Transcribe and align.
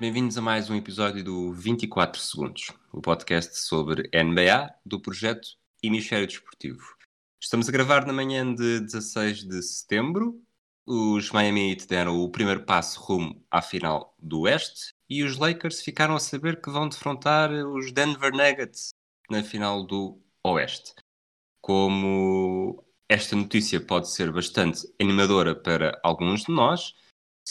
bem-vindos 0.00 0.38
a 0.38 0.40
mais 0.40 0.70
um 0.70 0.74
episódio 0.74 1.22
do 1.22 1.52
24 1.52 2.18
Segundos, 2.18 2.68
o 2.90 3.02
podcast 3.02 3.58
sobre 3.58 4.08
NBA 4.14 4.74
do 4.82 4.98
projeto 4.98 5.46
Hemisfério 5.82 6.26
Desportivo. 6.26 6.96
Estamos 7.38 7.68
a 7.68 7.72
gravar 7.72 8.06
na 8.06 8.12
manhã 8.14 8.54
de 8.54 8.80
16 8.80 9.44
de 9.44 9.62
setembro. 9.62 10.42
Os 10.86 11.30
Miami 11.30 11.72
Heat 11.72 11.86
deram 11.86 12.18
o 12.18 12.30
primeiro 12.30 12.64
passo 12.64 12.98
rumo 12.98 13.44
à 13.50 13.60
final 13.60 14.14
do 14.18 14.40
Oeste 14.40 14.94
e 15.06 15.22
os 15.22 15.36
Lakers 15.36 15.82
ficaram 15.82 16.16
a 16.16 16.18
saber 16.18 16.62
que 16.62 16.70
vão 16.70 16.88
defrontar 16.88 17.52
os 17.52 17.92
Denver 17.92 18.32
Nuggets 18.32 18.94
na 19.30 19.42
final 19.42 19.84
do 19.84 20.18
Oeste. 20.42 20.94
Como 21.60 22.82
esta 23.06 23.36
notícia 23.36 23.78
pode 23.78 24.10
ser 24.10 24.32
bastante 24.32 24.80
animadora 24.98 25.54
para 25.54 26.00
alguns 26.02 26.44
de 26.44 26.52
nós, 26.54 26.94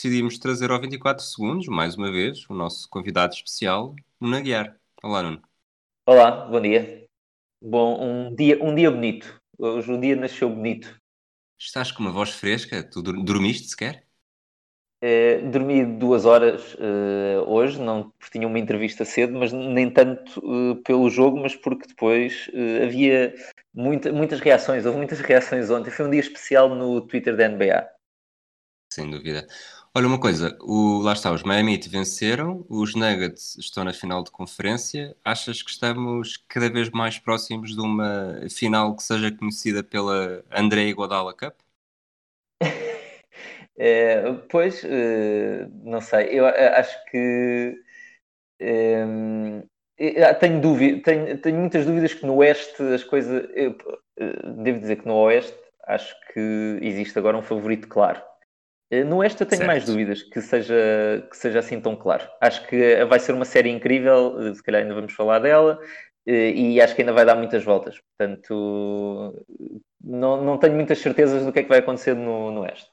decidimos 0.00 0.38
trazer 0.38 0.70
ao 0.70 0.80
24 0.80 1.22
segundos, 1.22 1.66
mais 1.66 1.94
uma 1.94 2.10
vez, 2.10 2.48
o 2.48 2.54
nosso 2.54 2.88
convidado 2.88 3.34
especial, 3.34 3.94
Nuno 4.18 4.36
Aguiar. 4.36 4.74
Olá, 5.02 5.22
Nuno. 5.22 5.42
Olá, 6.06 6.46
bom 6.46 6.58
dia. 6.58 7.04
Bom, 7.60 8.02
um 8.02 8.34
dia, 8.34 8.58
um 8.64 8.74
dia 8.74 8.90
bonito. 8.90 9.38
Hoje 9.58 9.92
o 9.92 10.00
dia 10.00 10.16
nasceu 10.16 10.48
bonito. 10.48 10.98
Estás 11.58 11.92
com 11.92 12.02
uma 12.02 12.10
voz 12.10 12.30
fresca? 12.30 12.82
Tu 12.82 13.02
dormiste 13.02 13.68
sequer? 13.68 14.06
Eh, 15.02 15.42
dormi 15.50 15.84
duas 15.84 16.24
horas 16.24 16.74
eh, 16.78 17.38
hoje, 17.46 17.78
não 17.78 18.10
porque 18.18 18.38
tinha 18.38 18.48
uma 18.48 18.58
entrevista 18.58 19.04
cedo, 19.04 19.38
mas 19.38 19.52
nem 19.52 19.90
tanto 19.90 20.40
eh, 20.40 20.80
pelo 20.82 21.10
jogo, 21.10 21.38
mas 21.38 21.54
porque 21.54 21.86
depois 21.86 22.50
havia 22.82 23.34
muita- 23.74 24.10
muitas 24.12 24.40
reações. 24.40 24.86
Houve 24.86 24.96
muitas 24.96 25.20
reações 25.20 25.68
ontem. 25.68 25.90
Foi 25.90 26.06
um 26.06 26.10
dia 26.10 26.20
especial 26.20 26.74
no 26.74 27.02
Twitter 27.02 27.36
da 27.36 27.44
NBA. 27.44 27.86
Sem 28.92 29.10
dúvida. 29.10 29.46
Olha, 29.92 30.06
uma 30.06 30.20
coisa, 30.20 30.56
o, 30.60 31.00
lá 31.02 31.12
está, 31.14 31.32
os 31.32 31.42
Miami 31.42 31.74
Heat 31.74 31.88
venceram, 31.88 32.64
os 32.68 32.94
Nuggets 32.94 33.56
estão 33.58 33.82
na 33.82 33.92
final 33.92 34.22
de 34.22 34.30
conferência. 34.30 35.16
Achas 35.24 35.62
que 35.62 35.70
estamos 35.70 36.36
cada 36.48 36.70
vez 36.70 36.90
mais 36.90 37.18
próximos 37.18 37.74
de 37.74 37.80
uma 37.80 38.36
final 38.48 38.94
que 38.94 39.02
seja 39.02 39.32
conhecida 39.36 39.82
pela 39.82 40.44
André 40.48 40.84
Iguodala 40.84 41.34
Cup? 41.34 41.54
Eh, 43.76 44.22
pois, 44.48 44.84
eh, 44.84 45.66
não 45.82 46.00
sei, 46.00 46.38
eu 46.38 46.46
eh, 46.46 46.68
acho 46.78 46.96
que 47.10 47.76
eh, 48.60 49.04
tenho, 50.40 50.60
dúvida, 50.60 51.02
tenho, 51.02 51.38
tenho 51.38 51.58
muitas 51.58 51.84
dúvidas 51.84 52.14
que 52.14 52.24
no 52.24 52.36
Oeste 52.36 52.80
as 52.94 53.02
coisas. 53.02 53.48
eu, 53.54 53.76
devo 54.62 54.78
dizer 54.78 54.96
que 55.02 55.08
no 55.08 55.14
Oeste 55.16 55.58
acho 55.88 56.14
que 56.32 56.78
existe 56.80 57.18
agora 57.18 57.36
um 57.36 57.42
favorito 57.42 57.88
claro. 57.88 58.29
Eh, 58.90 59.04
No 59.04 59.22
eu 59.24 59.30
tenho 59.46 59.48
Certo. 59.58 59.66
mais 59.66 59.84
dúvidas 59.84 60.22
que 60.22 60.40
seja, 60.40 61.26
que 61.30 61.36
seja 61.36 61.60
assim 61.60 61.80
tão 61.80 61.96
claro. 61.96 62.28
Acho 62.40 62.66
que 62.68 63.04
vai 63.06 63.20
ser 63.20 63.32
uma 63.32 63.44
série 63.44 63.70
incrível, 63.70 64.40
eh, 64.48 64.54
se 64.54 64.62
calhar 64.62 64.82
ainda 64.82 64.94
vamos 64.94 65.12
falar 65.12 65.38
dela, 65.40 65.78
eh, 66.26 66.50
e 66.52 66.80
acho 66.80 66.94
que 66.94 67.02
ainda 67.02 67.12
vai 67.12 67.24
dar 67.24 67.36
muitas 67.36 67.64
voltas. 67.64 67.98
Portanto, 68.18 69.44
não, 70.02 70.42
não 70.44 70.58
tenho 70.58 70.74
muitas 70.74 70.98
certezas 70.98 71.44
do 71.44 71.52
que 71.52 71.60
é 71.60 71.62
que 71.62 71.68
vai 71.68 71.78
acontecer 71.78 72.14
no, 72.14 72.50
no 72.50 72.60
Oeste. 72.62 72.90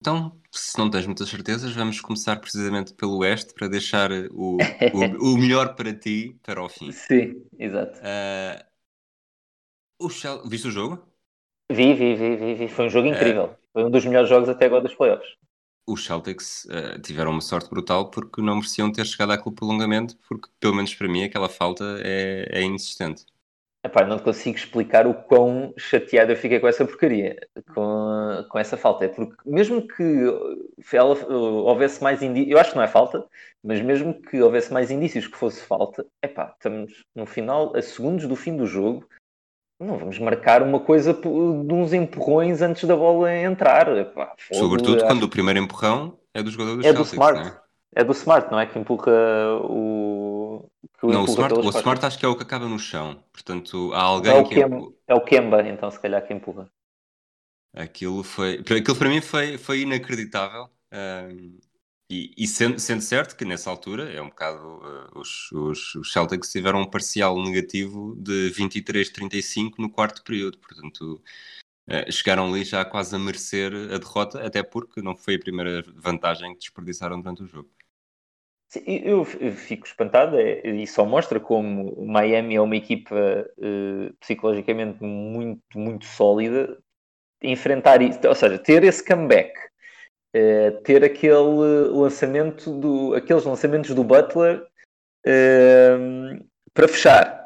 Então, 0.00 0.40
se 0.52 0.78
não 0.78 0.90
tens 0.90 1.06
muitas 1.06 1.28
certezas, 1.28 1.74
vamos 1.74 2.00
começar 2.00 2.36
precisamente 2.36 2.94
pelo 2.94 3.18
Oeste 3.18 3.52
para 3.54 3.68
deixar 3.68 4.10
o, 4.30 4.76
o, 4.92 5.00
o 5.34 5.38
melhor 5.38 5.74
para 5.74 5.92
ti 5.94 6.38
para 6.42 6.62
o 6.62 6.68
fim. 6.68 7.00
Sim, 7.06 7.48
exato. 7.58 8.02
Ah, 8.02 8.64
o 9.98 10.08
Chel- 10.10 10.42
Viste 10.48 10.68
o 10.68 10.70
jogo? 10.72 11.06
Vi, 11.76 11.94
vi, 11.94 12.14
vi, 12.16 12.36
vi, 12.36 12.54
vi. 12.54 12.68
Foi 12.68 12.86
um 12.86 12.90
jogo 12.90 13.08
incrível. 13.08 13.56
Foi 13.78 13.84
um 13.84 13.90
dos 13.90 14.04
melhores 14.04 14.28
jogos 14.28 14.48
até 14.48 14.66
agora 14.66 14.82
dos 14.82 14.92
playoffs. 14.96 15.36
Os 15.86 16.04
Celtics 16.04 16.66
ah, 16.68 16.98
tiveram 17.00 17.30
uma 17.30 17.40
sorte 17.40 17.70
brutal 17.70 18.10
porque 18.10 18.42
não 18.42 18.56
mereciam 18.56 18.90
ter 18.90 19.06
chegado 19.06 19.30
àquele 19.30 19.54
prolongamento, 19.54 20.16
porque, 20.28 20.48
pelo 20.58 20.74
menos 20.74 20.92
para 20.96 21.06
mim, 21.06 21.22
aquela 21.22 21.48
falta 21.48 21.84
é, 22.00 22.48
é 22.50 22.60
inexistente. 22.60 23.24
Epá, 23.84 24.04
não 24.04 24.18
consigo 24.18 24.56
explicar 24.56 25.06
o 25.06 25.14
quão 25.14 25.72
chateado 25.78 26.32
eu 26.32 26.36
fiquei 26.36 26.58
com 26.58 26.66
essa 26.66 26.84
porcaria, 26.84 27.38
com, 27.72 28.44
com 28.50 28.58
essa 28.58 28.76
falta. 28.76 29.04
É 29.04 29.08
porque, 29.08 29.48
mesmo 29.48 29.86
que 29.86 30.02
ela, 30.92 31.14
houvesse 31.32 32.02
mais 32.02 32.20
indícios, 32.20 32.50
eu 32.50 32.58
acho 32.58 32.70
que 32.70 32.76
não 32.76 32.82
é 32.82 32.88
falta, 32.88 33.24
mas 33.62 33.80
mesmo 33.80 34.20
que 34.20 34.42
houvesse 34.42 34.72
mais 34.72 34.90
indícios 34.90 35.28
que 35.28 35.36
fosse 35.36 35.60
falta, 35.60 36.04
epá, 36.20 36.52
estamos 36.52 37.04
no 37.14 37.26
final, 37.26 37.76
a 37.76 37.80
segundos 37.80 38.26
do 38.26 38.34
fim 38.34 38.56
do 38.56 38.66
jogo, 38.66 39.08
não 39.80 39.96
vamos 39.96 40.18
marcar 40.18 40.62
uma 40.62 40.80
coisa 40.80 41.14
de 41.14 41.28
uns 41.28 41.92
empurrões 41.92 42.60
antes 42.60 42.84
da 42.84 42.96
bola 42.96 43.34
entrar. 43.36 43.86
Fogo, 43.86 44.30
Sobretudo 44.52 44.96
acho 44.96 45.06
quando 45.06 45.22
o 45.22 45.28
primeiro 45.28 45.60
empurrão 45.60 46.18
é 46.34 46.42
do 46.42 46.50
jogador 46.50 46.76
dos 46.76 46.84
É 46.84 46.92
do 46.92 47.04
Celtics, 47.04 47.12
Smart. 47.12 47.38
não 47.38 47.46
é? 47.46 47.60
É 47.94 48.04
do 48.04 48.12
Smart, 48.12 48.50
não 48.50 48.60
é? 48.60 48.66
Que 48.66 48.78
empurra 48.78 49.12
o. 49.62 50.68
Que 51.00 51.06
Não, 51.06 51.20
o 51.20 51.22
empurra 51.22 51.28
Smart, 51.28 51.54
pelas 51.54 51.74
o. 51.74 51.78
Smart 51.78 52.06
acho 52.06 52.18
que 52.18 52.24
é 52.24 52.28
o 52.28 52.36
que 52.36 52.42
acaba 52.42 52.66
no 52.66 52.78
chão. 52.78 53.22
Portanto, 53.32 53.92
há 53.94 53.98
é, 53.98 54.02
alguém 54.02 54.40
o 54.40 54.44
que... 54.44 54.54
Kemba, 54.56 54.92
é 55.06 55.14
o 55.14 55.20
Kemba, 55.20 55.68
então, 55.68 55.90
se 55.90 56.00
calhar, 56.00 56.26
que 56.26 56.34
empurra. 56.34 56.68
Aquilo 57.74 58.24
foi, 58.24 58.54
aquilo 58.60 58.96
para 58.96 59.08
mim 59.08 59.20
foi, 59.20 59.58
foi 59.58 59.80
inacreditável. 59.82 60.68
E 62.10 62.32
e 62.36 62.46
sendo, 62.46 62.78
sendo 62.78 63.02
certo 63.02 63.36
que 63.36 63.44
nessa 63.44 63.70
altura 63.70 64.12
é 64.12 64.20
um 64.20 64.28
bocado 64.28 64.80
ah, 64.82 65.10
os, 65.14 65.50
os, 65.52 65.94
os 65.96 66.12
Celtics 66.12 66.50
tiveram 66.50 66.80
um 66.80 66.90
parcial 66.90 67.40
negativo 67.42 68.16
de 68.16 68.50
23-35 68.52 69.74
no 69.78 69.90
quarto 69.90 70.22
período, 70.24 70.58
portanto 70.58 71.22
ah, 71.88 72.10
chegaram 72.10 72.52
ali 72.52 72.64
já 72.64 72.84
quase 72.84 73.14
a 73.14 73.18
merecer 73.18 73.72
a 73.74 73.98
derrota, 73.98 74.44
até 74.46 74.62
porque 74.62 75.00
não 75.02 75.16
foi 75.16 75.36
a 75.36 75.40
primeira 75.40 75.82
vantagem 75.96 76.52
que 76.54 76.60
desperdiçaram 76.60 77.20
durante 77.20 77.42
o 77.42 77.46
jogo. 77.46 77.70
Sim, 78.68 78.82
eu 78.86 79.24
fico 79.24 79.86
espantado 79.86 80.36
é- 80.38 80.60
e 80.60 80.86
só 80.86 81.06
mostra 81.06 81.40
como 81.40 81.90
o 81.94 82.06
Miami 82.06 82.54
é 82.54 82.60
uma 82.60 82.76
equipa 82.76 83.16
eh, 83.58 84.12
psicologicamente 84.20 85.02
muito, 85.02 85.62
muito 85.78 86.04
sólida. 86.04 86.78
Enfrentar 87.42 88.02
isso, 88.02 88.20
ou 88.26 88.34
seja, 88.34 88.58
ter 88.58 88.84
esse 88.84 89.02
comeback, 89.02 89.54
eh, 90.34 90.70
ter 90.84 91.04
aquele 91.04 91.88
lançamento 91.92 92.72
do, 92.78 93.14
aqueles 93.14 93.44
lançamentos 93.44 93.94
do 93.94 94.04
Butler 94.04 94.64
eh, 95.26 95.96
para 96.74 96.88
fechar. 96.88 97.38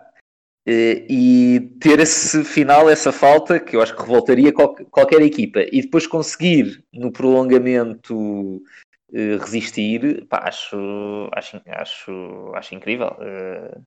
Eh, 0.67 1.07
e 1.11 1.61
ter 1.81 1.99
esse 1.99 2.45
final, 2.45 2.89
essa 2.89 3.11
falta, 3.11 3.59
que 3.59 3.75
eu 3.75 3.83
acho 3.83 3.95
que 3.97 4.03
revoltaria 4.03 4.53
qual- 4.53 4.75
qualquer 4.91 5.21
equipa, 5.23 5.61
e 5.73 5.83
depois 5.83 6.07
conseguir 6.07 6.85
no 6.93 7.11
prolongamento 7.13 8.63
eh, 9.13 9.37
resistir, 9.39 10.25
pá, 10.27 10.45
acho, 10.47 10.77
acho, 11.33 11.61
acho, 11.67 12.53
acho 12.55 12.75
incrível. 12.75 13.17
Eh, 13.21 13.81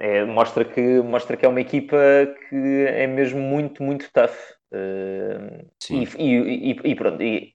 é- 0.00 0.24
mostra, 0.24 0.64
que, 0.64 1.00
mostra 1.00 1.36
que 1.36 1.46
é 1.46 1.48
uma 1.48 1.60
equipa 1.60 1.96
que 2.48 2.86
é 2.88 3.06
mesmo 3.06 3.40
muito, 3.40 3.82
muito 3.82 4.10
tough. 4.12 4.36
Eh, 4.72 5.64
Sim. 5.82 6.04
e, 6.18 6.24
e, 6.24 6.70
e- 6.72 6.90
e 6.90 6.94
pronto, 6.94 7.22
e, 7.22 7.52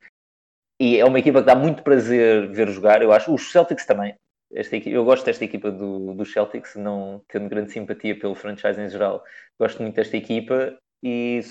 e 0.80 0.98
é 0.98 1.06
uma 1.06 1.20
equipa 1.20 1.40
que 1.42 1.46
dá 1.48 1.56
muito 1.56 1.84
prazer 1.84 2.52
ver 2.52 2.70
jogar, 2.70 3.02
eu 3.02 3.12
acho. 3.12 3.34
Os 3.34 3.52
Celtics 3.52 3.86
também. 3.86 4.16
Esta 4.54 4.76
equipa, 4.78 4.96
eu 4.96 5.04
gosto 5.04 5.26
desta 5.26 5.44
equipa 5.44 5.72
do, 5.72 6.14
dos 6.14 6.32
Celtics, 6.32 6.76
não 6.76 7.24
tendo 7.28 7.50
grande 7.50 7.72
simpatia 7.72 8.18
pelo 8.18 8.36
franchise 8.36 8.80
em 8.80 8.90
geral. 8.90 9.24
Gosto 9.60 9.82
muito 9.82 9.96
desta 9.96 10.16
equipa 10.16 10.78
e 11.04 11.42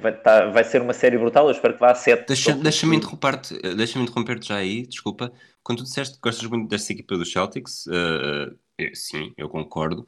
vai, 0.00 0.20
tá- 0.20 0.50
vai 0.50 0.62
ser 0.64 0.82
uma 0.82 0.92
série 0.92 1.18
brutal. 1.18 1.46
Eu 1.46 1.52
espero 1.52 1.74
que 1.74 1.80
vá 1.80 1.90
a 1.92 1.94
7. 1.94 2.26
Deixa- 2.28 2.52
Deixa-me 2.54 2.96
interromper-te 2.96 3.58
deixa 3.74 3.98
interromper-te 3.98 4.48
já 4.48 4.56
aí, 4.56 4.86
desculpa. 4.86 5.32
Quando 5.62 5.78
tu 5.78 5.84
disseste 5.84 6.16
que 6.16 6.20
gostas 6.22 6.48
muito 6.48 6.68
desta 6.68 6.92
equipa 6.92 7.16
dos 7.16 7.32
Celtics, 7.32 7.86
eh, 7.88 8.54
eh, 8.78 8.94
sim, 8.94 9.32
eu 9.36 9.48
concordo. 9.48 10.06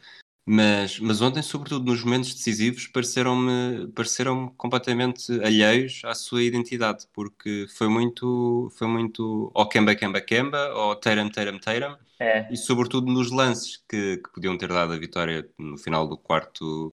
Mas, 0.51 0.99
mas 0.99 1.21
ontem, 1.21 1.43
sobretudo 1.43 1.85
nos 1.85 2.03
momentos 2.03 2.33
decisivos, 2.33 2.87
pareceram-me 2.87 3.87
pareceram 3.89 4.49
completamente 4.57 5.31
alheios 5.45 6.01
à 6.07 6.15
sua 6.15 6.43
identidade, 6.43 7.07
porque 7.13 7.67
foi 7.77 7.87
muito, 7.87 8.71
foi 8.73 8.89
muito 8.89 9.51
ou 9.55 9.69
Kemba, 9.69 9.95
Kemba, 9.95 10.23
Kemba, 10.23 10.73
ou 10.75 10.97
Tatum, 10.97 11.29
Tatum, 11.29 11.59
Tatum, 11.59 11.97
É. 12.19 12.51
e 12.51 12.57
sobretudo 12.57 13.13
nos 13.13 13.31
lances 13.31 13.77
que, 13.87 14.17
que 14.17 14.33
podiam 14.33 14.57
ter 14.57 14.69
dado 14.69 14.95
a 14.95 14.99
vitória 14.99 15.47
no 15.59 15.77
final 15.77 16.09
do 16.09 16.17
quarto, 16.17 16.91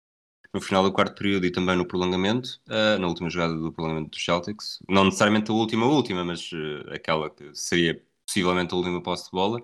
no 0.53 0.59
final 0.59 0.83
do 0.83 0.91
quarto 0.91 1.15
período 1.15 1.45
e 1.45 1.51
também 1.51 1.77
no 1.77 1.87
prolongamento, 1.87 2.59
uh, 2.67 2.99
na 2.99 3.07
última 3.07 3.29
jogada 3.29 3.55
do 3.55 3.71
prolongamento 3.71 4.09
dos 4.09 4.25
Celtics. 4.25 4.79
Não 4.89 5.05
necessariamente 5.05 5.49
a 5.49 5.53
última, 5.53 5.85
última, 5.85 6.25
mas 6.25 6.51
uh, 6.51 6.91
aquela 6.93 7.29
que 7.29 7.49
seria 7.53 8.03
possivelmente 8.27 8.73
a 8.73 8.77
última 8.77 9.01
posse 9.01 9.25
de 9.25 9.31
bola. 9.31 9.61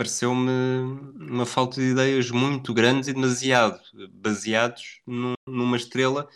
Pareceu-me 0.00 0.50
uma 1.30 1.44
falta 1.44 1.78
de 1.78 1.88
ideias 1.88 2.30
muito 2.30 2.72
grandes 2.72 3.06
e 3.06 3.12
demasiado 3.12 3.78
baseados 4.10 5.02
num, 5.06 5.34
numa 5.46 5.76
estrela 5.76 6.26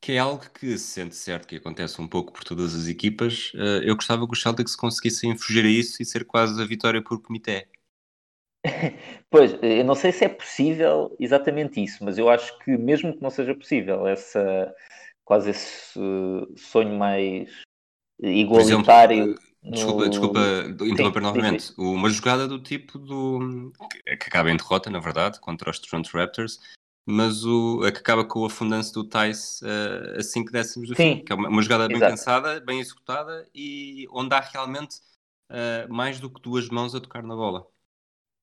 que 0.00 0.12
é 0.12 0.18
algo 0.18 0.48
que 0.48 0.78
se 0.78 0.92
sente 0.92 1.16
certo 1.16 1.48
que 1.48 1.56
acontece 1.56 2.00
um 2.00 2.06
pouco 2.06 2.32
por 2.32 2.44
todas 2.44 2.72
as 2.72 2.86
equipas. 2.86 3.52
Uh, 3.54 3.82
eu 3.82 3.96
gostava 3.96 4.24
que 4.28 4.32
os 4.32 4.40
Celtics 4.40 4.76
conseguissem 4.76 5.36
fugir 5.36 5.64
a 5.64 5.68
isso 5.68 6.00
e 6.00 6.06
ser 6.06 6.24
quase 6.24 6.62
a 6.62 6.64
vitória 6.64 7.02
por 7.02 7.20
comitê. 7.20 7.66
Pois, 9.28 9.58
eu 9.60 9.84
não 9.84 9.96
sei 9.96 10.12
se 10.12 10.24
é 10.24 10.28
possível 10.28 11.16
exatamente 11.18 11.82
isso, 11.82 12.04
mas 12.04 12.16
eu 12.16 12.28
acho 12.28 12.56
que 12.60 12.78
mesmo 12.78 13.12
que 13.12 13.22
não 13.22 13.30
seja 13.30 13.56
possível, 13.56 14.06
essa 14.06 14.72
quase 15.24 15.50
esse 15.50 15.98
sonho 16.56 16.96
mais 16.96 17.50
igualitário. 18.20 19.22
Exemplo, 19.24 19.51
desculpa, 19.70 20.04
no... 20.04 20.10
desculpa 20.10 20.40
interromper 20.82 21.22
novamente. 21.22 21.62
Sim. 21.62 21.74
Uma 21.78 22.10
jogada 22.10 22.48
do 22.48 22.60
tipo 22.60 22.98
do 22.98 23.72
que 24.10 24.26
acaba 24.26 24.50
em 24.50 24.56
derrota, 24.56 24.90
na 24.90 24.98
verdade, 24.98 25.40
contra 25.40 25.70
os 25.70 25.78
Toronto 25.78 26.10
Raptors, 26.12 26.58
mas 27.06 27.44
o, 27.44 27.82
a 27.84 27.92
que 27.92 27.98
acaba 27.98 28.24
com 28.24 28.40
o 28.40 28.46
afundanço 28.46 28.92
do 28.92 29.04
Tice 29.04 29.64
uh, 29.64 30.18
a 30.18 30.22
5 30.22 30.52
décimos 30.52 30.88
do 30.88 30.96
Sim. 30.96 31.16
fim, 31.16 31.24
que 31.24 31.32
é 31.32 31.34
uma, 31.34 31.48
uma 31.48 31.62
jogada 31.62 31.88
bem 31.88 31.96
Exato. 31.96 32.12
pensada, 32.12 32.60
bem 32.60 32.80
executada 32.80 33.48
e 33.54 34.06
onde 34.12 34.34
há 34.34 34.40
realmente 34.40 34.96
uh, 35.50 35.92
mais 35.92 36.20
do 36.20 36.30
que 36.30 36.40
duas 36.40 36.68
mãos 36.68 36.94
a 36.94 37.00
tocar 37.00 37.22
na 37.22 37.34
bola. 37.34 37.66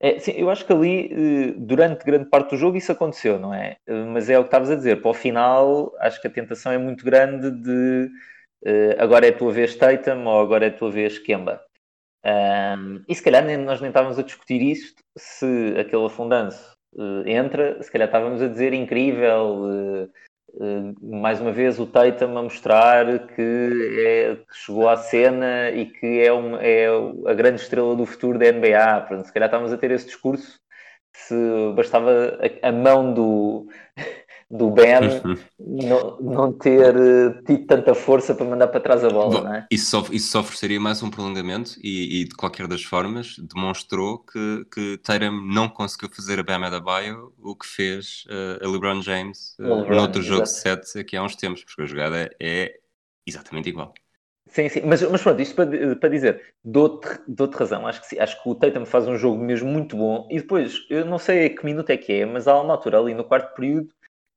É, 0.01 0.17
sim, 0.17 0.31
eu 0.31 0.49
acho 0.49 0.65
que 0.65 0.71
ali, 0.71 1.11
eh, 1.11 1.53
durante 1.57 2.05
grande 2.05 2.29
parte 2.29 2.51
do 2.51 2.57
jogo, 2.57 2.77
isso 2.77 2.89
aconteceu, 2.89 3.37
não 3.37 3.53
é? 3.53 3.75
Mas 4.13 4.29
é 4.29 4.39
o 4.39 4.43
que 4.43 4.47
estavas 4.47 4.71
a 4.71 4.75
dizer, 4.75 5.01
para 5.01 5.11
o 5.11 5.13
final, 5.13 5.93
acho 5.99 6.21
que 6.21 6.27
a 6.27 6.29
tentação 6.29 6.71
é 6.71 6.77
muito 6.77 7.03
grande 7.03 7.51
de 7.51 8.09
uh, 8.65 8.95
agora 8.97 9.25
é 9.25 9.29
a 9.29 9.37
tua 9.37 9.51
vez 9.51 9.75
Tatum 9.75 10.25
ou 10.25 10.41
agora 10.41 10.65
é 10.65 10.69
a 10.69 10.73
tua 10.73 10.91
vez 10.91 11.17
Kemba. 11.19 11.61
Um, 12.25 13.01
e 13.07 13.15
se 13.15 13.23
calhar 13.23 13.45
nem, 13.45 13.57
nós 13.57 13.79
nem 13.79 13.89
estávamos 13.89 14.19
a 14.19 14.23
discutir 14.23 14.61
isto 14.61 15.01
se 15.17 15.73
aquele 15.79 16.05
afundanço 16.05 16.75
uh, 16.95 17.27
entra, 17.27 17.81
se 17.81 17.91
calhar 17.91 18.07
estávamos 18.07 18.41
a 18.41 18.47
dizer 18.47 18.73
incrível, 18.73 19.63
uh, 19.63 20.09
mais 21.01 21.39
uma 21.39 21.51
vez 21.51 21.79
o 21.79 21.85
Tatum 21.85 22.37
a 22.37 22.43
mostrar 22.43 23.27
que, 23.27 23.95
é, 23.99 24.35
que, 24.35 24.57
chegou 24.57 24.89
à 24.89 24.97
cena 24.97 25.69
e 25.69 25.85
que 25.85 26.21
é, 26.21 26.31
uma, 26.31 26.61
é 26.61 26.87
a 27.27 27.33
grande 27.33 27.61
estrela 27.61 27.95
do 27.95 28.05
futuro 28.05 28.39
da 28.39 28.51
NBA. 28.51 29.01
Portanto, 29.07 29.25
se 29.27 29.33
calhar 29.33 29.47
estávamos 29.47 29.71
a 29.71 29.77
ter 29.77 29.91
esse 29.91 30.07
discurso 30.07 30.59
se 31.15 31.35
bastava 31.75 32.39
a, 32.61 32.69
a 32.69 32.71
mão 32.71 33.13
do, 33.13 33.67
do 34.49 34.71
Ben 34.71 35.21
não, 35.59 36.17
não 36.19 36.51
ter 36.51 36.95
uh, 36.95 37.43
tido 37.43 37.67
tanta 37.67 37.93
força 37.93 38.33
para 38.33 38.45
mandar 38.45 38.67
para 38.67 38.79
trás 38.79 39.03
a 39.03 39.09
bola, 39.09 39.37
Bom, 39.37 39.43
não 39.43 39.53
é? 39.53 39.67
Isso 39.69 39.91
só, 39.91 40.05
isso 40.11 40.31
só 40.31 40.39
ofereceria 40.39 40.79
mais 40.79 41.03
um 41.03 41.09
prolongamento 41.09 41.75
e, 41.83 42.21
e, 42.21 42.25
de 42.25 42.35
qualquer 42.35 42.67
das 42.67 42.83
formas 42.83 43.37
demonstrou 43.37 44.19
que, 44.19 44.65
que 44.73 44.97
Tatum 44.97 45.41
não 45.45 45.69
conseguiu 45.69 46.09
fazer 46.09 46.39
a 46.39 46.43
Bam 46.43 46.65
Adebayo 46.65 47.31
o 47.37 47.55
que 47.55 47.67
fez 47.67 48.25
uh, 48.27 48.65
a 48.65 48.67
LeBron 48.67 49.01
James 49.01 49.55
uh, 49.59 49.63
LeBron, 49.63 49.95
no 49.95 50.01
outro 50.01 50.21
jogo 50.21 50.45
7 50.45 50.99
aqui 50.99 51.15
há 51.15 51.23
uns 51.23 51.35
tempos, 51.35 51.63
porque 51.63 51.83
a 51.83 51.85
jogada 51.85 52.29
é 52.39 52.79
exatamente 53.27 53.69
igual. 53.69 53.93
Sim, 54.47 54.67
sim, 54.67 54.81
mas, 54.83 55.03
mas 55.03 55.21
pronto, 55.21 55.39
isto 55.39 55.53
para, 55.53 55.95
para 55.95 56.09
dizer, 56.09 56.55
dou-te 56.63 57.07
dou 57.27 57.47
razão, 57.51 57.85
acho 57.85 58.01
que, 58.01 58.07
sim, 58.07 58.19
acho 58.19 58.41
que 58.41 58.49
o 58.49 58.55
Tatum 58.55 58.83
faz 58.83 59.07
um 59.07 59.15
jogo 59.15 59.37
mesmo 59.37 59.69
muito 59.69 59.95
bom 59.95 60.27
e 60.31 60.37
depois, 60.39 60.87
eu 60.89 61.05
não 61.05 61.19
sei 61.19 61.45
a 61.45 61.49
que 61.55 61.63
minuto 61.63 61.91
é 61.91 61.97
que 61.97 62.13
é, 62.13 62.25
mas 62.25 62.47
há 62.47 62.59
uma 62.59 62.73
altura 62.73 62.99
ali 62.99 63.13
no 63.13 63.23
quarto 63.23 63.53
período 63.53 63.93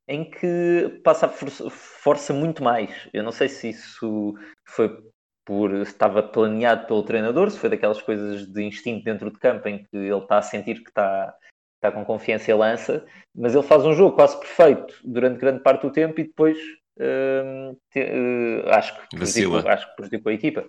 em 0.08 0.28
que 0.28 1.00
passa 1.04 1.26
a 1.26 1.28
força, 1.28 1.70
força 1.70 2.32
muito 2.32 2.62
mais. 2.62 3.08
Eu 3.12 3.22
não 3.22 3.32
sei 3.32 3.48
se 3.48 3.70
isso 3.70 4.34
foi 4.66 4.96
por 5.44 5.72
estava 5.74 6.22
planeado 6.22 6.86
pelo 6.86 7.02
treinador, 7.02 7.50
se 7.50 7.58
foi 7.58 7.70
daquelas 7.70 8.00
coisas 8.00 8.46
de 8.46 8.62
instinto 8.62 9.04
dentro 9.04 9.30
de 9.30 9.38
campo 9.38 9.68
em 9.68 9.78
que 9.78 9.96
ele 9.96 10.16
está 10.16 10.38
a 10.38 10.42
sentir 10.42 10.82
que 10.82 10.88
está, 10.88 11.34
está 11.76 11.90
com 11.90 12.04
confiança 12.04 12.50
e 12.50 12.54
lança, 12.54 13.04
mas 13.34 13.54
ele 13.54 13.64
faz 13.64 13.84
um 13.84 13.92
jogo 13.92 14.14
quase 14.14 14.38
perfeito 14.38 14.94
durante 15.04 15.40
grande 15.40 15.62
parte 15.62 15.82
do 15.82 15.92
tempo 15.92 16.20
e 16.20 16.24
depois 16.24 16.56
uh, 16.98 17.76
te, 17.90 18.00
uh, 18.00 18.68
acho, 18.70 19.00
que 19.00 19.16
prejudicou, 19.16 19.68
acho 19.68 19.88
que 19.88 19.96
prejudicou 19.96 20.30
a 20.30 20.34
equipa. 20.34 20.68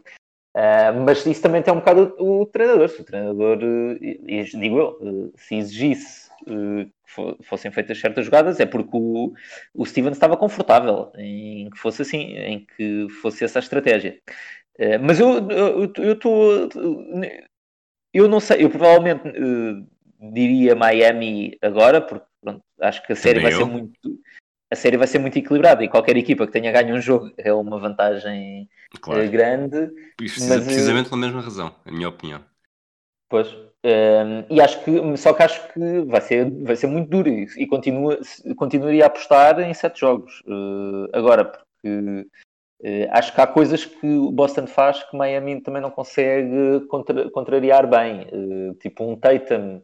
Uh, 0.55 1.01
mas 1.03 1.25
isso 1.25 1.41
também 1.41 1.63
tem 1.63 1.73
um 1.73 1.77
bocado 1.77 2.15
o, 2.19 2.41
o 2.41 2.45
treinador. 2.45 2.87
Se 2.89 3.01
o 3.01 3.05
treinador, 3.05 3.57
uh, 3.57 4.59
digo 4.59 4.77
eu, 4.77 4.97
uh, 5.01 5.33
se 5.35 5.55
exigisse 5.55 6.22
que 6.43 7.43
fossem 7.43 7.71
feitas 7.71 7.99
certas 7.99 8.25
jogadas, 8.25 8.59
é 8.59 8.65
porque 8.65 8.91
o, 8.93 9.33
o 9.73 9.85
Stevens 9.85 10.17
estava 10.17 10.37
confortável 10.37 11.11
em 11.17 11.69
que 11.69 11.77
fosse 11.77 12.01
assim, 12.01 12.35
em 12.35 12.65
que 12.77 13.07
fosse 13.21 13.43
essa 13.43 13.59
a 13.59 13.61
estratégia. 13.61 14.19
mas 15.01 15.19
eu 15.19 15.85
estou. 16.13 16.69
Eu, 16.75 17.21
eu, 18.13 18.27
não 18.27 18.39
sei, 18.39 18.63
eu 18.63 18.69
provavelmente 18.69 19.23
diria 20.31 20.75
Miami 20.75 21.57
agora, 21.61 21.99
porque 21.99 22.25
pronto, 22.41 22.63
acho 22.79 23.05
que 23.05 23.13
a 23.13 23.15
série 23.15 23.39
Também 23.39 23.51
vai 23.51 23.61
eu. 23.61 23.65
ser 23.65 23.71
muito 23.71 24.19
a 24.73 24.75
série 24.75 24.97
vai 24.97 25.05
ser 25.05 25.19
muito 25.19 25.37
equilibrada 25.37 25.83
e 25.83 25.87
qualquer 25.87 26.17
equipa 26.17 26.47
que 26.47 26.51
tenha 26.51 26.71
ganho 26.71 26.95
um 26.95 27.01
jogo 27.01 27.31
é 27.37 27.53
uma 27.53 27.77
vantagem 27.77 28.67
claro. 28.99 29.29
grande. 29.29 29.91
Isso 30.19 30.49
mas, 30.49 30.63
precisamente 30.63 31.09
pela 31.09 31.21
mesma 31.21 31.41
razão, 31.41 31.75
a 31.85 31.91
minha 31.91 32.09
opinião. 32.09 32.43
Pois, 33.29 33.55
um, 33.85 34.45
e 34.49 34.61
acho 34.61 34.81
que, 34.83 35.17
só 35.17 35.33
que 35.33 35.43
acho 35.43 35.73
que 35.73 36.01
vai 36.05 36.21
ser, 36.21 36.49
vai 36.63 36.75
ser 36.75 36.87
muito 36.87 37.09
duro 37.09 37.27
e, 37.27 37.47
e 37.57 37.67
continua, 37.67 38.17
continuaria 38.55 39.03
a 39.03 39.07
apostar 39.07 39.59
em 39.59 39.73
sete 39.73 39.99
jogos. 39.99 40.41
Uh, 40.47 41.09
agora, 41.11 41.43
porque 41.43 42.27
uh, 42.81 43.07
acho 43.11 43.35
que 43.35 43.41
há 43.41 43.47
coisas 43.47 43.85
que 43.85 44.07
o 44.07 44.31
Boston 44.31 44.67
faz 44.67 45.03
que 45.03 45.17
Miami 45.17 45.61
também 45.61 45.81
não 45.81 45.91
consegue 45.91 46.85
contra, 46.87 47.29
contrariar 47.31 47.85
bem. 47.85 48.25
Uh, 48.31 48.73
tipo 48.75 49.03
um 49.03 49.17
Tatum 49.17 49.81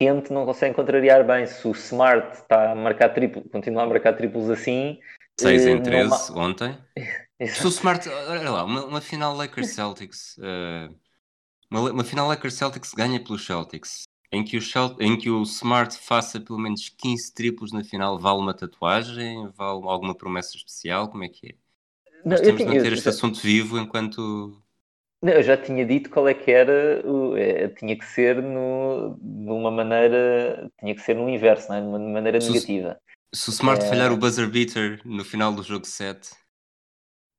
quente 0.00 0.32
não 0.32 0.46
consegue 0.46 0.74
contrariar 0.74 1.22
bem. 1.26 1.46
Se 1.46 1.68
o 1.68 1.72
Smart 1.72 2.36
está 2.36 2.72
a 2.72 2.74
marcar 2.74 3.10
triplo, 3.10 3.46
continua 3.50 3.82
a 3.82 3.86
marcar 3.86 4.14
triplos 4.14 4.48
assim. 4.48 4.98
6 5.38 5.66
em 5.66 5.82
13 5.82 6.32
ontem. 6.32 6.78
Se 7.46 7.66
o 7.66 7.68
Smart, 7.68 8.08
olha 8.08 8.48
lá, 8.48 8.64
uma, 8.64 8.86
uma 8.86 9.00
final 9.00 9.36
Lakers 9.36 9.74
Celtics. 9.74 10.36
Uma, 11.74 11.90
uma 11.90 12.04
final 12.04 12.28
Lakers 12.28 12.54
Celtics 12.54 12.94
ganha 12.94 13.18
pelos 13.18 13.44
Celtics. 13.44 14.04
Em 14.30 14.44
que, 14.44 14.56
o 14.56 14.62
Celt 14.62 14.96
em 15.00 15.16
que 15.16 15.28
o 15.28 15.42
Smart 15.42 15.96
faça 15.98 16.40
pelo 16.40 16.58
menos 16.58 16.88
15 16.88 17.34
triplos 17.34 17.72
na 17.72 17.82
final, 17.82 18.18
vale 18.18 18.38
uma 18.38 18.54
tatuagem? 18.54 19.48
Vale 19.56 19.82
alguma 19.84 20.14
promessa 20.14 20.56
especial? 20.56 21.08
Como 21.08 21.24
é 21.24 21.28
que 21.28 21.48
é? 21.48 21.54
Não, 22.24 22.30
Nós 22.30 22.40
temos 22.40 22.60
de 22.60 22.66
manter 22.66 22.92
este 22.92 23.04
já... 23.04 23.10
assunto 23.10 23.40
vivo 23.40 23.76
enquanto. 23.76 24.56
Não, 25.20 25.32
eu 25.32 25.42
já 25.42 25.56
tinha 25.56 25.84
dito 25.84 26.10
qual 26.10 26.28
é 26.28 26.34
que 26.34 26.50
era, 26.50 27.02
é, 27.36 27.68
tinha 27.68 27.96
que 27.96 28.04
ser 28.04 28.40
no, 28.40 29.18
numa 29.20 29.70
maneira, 29.70 30.70
tinha 30.78 30.94
que 30.94 31.00
ser 31.00 31.16
no 31.16 31.28
inverso, 31.28 31.68
não 31.70 31.76
é? 31.76 31.80
de 31.80 31.86
uma 31.86 31.98
maneira 31.98 32.40
se 32.40 32.50
negativa. 32.50 32.98
Se 33.34 33.48
o 33.48 33.52
Smart 33.52 33.84
é... 33.84 33.88
falhar 33.88 34.12
o 34.12 34.16
buzzer 34.16 34.48
beater 34.48 35.00
no 35.04 35.24
final 35.24 35.52
do 35.52 35.62
jogo 35.62 35.86
7, 35.86 36.30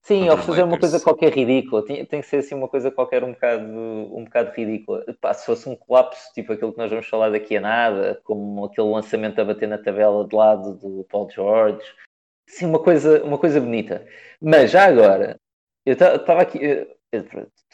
Sim, 0.06 0.30
ou 0.30 0.38
fazer 0.38 0.62
uma 0.62 0.78
coisa 0.78 1.00
qualquer 1.00 1.34
ridícula. 1.34 1.84
Tem, 1.84 2.06
tem 2.06 2.22
que 2.22 2.28
ser 2.28 2.38
assim 2.38 2.54
uma 2.54 2.68
coisa 2.68 2.92
qualquer 2.92 3.24
um 3.24 3.32
bocado, 3.32 3.66
um 3.66 4.24
bocado 4.24 4.52
ridícula. 4.52 5.04
Se 5.34 5.46
fosse 5.48 5.68
um 5.68 5.76
colapso, 5.76 6.32
tipo 6.32 6.54
aquilo 6.54 6.72
que 6.72 6.78
nós 6.78 6.92
vamos 6.92 7.08
falar 7.08 7.32
daqui 7.32 7.58
a 7.58 7.62
nada, 7.62 8.22
como 8.24 8.66
aquele 8.66 8.88
lançamento 8.88 9.42
a 9.42 9.46
bater 9.46 9.68
na 9.68 9.80
tabela 9.80 10.28
de 10.28 10.36
lado 10.36 10.76
do 10.76 11.04
Paul 11.10 11.28
George. 11.32 11.84
Sim, 12.48 12.68
uma 12.68 12.78
coisa, 12.78 13.24
uma 13.24 13.40
coisa 13.40 13.60
bonita. 13.60 14.06
Mas 14.40 14.70
já 14.70 14.86
agora, 14.86 15.40
eu 15.84 15.94
estava 15.94 16.44
aqui... 16.44 16.60
Eu, 16.64 17.26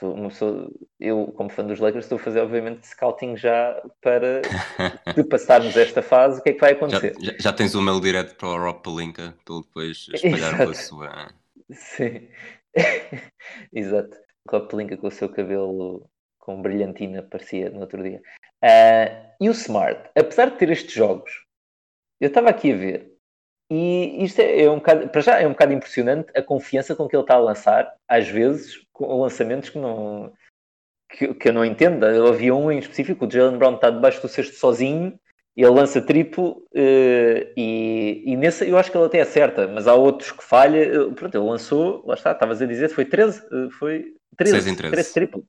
eu, 0.01 0.71
eu, 0.99 1.33
como 1.35 1.49
fã 1.49 1.65
dos 1.65 1.79
Lakers, 1.79 2.05
estou 2.05 2.17
a 2.17 2.21
fazer, 2.21 2.39
obviamente, 2.39 2.87
scouting 2.87 3.35
já 3.35 3.81
para 4.01 4.41
de 5.15 5.23
passarmos 5.25 5.75
esta 5.75 6.01
fase. 6.01 6.39
O 6.39 6.43
que 6.43 6.51
é 6.51 6.53
que 6.53 6.61
vai 6.61 6.71
acontecer? 6.73 7.13
Já, 7.19 7.31
já, 7.33 7.37
já 7.39 7.53
tens 7.53 7.75
o 7.75 7.81
mail 7.81 7.99
direto 7.99 8.35
para 8.35 8.47
o 8.47 8.57
Rob 8.57 8.81
Palinka, 8.81 9.35
para 9.43 9.55
ele 9.55 9.63
depois 9.63 10.07
espalhar 10.13 10.55
pela 10.55 10.73
sua 10.73 11.40
Sim, 11.73 12.29
exato. 13.73 14.17
Rob 14.49 14.67
Pelinka 14.67 14.97
com 14.97 15.07
o 15.07 15.11
seu 15.11 15.29
cabelo 15.29 16.09
com 16.39 16.61
brilhantina, 16.61 17.21
parecia 17.21 17.69
no 17.69 17.81
outro 17.81 18.01
dia. 18.03 18.21
Uh, 18.63 19.33
e 19.39 19.49
o 19.49 19.51
Smart, 19.51 20.09
apesar 20.15 20.49
de 20.49 20.57
ter 20.57 20.69
estes 20.69 20.93
jogos, 20.93 21.45
eu 22.19 22.27
estava 22.27 22.49
aqui 22.49 22.73
a 22.73 22.75
ver, 22.75 23.11
e 23.71 24.23
isto 24.23 24.41
é, 24.41 24.63
é, 24.63 24.69
um 24.69 24.77
bocado, 24.79 25.07
para 25.09 25.21
já 25.21 25.39
é 25.39 25.47
um 25.47 25.51
bocado 25.51 25.71
impressionante 25.71 26.29
a 26.35 26.43
confiança 26.43 26.93
com 26.93 27.07
que 27.07 27.15
ele 27.15 27.23
está 27.23 27.35
a 27.35 27.39
lançar, 27.39 27.95
às 28.07 28.27
vezes, 28.27 28.85
com 28.91 29.21
lançamentos 29.21 29.69
que 29.69 29.77
não. 29.77 30.33
Que, 31.09 31.33
que 31.33 31.49
eu 31.49 31.53
não 31.53 31.63
entendo. 31.63 32.05
Havia 32.05 32.53
um 32.53 32.71
em 32.71 32.79
específico, 32.79 33.25
o 33.25 33.31
Jalen 33.31 33.57
Brown 33.57 33.75
está 33.75 33.89
debaixo 33.89 34.21
do 34.21 34.27
cesto 34.27 34.55
sozinho 34.55 35.17
ele 35.57 35.69
lança 35.69 36.01
triplo 36.01 36.63
uh, 36.73 37.53
e, 37.57 38.23
e 38.25 38.37
nesse 38.37 38.67
eu 38.67 38.77
acho 38.77 38.89
que 38.91 38.97
ele 38.97 39.05
até 39.05 39.21
acerta, 39.21 39.67
mas 39.67 39.87
há 39.87 39.93
outros 39.93 40.31
que 40.31 40.43
falha. 40.43 41.07
Uh, 41.07 41.13
pronto, 41.13 41.35
ele 41.35 41.43
lançou, 41.43 42.03
lá 42.05 42.13
está, 42.13 42.31
estavas 42.31 42.61
a 42.61 42.65
dizer, 42.65 42.89
foi 42.89 43.05
13, 43.05 43.39
uh, 43.39 43.71
foi 43.71 44.13
13, 44.37 44.53
6 44.61 44.67
em 44.67 44.75
13. 44.75 44.95
13 44.95 45.13
triplo. 45.13 45.45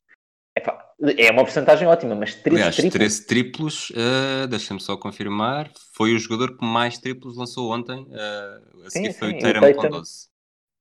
Epá, 0.56 0.84
É 1.16 1.30
uma 1.30 1.44
porcentagem 1.44 1.88
ótima, 1.88 2.14
mas 2.14 2.34
13 2.34 2.56
Aliás, 2.56 2.76
triplos. 2.76 2.98
13 2.98 3.26
triplos, 3.26 3.90
uh, 3.90 4.46
deixa-me 4.48 4.80
só 4.80 4.96
confirmar, 4.96 5.70
foi 5.94 6.14
o 6.14 6.18
jogador 6.18 6.58
que 6.58 6.64
mais 6.64 6.98
triplos 6.98 7.36
lançou 7.36 7.72
ontem. 7.72 8.02
Uh, 8.02 8.86
a 8.86 8.90
Sim, 8.90 9.04
seguir 9.04 9.12
foi 9.14 9.28
sim, 9.30 9.34
o 9.34 9.38
o 9.38 9.40
Tatum 9.40 9.60
com 9.60 9.82
Tatum. 9.82 9.98
12. 9.98 10.28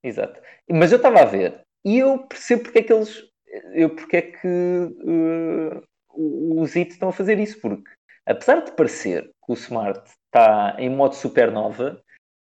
Exato. 0.04 0.42
Mas 0.70 0.92
eu 0.92 0.98
estava 0.98 1.22
a 1.22 1.26
ver 1.26 1.62
e 1.86 2.00
eu 2.00 2.20
percebo 2.20 2.64
porque 2.64 2.80
é 2.80 2.84
que 2.84 2.94
eles. 2.94 3.24
Eu, 3.74 3.90
porque 3.90 4.18
é 4.18 4.22
que 4.22 4.48
uh, 4.48 5.84
os 6.62 6.76
IT 6.76 6.92
estão 6.92 7.10
a 7.10 7.14
fazer 7.14 7.38
isso, 7.38 7.60
porque 7.60 7.90
apesar 8.32 8.62
de 8.62 8.72
parecer 8.72 9.24
que 9.24 9.52
o 9.52 9.54
Smart 9.54 10.02
está 10.26 10.76
em 10.78 10.90
modo 10.90 11.16
supernova, 11.16 12.02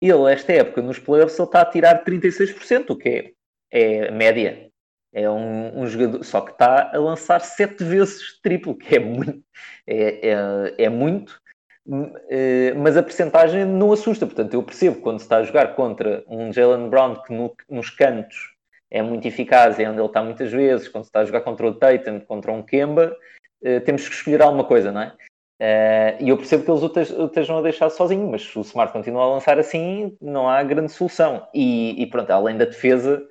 ele, 0.00 0.32
esta 0.32 0.52
época, 0.52 0.82
nos 0.82 0.99
playoffs, 0.99 1.38
ele 1.38 1.49
está 1.49 1.62
a 1.62 1.70
tirar 1.70 2.04
36%, 2.04 2.90
o 2.90 2.97
que 2.97 3.35
é, 3.73 4.06
é 4.06 4.11
média. 4.11 4.68
É 5.12 5.28
um, 5.28 5.80
um 5.80 5.87
jogador, 5.87 6.23
só 6.23 6.40
que 6.42 6.52
está 6.52 6.94
a 6.94 6.99
lançar 6.99 7.40
sete 7.40 7.82
vezes 7.82 8.38
triplo, 8.42 8.76
que 8.76 8.97
é 8.97 8.99
muito, 8.99 9.42
é, 9.87 10.28
é, 10.28 10.85
é 10.85 10.88
muito, 10.88 11.40
eh, 12.28 12.75
mas 12.75 12.97
a 12.97 13.02
percentagem 13.02 13.64
não 13.64 13.90
assusta. 13.92 14.26
Portanto, 14.26 14.52
eu 14.54 14.62
percebo 14.62 15.00
quando 15.00 15.18
se 15.18 15.25
está 15.25 15.38
a 15.38 15.42
jogar 15.42 15.75
contra 15.75 16.23
um 16.28 16.52
Jalen 16.52 16.90
Brown 16.90 17.23
que 17.23 17.32
no- 17.32 17.54
nos 17.68 17.88
cantos 17.88 18.54
é 18.90 19.00
muito 19.02 19.26
eficaz, 19.26 19.78
é 19.80 19.88
onde 19.88 19.99
ele 19.99 20.06
está 20.06 20.23
muitas 20.23 20.52
vezes, 20.52 20.88
quando 20.88 21.04
se 21.04 21.08
está 21.08 21.20
a 21.20 21.25
jogar 21.25 21.40
contra 21.40 21.66
o 21.66 21.75
Tatum, 21.75 22.20
contra 22.20 22.52
um 22.52 22.62
Kemba, 22.62 23.16
eh, 23.64 23.80
temos 23.80 24.06
que 24.06 24.14
escolher 24.14 24.42
alguma 24.42 24.64
coisa, 24.64 24.92
não 24.92 25.00
é? 25.00 25.16
Eh, 25.61 26.19
e 26.21 26.29
eu 26.29 26.37
percebo 26.37 26.65
que 26.65 26.71
eles 26.71 26.83
o 26.83 26.88
te- 26.88 27.12
o 27.15 27.27
estejam 27.27 27.59
a 27.59 27.62
deixar 27.62 27.91
sozinho, 27.91 28.31
mas 28.31 28.43
se 28.43 28.59
o 28.59 28.62
Smart 28.62 28.93
continua 28.93 29.25
a 29.25 29.29
lançar 29.35 29.59
assim, 29.59 30.17
não 30.21 30.49
há 30.49 30.62
grande 30.62 30.93
solução. 30.93 31.49
E, 31.55 32.00
e 32.03 32.07
pronto, 32.07 32.31
além 32.31 32.57
da 32.57 32.65
defesa, 32.65 33.27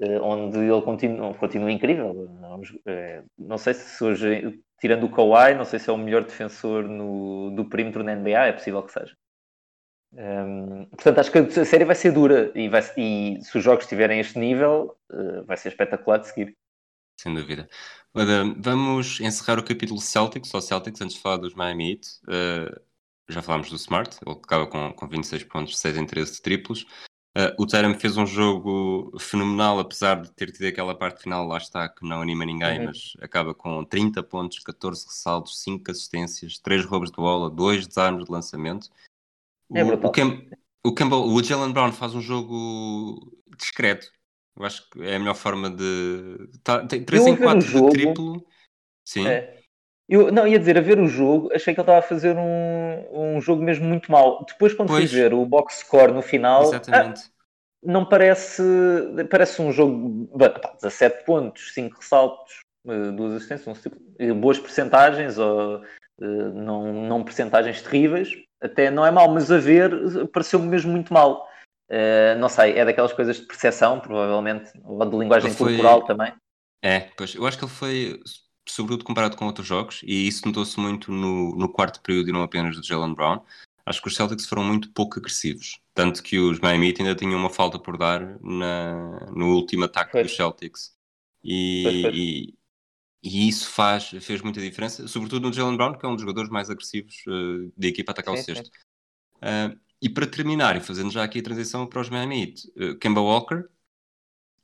eh, 0.00 0.20
onde 0.20 0.58
ele 0.58 0.82
continua, 0.82 1.34
continua 1.34 1.72
incrível. 1.72 2.28
Vamos, 2.40 2.72
eh, 2.86 3.22
Não 3.38 3.58
sei 3.58 3.74
se 3.74 4.02
hoje, 4.04 4.60
tirando 4.80 5.04
o 5.06 5.10
Kawhi, 5.12 5.54
não 5.54 5.64
sei 5.64 5.78
se 5.78 5.90
é 5.90 5.92
o 5.92 5.98
melhor 5.98 6.24
defensor 6.24 6.84
no- 6.88 7.50
do 7.52 7.64
perímetro 7.68 8.02
na 8.04 8.12
NBA, 8.12 8.46
é 8.48 8.52
possível 8.52 8.82
que 8.82 8.92
seja. 8.92 9.14
Ehm, 10.16 10.86
portanto, 10.90 11.18
acho 11.20 11.30
que 11.32 11.38
a 11.38 11.64
série 11.64 11.84
vai 11.84 11.94
ser 11.94 12.12
dura 12.12 12.50
e, 12.54 12.68
vai- 12.68 12.82
e 12.96 13.38
se 13.42 13.56
os 13.58 13.62
jogos 13.64 13.84
estiverem 13.84 14.18
a 14.18 14.20
este 14.20 14.38
nível, 14.38 14.96
vai 15.46 15.56
ser 15.56 15.68
espetacular 15.68 16.18
de 16.18 16.28
seguir. 16.28 16.56
Sem 17.20 17.34
dúvida. 17.34 17.68
Ora, 18.14 18.44
vamos 18.56 19.20
encerrar 19.20 19.58
o 19.58 19.62
capítulo 19.62 20.00
Celtics, 20.00 20.54
ou 20.54 20.60
Celtics, 20.62 21.02
antes 21.02 21.16
de 21.16 21.20
falar 21.20 21.36
dos 21.36 21.52
Miami 21.54 21.90
Heat. 21.92 22.06
Uh, 22.24 22.80
já 23.28 23.42
falámos 23.42 23.68
do 23.68 23.76
Smart, 23.76 24.16
ele 24.24 24.34
acaba 24.42 24.66
com, 24.66 24.90
com 24.94 25.06
26 25.06 25.44
pontos, 25.44 25.78
6 25.78 25.98
em 25.98 26.06
13 26.06 26.32
de 26.32 26.40
triplos. 26.40 26.86
Uh, 27.36 27.52
o 27.58 27.66
Tatum 27.66 27.92
fez 28.00 28.16
um 28.16 28.24
jogo 28.24 29.12
fenomenal, 29.20 29.78
apesar 29.78 30.22
de 30.22 30.32
ter 30.32 30.50
tido 30.50 30.64
aquela 30.66 30.94
parte 30.94 31.22
final, 31.22 31.46
lá 31.46 31.58
está, 31.58 31.90
que 31.90 32.08
não 32.08 32.22
anima 32.22 32.46
ninguém, 32.46 32.78
Uhum. 32.78 32.86
mas 32.86 33.12
acaba 33.20 33.52
com 33.54 33.84
30 33.84 34.22
pontos, 34.22 34.60
14 34.60 35.04
ressaltos, 35.06 35.60
5 35.62 35.90
assistências, 35.90 36.58
3 36.58 36.86
roubos 36.86 37.10
de 37.10 37.16
bola, 37.16 37.50
2 37.50 37.86
desarmes 37.86 38.24
de 38.24 38.32
lançamento. 38.32 38.88
É 39.74 39.84
o, 39.84 39.92
o, 39.92 40.10
Cam- 40.10 40.42
o, 40.82 40.94
Campbell- 40.94 41.26
o 41.26 41.42
Jalen 41.44 41.70
Brown 41.70 41.92
faz 41.92 42.14
um 42.14 42.20
jogo 42.22 43.30
discreto. 43.58 44.10
Eu 44.56 44.64
acho 44.64 44.88
que 44.90 45.02
é 45.02 45.16
a 45.16 45.18
melhor 45.18 45.34
forma 45.34 45.70
de. 45.70 46.48
Tá, 46.62 46.86
tem 46.86 47.04
3 47.04 47.22
Eu 47.22 47.28
a 47.28 47.30
em 47.30 47.36
ver 47.36 47.40
o 47.42 47.44
4 47.44 47.60
de 47.66 47.72
jogo- 47.72 47.90
triplo. 47.90 48.46
Sim. 49.04 49.26
É. 49.28 49.58
Eu, 50.08 50.32
não, 50.32 50.46
ia 50.46 50.58
dizer, 50.58 50.76
a 50.76 50.80
ver 50.80 50.98
o 50.98 51.06
jogo, 51.06 51.50
achei 51.54 51.72
que 51.72 51.80
ele 51.80 51.84
estava 51.84 52.00
a 52.00 52.02
fazer 52.02 52.36
um, 52.36 53.36
um 53.36 53.40
jogo 53.40 53.62
mesmo 53.62 53.86
muito 53.86 54.10
mau. 54.10 54.44
Depois, 54.44 54.74
quando 54.74 54.88
Pois. 54.88 55.08
fui 55.08 55.20
ver 55.20 55.32
o 55.32 55.46
box 55.46 55.80
score 55.80 56.12
no 56.12 56.20
final, 56.20 56.62
ah, 56.62 56.64
Exatamente. 56.64 57.22
não 57.82 58.04
parece. 58.04 58.62
Parece 59.30 59.62
um 59.62 59.72
jogo. 59.72 60.26
pá, 60.36 60.72
17 60.82 61.24
pontos, 61.24 61.72
5 61.72 61.98
ressaltos, 61.98 62.60
eh, 62.88 63.12
duas 63.12 63.34
assistências, 63.34 63.80
eh, 64.18 64.32
boas 64.32 64.58
percentagens, 64.58 65.38
ou 65.38 65.84
eh, 66.20 66.26
não, 66.54 66.92
não 67.06 67.22
percentagens 67.24 67.80
terríveis. 67.80 68.30
Até 68.60 68.90
não 68.90 69.06
é 69.06 69.10
mau, 69.12 69.32
mas 69.32 69.50
a 69.50 69.58
ver 69.58 69.92
pareceu-me 70.32 70.66
mesmo 70.66 70.90
muito 70.90 71.14
mal. 71.14 71.48
Eh, 71.90 72.36
não 72.36 72.48
sei, 72.48 72.78
é 72.78 72.84
daquelas 72.84 73.12
coisas 73.12 73.36
de 73.36 73.46
percepção, 73.46 73.98
provavelmente, 73.98 74.70
ou 74.84 75.04
de 75.04 75.16
linguagem 75.16 75.52
foi- 75.52 75.76
corporal 75.76 76.04
também. 76.04 76.32
É, 76.82 77.00
pois 77.16 77.34
eu 77.34 77.44
acho 77.46 77.58
que 77.58 77.64
ele 77.64 77.72
foi, 77.72 78.20
sobretudo 78.66 79.04
comparado 79.04 79.36
com 79.36 79.44
outros 79.44 79.66
jogos, 79.66 80.00
e 80.04 80.26
isso 80.28 80.46
notou-se 80.46 80.78
muito 80.78 81.10
no, 81.10 81.54
no 81.56 81.68
quarto 81.68 82.00
período 82.00 82.28
e 82.30 82.32
não 82.32 82.42
apenas 82.42 82.76
do 82.76 82.82
Jalen 82.86 83.12
Brown. 83.12 83.42
Acho 83.84 84.00
que 84.00 84.08
os 84.08 84.14
Celtics 84.14 84.46
foram 84.46 84.62
muito 84.62 84.90
pouco 84.92 85.18
agressivos. 85.18 85.80
Tanto 85.92 86.22
que 86.22 86.38
os 86.38 86.60
Miami 86.60 86.88
Heat 86.88 87.02
ainda 87.02 87.14
tinham 87.16 87.38
uma 87.38 87.50
falta 87.50 87.78
por 87.78 87.98
dar 87.98 88.38
na, 88.40 89.26
no 89.32 89.56
último 89.56 89.84
ataque 89.84 90.12
Pois. 90.12 90.26
dos 90.28 90.36
Celtics. 90.36 90.94
E, 91.42 91.82
Pois, 91.82 92.02
pois. 92.02 92.14
e, 92.16 92.54
e 93.22 93.48
isso 93.48 93.68
faz, 93.68 94.10
fez 94.20 94.40
muita 94.42 94.60
diferença, 94.60 95.08
sobretudo 95.08 95.48
no 95.48 95.52
Jalen 95.52 95.76
Brown, 95.76 95.98
que 95.98 96.06
é 96.06 96.08
um 96.08 96.14
dos 96.14 96.22
jogadores 96.22 96.50
mais 96.50 96.70
agressivos 96.70 97.16
eh, 97.26 97.70
da 97.76 97.88
equipa 97.88 98.12
a 98.12 98.14
atacar 98.14 98.34
Sim, 98.36 98.40
o 98.40 98.44
sexto. 98.44 98.70
Ah, 99.42 99.74
e 100.02 100.08
para 100.08 100.26
terminar, 100.26 100.76
e 100.76 100.80
fazendo 100.80 101.10
já 101.10 101.24
aqui 101.24 101.40
a 101.40 101.42
transição 101.42 101.86
para 101.86 102.00
os 102.00 102.08
Miami 102.08 102.40
Heat, 102.42 102.72
eh, 102.76 102.94
Kemba 102.94 103.20
Walker, 103.20 103.64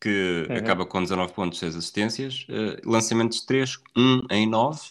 que 0.00 0.46
Uhum. 0.50 0.56
acaba 0.56 0.86
com 0.86 1.02
19 1.02 1.32
pontos, 1.32 1.58
6 1.58 1.74
assistências, 1.76 2.46
eh, 2.48 2.80
lançamentos 2.84 3.40
de 3.40 3.46
3, 3.46 3.78
1 3.96 4.20
em 4.30 4.46
9, 4.46 4.90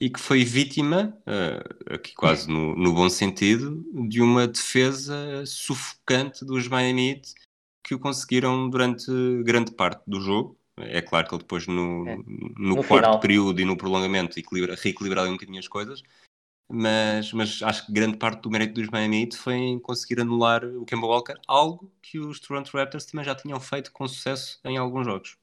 e 0.00 0.10
que 0.10 0.20
foi 0.20 0.44
vítima, 0.44 1.16
eh, 1.26 1.94
aqui 1.94 2.14
quase 2.14 2.48
no, 2.48 2.74
no 2.76 2.92
bom 2.94 3.08
sentido, 3.08 3.82
de 4.08 4.20
uma 4.20 4.46
defesa 4.46 5.44
sufocante 5.46 6.44
dos 6.44 6.68
Miami 6.68 7.10
Heat, 7.10 7.34
que 7.82 7.94
o 7.94 7.98
conseguiram 7.98 8.68
durante 8.68 9.06
grande 9.44 9.72
parte 9.72 10.02
do 10.06 10.20
jogo. 10.20 10.58
É 10.76 11.00
claro 11.00 11.28
que 11.28 11.34
ele 11.34 11.42
depois 11.42 11.66
no, 11.66 12.06
É. 12.08 12.16
no, 12.16 12.24
No 12.58 12.76
quarto 12.76 12.88
final. 13.06 13.20
período 13.20 13.60
e 13.60 13.64
no 13.64 13.76
prolongamento 13.76 14.38
equilibra, 14.38 14.74
reequilibraram 14.74 15.30
um 15.30 15.34
bocadinho 15.34 15.58
as 15.60 15.68
coisas, 15.68 16.02
mas, 16.68 17.32
mas 17.32 17.62
acho 17.62 17.86
que 17.86 17.92
grande 17.92 18.16
parte 18.18 18.42
do 18.42 18.50
mérito 18.50 18.74
dos 18.74 18.88
Miami 18.90 19.22
Heat 19.22 19.36
foi 19.36 19.54
em 19.54 19.78
conseguir 19.78 20.20
anular 20.20 20.64
o 20.64 20.84
Kemba 20.84 21.06
Walker, 21.06 21.34
algo 21.46 21.92
que 22.02 22.18
os 22.18 22.40
Toronto 22.40 22.76
Raptors 22.76 23.06
também 23.06 23.24
já 23.24 23.34
tinham 23.34 23.60
feito 23.60 23.92
com 23.92 24.06
sucesso 24.08 24.60
em 24.64 24.76
alguns 24.76 25.06
jogos. 25.06 25.36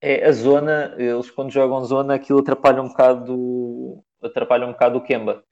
É 0.00 0.26
a 0.26 0.32
zona, 0.32 0.94
eles 0.98 1.30
quando 1.30 1.50
jogam 1.50 1.84
zona, 1.84 2.14
aquilo 2.14 2.40
atrapalha 2.40 2.82
um 2.82 2.88
bocado, 2.88 4.02
atrapalha 4.22 4.66
um 4.66 4.72
bocado 4.72 4.98
o 4.98 5.02
Kemba. 5.02 5.42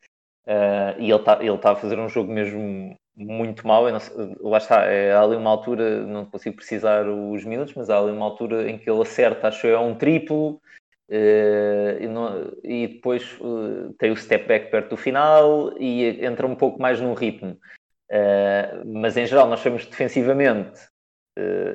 Ah, 0.46 0.94
e 0.98 1.10
ele 1.10 1.16
está 1.16 1.42
ele 1.44 1.58
tá 1.58 1.72
a 1.72 1.76
fazer 1.76 1.98
um 1.98 2.08
jogo 2.08 2.32
mesmo 2.32 2.96
muito 3.16 3.66
mau. 3.66 3.84
Sei- 4.00 4.36
lá 4.40 4.58
está, 4.58 4.84
é, 4.86 5.12
há 5.12 5.22
ali 5.22 5.36
uma 5.36 5.50
altura, 5.50 6.06
não 6.06 6.26
consigo 6.26 6.56
precisar 6.56 7.08
os 7.08 7.44
minutos, 7.44 7.74
mas 7.74 7.90
há 7.90 7.98
ali 7.98 8.12
uma 8.12 8.24
altura 8.26 8.70
em 8.70 8.78
que 8.78 8.90
ele 8.90 9.02
acerta, 9.02 9.48
acho 9.48 9.66
eu, 9.66 9.76
é 9.76 9.80
um 9.80 9.94
triplo. 9.96 10.60
Eh, 11.08 11.98
e, 12.00 12.06
não- 12.08 12.52
e 12.62 12.88
depois 12.88 13.22
eh, 13.40 13.92
tem 13.98 14.10
o 14.10 14.16
step 14.16 14.46
back 14.46 14.70
perto 14.70 14.90
do 14.90 14.96
final 14.96 15.76
e 15.78 16.24
entra 16.24 16.46
um 16.46 16.56
pouco 16.56 16.80
mais 16.80 17.00
num 17.00 17.14
ritmo. 17.14 17.58
Eh, 18.10 18.82
mas 18.86 19.16
em 19.16 19.26
geral, 19.26 19.48
nós 19.48 19.60
sabemos 19.60 19.86
defensivamente 19.86 20.80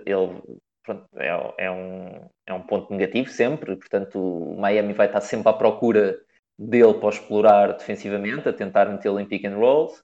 ele 0.06 0.42
pronto, 0.84 1.06
é, 1.16 1.66
é 1.66 1.72
um, 1.72 2.30
é 2.48 2.54
um 2.54 2.62
ponto 2.62 2.92
negativo 2.92 3.30
sempre, 3.30 3.76
portanto 3.76 4.20
o 4.20 4.60
Miami 4.60 4.94
vai 4.94 5.08
estar 5.08 5.22
sempre 5.22 5.50
à 5.50 5.54
procura 5.54 6.20
dele 6.58 6.96
para 6.96 7.10
explorar 7.10 7.74
defensivamente, 7.74 8.50
a 8.50 8.54
tentar 8.54 8.86
metê-lo 8.86 9.20
em 9.20 9.26
pick 9.26 9.46
and 9.46 9.56
rolls. 9.56 10.04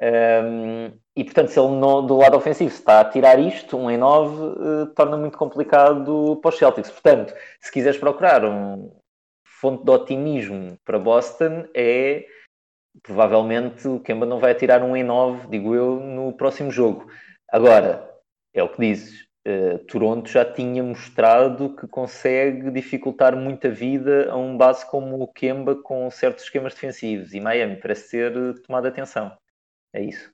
Um, 0.00 0.92
e 1.16 1.24
portanto, 1.24 1.48
se 1.48 1.58
ele 1.58 1.68
do 2.06 2.16
lado 2.16 2.36
ofensivo 2.36 2.72
está 2.72 3.00
a 3.00 3.04
tirar 3.04 3.38
isto, 3.38 3.76
um 3.76 3.90
em 3.90 3.96
9, 3.96 4.92
torna 4.94 5.16
muito 5.16 5.36
complicado 5.36 6.38
para 6.40 6.48
os 6.50 6.58
Celtics. 6.58 6.90
Portanto, 6.90 7.34
se 7.60 7.72
quiseres 7.72 7.98
procurar 7.98 8.44
um 8.44 8.92
fonte 9.44 9.84
de 9.84 9.90
otimismo 9.90 10.78
para 10.84 10.98
Boston, 10.98 11.66
é 11.74 12.24
provavelmente 13.02 13.86
o 13.88 14.00
Kemba 14.00 14.26
não 14.26 14.38
vai 14.38 14.54
tirar 14.54 14.82
um 14.82 14.96
em 14.96 15.02
9, 15.02 15.48
digo 15.48 15.74
eu, 15.74 15.98
no 16.00 16.32
próximo 16.32 16.70
jogo. 16.70 17.10
Agora, 17.50 18.08
é 18.54 18.62
o 18.62 18.68
que 18.68 18.80
dizes. 18.80 19.26
Uh, 19.46 19.78
Toronto 19.86 20.28
já 20.28 20.44
tinha 20.44 20.82
mostrado 20.82 21.74
que 21.74 21.86
consegue 21.86 22.70
dificultar 22.70 23.34
muito 23.34 23.66
a 23.66 23.70
vida 23.70 24.30
a 24.30 24.36
um 24.36 24.58
base 24.58 24.84
como 24.84 25.22
o 25.22 25.26
Kemba 25.26 25.74
com 25.76 26.10
certos 26.10 26.44
esquemas 26.44 26.74
defensivos 26.74 27.32
e 27.32 27.40
Miami 27.40 27.76
parece 27.76 28.10
ter 28.10 28.36
uh, 28.36 28.54
tomado 28.60 28.86
atenção. 28.86 29.32
É 29.92 30.04
isso. 30.04 30.30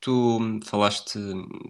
Tu 0.00 0.60
falaste, 0.64 1.18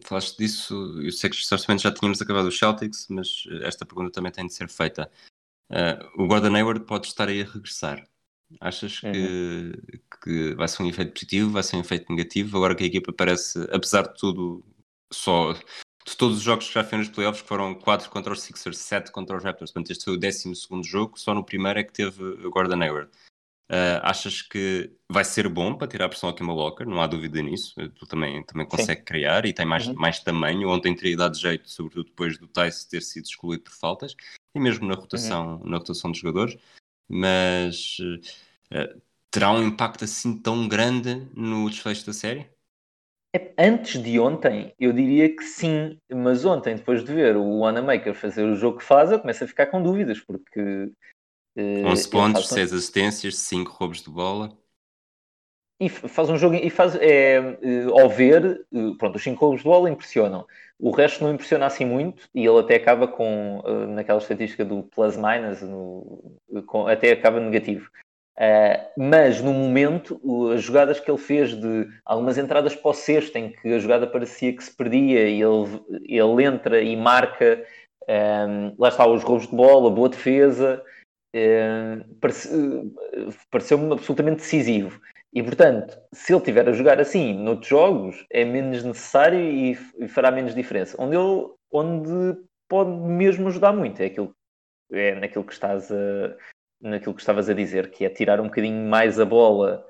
falaste 0.04 0.36
disso, 0.36 0.74
eu 1.00 1.10
sei 1.12 1.30
que 1.30 1.36
certamente 1.36 1.82
já 1.84 1.92
tínhamos 1.92 2.20
acabado 2.20 2.48
os 2.48 2.58
Celtics, 2.58 3.06
mas 3.08 3.44
esta 3.62 3.86
pergunta 3.86 4.10
também 4.10 4.32
tem 4.32 4.46
de 4.46 4.52
ser 4.52 4.68
feita. 4.68 5.10
Uh, 5.70 6.22
o 6.22 6.26
Gordon 6.26 6.54
Hayward 6.54 6.84
pode 6.84 7.06
estar 7.06 7.28
aí 7.28 7.42
a 7.42 7.44
regressar. 7.44 8.06
Achas 8.60 9.00
que, 9.00 9.06
Uhum. 9.06 9.72
que 10.22 10.54
vai 10.54 10.68
ser 10.68 10.82
um 10.82 10.88
efeito 10.88 11.12
positivo, 11.12 11.50
vai 11.50 11.62
ser 11.62 11.76
um 11.76 11.80
efeito 11.80 12.10
negativo? 12.12 12.56
Agora 12.56 12.74
que 12.74 12.84
a 12.84 12.86
equipa 12.86 13.12
parece, 13.12 13.58
apesar 13.72 14.02
de 14.02 14.18
tudo, 14.18 14.64
só 15.12 15.52
de 15.52 16.16
todos 16.16 16.36
os 16.36 16.42
jogos 16.42 16.68
que 16.68 16.74
já 16.74 16.84
fez 16.84 17.06
nos 17.08 17.14
playoffs, 17.14 17.42
que 17.42 17.48
foram 17.48 17.74
4 17.74 18.08
contra 18.10 18.32
os 18.32 18.42
Sixers, 18.42 18.78
7 18.78 19.10
contra 19.10 19.36
os 19.36 19.42
Raptors, 19.42 19.72
portanto 19.72 19.90
este 19.90 20.04
foi 20.04 20.14
o 20.14 20.16
12 20.18 20.52
jogo, 20.84 21.18
só 21.18 21.34
no 21.34 21.44
primeiro 21.44 21.80
é 21.80 21.84
que 21.84 21.92
teve 21.92 22.22
o 22.22 22.50
Gordon 22.50 22.80
Hayward. 22.80 23.10
Uh, 23.68 23.98
achas 24.02 24.42
que 24.42 24.92
vai 25.10 25.24
ser 25.24 25.48
bom 25.48 25.74
para 25.74 25.88
tirar 25.88 26.04
a 26.04 26.08
pressão 26.08 26.28
ao 26.28 26.34
Kemba 26.34 26.52
Walker? 26.52 26.84
Não 26.84 27.00
há 27.00 27.06
dúvida 27.06 27.42
nisso. 27.42 27.74
Tu 27.90 28.06
também, 28.06 28.42
também 28.44 28.66
consegue 28.66 29.02
criar 29.02 29.44
e 29.44 29.52
tem 29.52 29.66
mais, 29.66 29.88
uhum. 29.88 29.94
mais 29.94 30.20
tamanho. 30.20 30.68
Ontem 30.68 30.94
teria 30.94 31.16
dado 31.16 31.36
jeito, 31.36 31.68
sobretudo 31.68 32.06
depois 32.06 32.38
do 32.38 32.46
Tice 32.46 32.88
ter 32.88 33.02
sido 33.02 33.24
excluído 33.24 33.64
por 33.64 33.72
faltas 33.72 34.14
e 34.54 34.60
mesmo 34.60 34.86
na 34.86 34.94
rotação, 34.94 35.56
uhum. 35.56 35.68
na 35.68 35.78
rotação 35.78 36.10
dos 36.10 36.20
jogadores. 36.20 36.56
Mas 37.08 37.98
uh, 38.00 39.00
terá 39.30 39.50
um 39.50 39.66
impacto 39.66 40.04
assim 40.04 40.40
tão 40.40 40.68
grande 40.68 41.28
no 41.34 41.68
desfecho 41.68 42.06
da 42.06 42.12
série? 42.12 42.48
É, 43.34 43.52
antes 43.58 44.00
de 44.00 44.18
ontem, 44.18 44.72
eu 44.78 44.92
diria 44.92 45.28
que 45.34 45.42
sim, 45.42 45.98
mas 46.10 46.44
ontem, 46.44 46.76
depois 46.76 47.04
de 47.04 47.12
ver 47.12 47.36
o 47.36 47.58
Wanamaker 47.58 48.14
fazer 48.14 48.44
o 48.44 48.54
jogo 48.54 48.78
que 48.78 48.84
faz, 48.84 49.10
eu 49.10 49.20
começo 49.20 49.44
a 49.44 49.48
ficar 49.48 49.66
com 49.66 49.82
dúvidas, 49.82 50.20
porque 50.20 50.90
11 51.56 52.06
uh, 52.06 52.10
pontos, 52.10 52.48
6 52.48 52.72
assistências, 52.72 53.36
5 53.38 53.72
roubos 53.72 54.02
de 54.02 54.10
bola. 54.10 54.52
E 55.78 55.88
faz 55.88 56.30
um 56.30 56.36
jogo, 56.36 56.54
e 56.54 56.70
faz, 56.70 56.94
é, 56.96 57.40
uh, 57.40 58.00
ao 58.00 58.08
ver, 58.08 58.66
uh, 58.72 58.96
pronto, 58.96 59.16
os 59.16 59.22
5 59.22 59.38
roubos 59.40 59.62
de 59.62 59.68
bola 59.68 59.90
impressionam. 59.90 60.46
O 60.78 60.90
resto 60.90 61.24
não 61.24 61.32
impressiona 61.32 61.66
assim 61.66 61.84
muito, 61.84 62.28
e 62.34 62.44
ele 62.44 62.58
até 62.58 62.76
acaba 62.76 63.08
com, 63.08 63.62
naquela 63.88 64.18
estatística 64.18 64.62
do 64.62 64.82
plus-minus, 64.82 65.60
até 66.86 67.12
acaba 67.12 67.40
negativo. 67.40 67.90
Uh, 68.38 68.84
mas 68.98 69.40
no 69.40 69.54
momento, 69.54 70.20
as 70.52 70.62
jogadas 70.62 71.00
que 71.00 71.10
ele 71.10 71.16
fez 71.16 71.54
de 71.54 71.88
algumas 72.04 72.36
entradas 72.36 72.74
para 72.74 72.90
o 72.90 72.94
sexto, 72.94 73.36
em 73.36 73.50
que 73.50 73.72
a 73.72 73.78
jogada 73.78 74.06
parecia 74.06 74.54
que 74.54 74.62
se 74.62 74.70
perdia, 74.74 75.26
e 75.26 75.40
ele, 75.40 75.80
ele 76.04 76.44
entra 76.44 76.82
e 76.82 76.94
marca, 76.94 77.64
um, 78.06 78.74
lá 78.78 78.88
está 78.88 79.06
os 79.06 79.22
roubos 79.22 79.48
de 79.48 79.56
bola, 79.56 79.90
boa 79.90 80.10
defesa, 80.10 80.82
pareceu-me 83.50 83.92
absolutamente 83.92 84.38
decisivo. 84.38 85.00
E 85.32 85.42
portanto, 85.42 85.98
se 86.12 86.32
ele 86.32 86.42
tiver 86.42 86.68
a 86.68 86.72
jogar 86.72 87.00
assim 87.00 87.34
noutros 87.34 87.68
jogos, 87.68 88.26
é 88.30 88.44
menos 88.44 88.82
necessário 88.82 89.38
e, 89.38 89.74
fará 90.08 90.30
menos 90.30 90.54
diferença. 90.54 90.96
Onde 90.98 91.16
ele 91.16 91.50
onde 91.70 92.40
pode 92.68 92.90
mesmo 92.90 93.48
ajudar 93.48 93.72
muito 93.72 94.00
é 94.00 94.06
aquilo 94.06 94.34
é 94.92 95.14
naquilo 95.16 95.44
que 95.44 95.52
estás 95.52 95.90
a, 95.90 96.36
naquilo 96.80 97.14
que 97.14 97.20
estavas 97.20 97.48
a 97.48 97.54
dizer, 97.54 97.90
que 97.90 98.04
é 98.04 98.08
tirar 98.08 98.40
um 98.40 98.44
bocadinho 98.44 98.88
mais 98.88 99.18
a 99.18 99.24
bola 99.24 99.84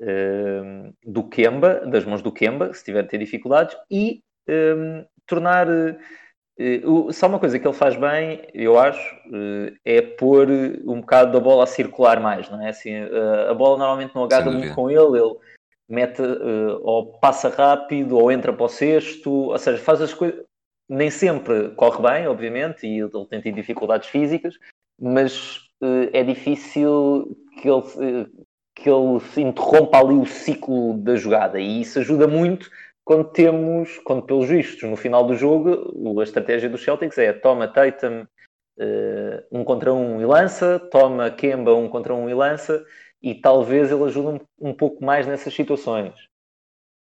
uh, 0.00 0.94
do 1.04 1.28
Kemba, 1.28 1.86
das 1.86 2.04
mãos 2.04 2.22
do 2.22 2.32
Kemba, 2.32 2.72
se 2.74 2.84
tiver 2.84 3.00
a 3.00 3.06
ter 3.06 3.18
dificuldades, 3.18 3.76
e 3.90 4.22
um, 4.48 5.04
tornar. 5.26 5.66
Uh, 6.58 7.12
só 7.12 7.26
uma 7.26 7.38
coisa 7.38 7.58
que 7.58 7.66
ele 7.66 7.74
faz 7.74 7.96
bem, 7.96 8.46
eu 8.52 8.78
acho, 8.78 9.14
uh, 9.28 9.74
é 9.84 10.02
pôr 10.02 10.48
um 10.86 11.00
bocado 11.00 11.32
da 11.32 11.40
bola 11.40 11.64
a 11.64 11.66
circular 11.66 12.20
mais, 12.20 12.48
não 12.50 12.62
é? 12.62 12.68
Assim, 12.68 13.02
uh, 13.02 13.50
a 13.50 13.54
bola 13.54 13.78
normalmente 13.78 14.14
não 14.14 14.24
agarra 14.24 14.50
muito 14.50 14.74
com 14.74 14.90
ele, 14.90 15.18
ele 15.18 15.34
mete 15.88 16.22
ou 16.82 17.18
passa 17.18 17.48
rápido 17.48 18.16
ou 18.16 18.30
entra 18.30 18.52
para 18.52 18.64
o 18.64 18.68
cesto, 18.68 19.30
ou 19.30 19.58
seja, 19.58 19.82
faz 19.82 20.00
as 20.00 20.14
coisas. 20.14 20.44
Nem 20.88 21.10
sempre 21.10 21.70
corre 21.70 22.02
bem, 22.02 22.28
obviamente, 22.28 22.86
e 22.86 22.98
ele 22.98 23.26
tem 23.28 23.40
tido 23.40 23.54
dificuldades 23.54 24.08
físicas, 24.08 24.58
mas 25.00 25.62
eh, 25.82 26.20
é 26.20 26.24
difícil 26.24 27.36
que 27.60 27.68
ele, 27.68 27.82
eh, 28.00 28.26
que 28.74 28.88
ele 28.88 29.20
interrompa 29.36 29.98
ali 29.98 30.14
o 30.14 30.24
ciclo 30.24 30.96
da 30.98 31.16
jogada 31.16 31.58
e 31.58 31.80
isso 31.80 31.98
ajuda 31.98 32.28
muito 32.28 32.70
quando 33.04 33.24
temos, 33.32 33.98
quando 34.04 34.22
pelos 34.22 34.48
vistos 34.48 34.88
no 34.88 34.96
final 34.96 35.26
do 35.26 35.34
jogo, 35.34 36.20
a 36.20 36.22
estratégia 36.22 36.68
dos 36.68 36.82
Celtics 36.82 37.18
é 37.18 37.32
toma 37.32 37.68
Tatum 37.68 38.22
uh, 38.22 39.44
um 39.50 39.64
contra 39.64 39.92
um 39.92 40.20
e 40.20 40.26
lança, 40.26 40.78
toma 40.78 41.30
Kemba 41.30 41.74
um 41.74 41.88
contra 41.88 42.14
um 42.14 42.28
e 42.28 42.34
lança 42.34 42.84
e 43.20 43.34
talvez 43.34 43.90
ele 43.90 44.04
ajude 44.04 44.40
um, 44.60 44.70
um 44.70 44.74
pouco 44.74 45.04
mais 45.04 45.26
nessas 45.26 45.54
situações. 45.54 46.14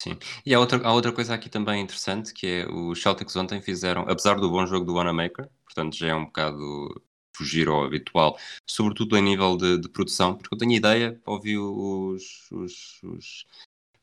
Sim, 0.02 0.18
e 0.44 0.54
há 0.54 0.60
outra, 0.60 0.80
há 0.82 0.92
outra 0.92 1.12
coisa 1.12 1.34
aqui 1.34 1.48
também 1.48 1.80
interessante 1.80 2.32
que 2.32 2.46
é 2.46 2.66
os 2.66 3.00
Celtics 3.00 3.36
ontem 3.36 3.60
fizeram, 3.60 4.02
apesar 4.02 4.34
do 4.34 4.50
bom 4.50 4.66
jogo 4.66 4.84
do 4.84 4.94
Wanamaker, 4.94 5.48
portanto 5.64 5.96
já 5.96 6.08
é 6.08 6.14
um 6.14 6.26
bocado 6.26 7.02
fugir 7.36 7.68
ao 7.68 7.84
habitual, 7.84 8.38
sobretudo 8.66 9.16
em 9.16 9.22
nível 9.22 9.56
de, 9.56 9.78
de 9.78 9.88
produção, 9.88 10.36
porque 10.36 10.54
eu 10.54 10.58
tenho 10.58 10.72
ideia, 10.72 11.20
ouvi 11.26 11.58
os, 11.58 12.50
os, 12.50 13.02
os, 13.02 13.46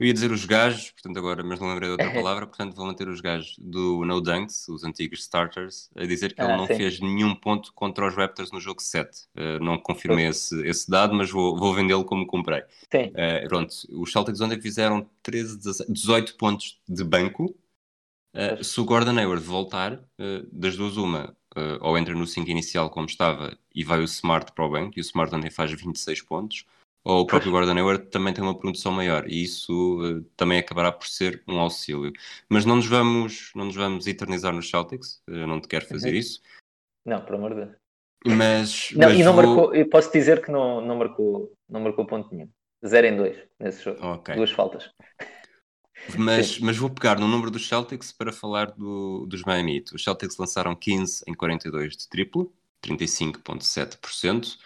Eu 0.01 0.07
ia 0.07 0.13
dizer 0.15 0.31
os 0.31 0.45
gajos, 0.45 0.89
portanto 0.89 1.15
agora, 1.19 1.43
mas 1.43 1.59
não 1.59 1.69
lembrei 1.69 1.87
de 1.87 1.91
outra 1.91 2.09
palavra, 2.19 2.47
portanto 2.47 2.75
vou 2.75 2.87
manter 2.87 3.07
os 3.07 3.21
gajos 3.21 3.55
do 3.59 4.03
No 4.03 4.19
Dunks, 4.19 4.67
os 4.67 4.83
antigos 4.83 5.19
starters, 5.19 5.91
a 5.95 6.03
dizer 6.07 6.33
que 6.33 6.41
ah, 6.41 6.45
ele 6.45 6.57
não 6.57 6.65
sim. 6.65 6.75
fez 6.75 6.99
nenhum 6.99 7.35
ponto 7.35 7.71
contra 7.71 8.07
os 8.07 8.15
Raptors 8.15 8.51
no 8.51 8.59
jogo 8.59 8.81
7. 8.81 9.07
Uh, 9.09 9.39
eh, 9.39 9.59
não 9.59 9.77
confirmei 9.77 10.25
esse, 10.25 10.59
esse 10.67 10.89
dado, 10.89 11.13
mas 11.13 11.29
vou, 11.29 11.55
vou 11.55 11.71
vendê-lo 11.75 12.03
como 12.03 12.25
comprei. 12.25 12.63
Sim. 12.91 13.09
Uh, 13.09 13.47
pronto, 13.47 13.75
os 13.91 14.11
Celtics 14.11 14.41
ontem 14.41 14.59
fizeram 14.59 15.07
13, 15.21 15.59
18 15.87 16.35
pontos 16.35 16.81
de 16.89 17.03
banco. 17.03 17.55
Uh, 18.33 18.63
se 18.63 18.81
o 18.81 18.85
Gordon 18.85 19.19
Hayward 19.19 19.45
voltar, 19.45 20.03
das 20.51 20.75
duas 20.75 20.97
uma, 20.97 21.37
ou 21.79 21.95
entra 21.95 22.15
no 22.15 22.25
5 22.25 22.49
inicial 22.49 22.89
como 22.89 23.05
estava 23.05 23.55
e 23.75 23.83
vai 23.83 23.99
o 23.99 24.05
Smart 24.05 24.51
para 24.53 24.65
o 24.65 24.69
banco, 24.71 24.97
e 24.97 24.99
o 24.99 25.05
Smart 25.05 25.29
também 25.29 25.51
faz 25.51 25.71
26 25.71 26.23
pontos, 26.23 26.65
ou 27.03 27.21
o 27.21 27.25
próprio 27.25 27.51
Gordon 27.51 27.77
Hayward 27.77 28.07
também 28.09 28.33
tem 28.33 28.43
uma 28.43 28.57
produção 28.57 28.91
maior, 28.91 29.27
e 29.27 29.43
isso 29.43 30.01
uh, 30.01 30.23
também 30.37 30.59
acabará 30.59 30.91
por 30.91 31.07
ser 31.07 31.43
um 31.47 31.59
auxílio. 31.59 32.13
Mas 32.47 32.65
não 32.65 32.75
nos 32.75 32.85
vamos, 32.85 33.51
não 33.55 33.65
nos 33.65 33.75
vamos 33.75 34.07
eternizar 34.07 34.53
nos 34.53 34.69
Celtics, 34.69 35.21
eu 35.27 35.47
não 35.47 35.59
te 35.59 35.67
quero 35.67 35.87
fazer 35.87 36.11
uhum. 36.11 36.15
isso. 36.15 36.41
Não, 37.05 37.23
por 37.25 37.35
amor 37.35 37.55
de 37.55 37.65
Deus. 37.65 37.75
Mas, 38.25 38.91
não, 38.95 39.09
mas 39.09 39.19
e 39.19 39.23
não 39.23 39.33
vou... 39.33 39.43
marcou, 39.43 39.75
eu 39.75 39.89
posso 39.89 40.11
dizer 40.11 40.43
que 40.43 40.51
não, 40.51 40.79
não, 40.81 40.95
marcou, 40.95 41.51
não 41.67 41.81
marcou 41.81 42.05
ponto 42.05 42.33
nenhum. 42.33 42.49
0 42.85 43.07
em 43.07 43.17
2 43.17 43.37
nesse 43.59 43.83
jogo. 43.83 44.05
Okay. 44.15 44.35
Duas 44.35 44.51
faltas. 44.51 44.89
Mas, 46.17 46.59
mas 46.59 46.77
vou 46.77 46.89
pegar 46.89 47.19
no 47.19 47.27
número 47.27 47.51
dos 47.51 47.67
Celtics 47.67 48.11
para 48.11 48.31
falar 48.31 48.71
do, 48.71 49.25
dos 49.27 49.43
Miami. 49.43 49.83
Os 49.93 50.03
Celtics 50.03 50.37
lançaram 50.37 50.75
15 50.75 51.23
em 51.27 51.33
42 51.33 51.95
de 51.95 52.09
triplo, 52.09 52.51
35,7%. 52.83 54.57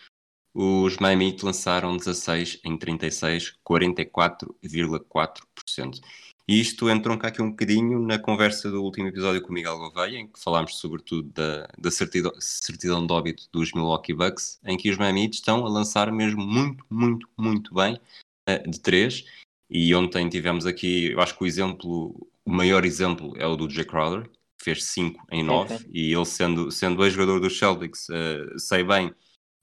Os 0.58 0.96
Miami 0.98 1.36
lançaram 1.44 1.98
16 1.98 2.62
em 2.64 2.78
36, 2.78 3.56
44,4%. 3.68 6.00
E 6.48 6.62
isto 6.62 6.90
entrou 6.90 7.18
cá 7.18 7.28
aqui 7.28 7.42
um 7.42 7.50
bocadinho 7.50 8.00
na 8.00 8.18
conversa 8.18 8.72
do 8.72 8.82
último 8.82 9.10
episódio 9.10 9.42
com 9.42 9.50
o 9.50 9.54
Miguel 9.54 9.78
Gouveia, 9.78 10.20
em 10.20 10.28
que 10.28 10.40
falámos 10.40 10.78
sobretudo 10.78 11.30
da, 11.34 11.68
da 11.78 11.92
certidão, 11.92 12.32
certidão 12.40 13.06
de 13.06 13.12
óbito 13.12 13.50
dos 13.52 13.74
Milwaukee 13.74 14.14
Bucks, 14.14 14.58
em 14.64 14.78
que 14.78 14.90
os 14.90 14.98
Miami 14.98 15.30
estão 15.30 15.66
a 15.66 15.70
lançar 15.70 16.10
mesmo 16.10 16.46
muito, 16.46 16.86
muito, 16.90 17.28
muito 17.38 17.74
bem 17.74 18.00
uh, 18.48 18.70
de 18.70 18.80
3 18.80 19.26
e 19.70 19.94
ontem 19.94 20.30
tivemos 20.30 20.66
aqui, 20.66 21.12
eu 21.12 21.20
acho 21.20 21.38
que 21.38 21.44
o 21.44 21.48
exemplo, 21.48 22.30
o 22.46 22.52
maior 22.52 22.86
exemplo 22.86 23.34
é 23.38 23.46
o 23.46 23.58
do 23.58 23.70
Jay 23.70 23.84
Crowder, 23.84 24.30
que 24.58 24.64
fez 24.64 24.86
5 24.86 25.22
em 25.32 25.44
9, 25.44 25.86
e 25.92 26.14
ele 26.14 26.26
sendo, 26.26 26.72
sendo 26.72 27.04
ex-jogador 27.04 27.42
dos 27.42 27.58
Celtics, 27.58 28.08
uh, 28.08 28.58
sei 28.58 28.84
bem 28.84 29.14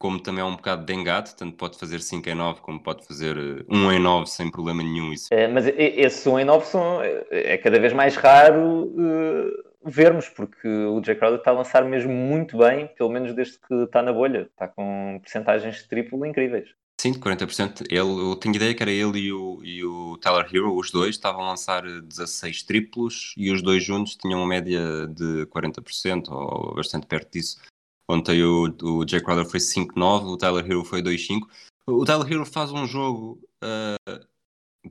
como 0.02 0.18
também 0.18 0.42
é 0.42 0.44
um 0.44 0.56
bocado 0.56 0.84
dengado, 0.84 1.32
tanto 1.36 1.56
pode 1.56 1.78
fazer 1.78 2.00
5 2.00 2.28
em 2.28 2.34
9 2.34 2.60
como 2.60 2.82
pode 2.82 3.06
fazer 3.06 3.36
1 3.38 3.64
um 3.70 3.92
em 3.92 4.00
9 4.00 4.26
sem 4.26 4.50
problema 4.50 4.82
nenhum. 4.82 5.12
Isso. 5.12 5.28
É, 5.30 5.46
mas 5.46 5.64
esses 5.68 6.26
1 6.26 6.32
um 6.32 6.38
em 6.40 6.44
9 6.44 6.66
são, 6.66 7.00
é 7.30 7.56
cada 7.56 7.78
vez 7.78 7.92
mais 7.92 8.16
raro 8.16 8.86
uh, 8.86 9.88
vermos, 9.88 10.28
porque 10.28 10.66
o 10.66 11.00
Jay 11.04 11.14
Crowder 11.14 11.38
está 11.38 11.52
a 11.52 11.54
lançar 11.54 11.84
mesmo 11.84 12.12
muito 12.12 12.58
bem, 12.58 12.88
pelo 12.98 13.10
menos 13.10 13.32
desde 13.32 13.60
que 13.60 13.74
está 13.84 14.02
na 14.02 14.12
bolha, 14.12 14.48
está 14.50 14.66
com 14.66 15.20
percentagens 15.22 15.76
de 15.76 15.88
triplo 15.88 16.26
incríveis. 16.26 16.70
Sim, 17.00 17.12
40%. 17.14 17.82
Ele, 17.88 18.00
eu 18.00 18.34
tinha 18.34 18.56
ideia 18.56 18.74
que 18.74 18.82
era 18.82 18.90
ele 18.90 19.20
e 19.20 19.32
o, 19.32 19.60
e 19.62 19.84
o 19.84 20.18
Tyler 20.18 20.46
Hero, 20.52 20.76
os 20.76 20.90
dois, 20.90 21.10
estavam 21.10 21.44
a 21.44 21.50
lançar 21.50 21.82
16 21.82 22.64
triplos 22.64 23.34
e 23.36 23.52
os 23.52 23.62
dois 23.62 23.84
juntos 23.84 24.16
tinham 24.16 24.40
uma 24.40 24.48
média 24.48 25.06
de 25.06 25.46
40% 25.46 26.28
ou 26.28 26.74
bastante 26.74 27.06
perto 27.06 27.30
disso. 27.32 27.60
Ontem 28.08 28.42
o, 28.42 28.74
o 28.82 29.08
Jay 29.08 29.20
Crowder 29.20 29.48
foi 29.48 29.60
5-9, 29.60 30.24
o 30.24 30.36
Tyler 30.36 30.64
Hero 30.64 30.84
foi 30.84 31.02
2-5. 31.02 31.40
O 31.86 32.04
Tyler 32.04 32.30
Hero 32.30 32.46
faz 32.46 32.70
um 32.70 32.86
jogo 32.86 33.40
uh, 33.62 34.26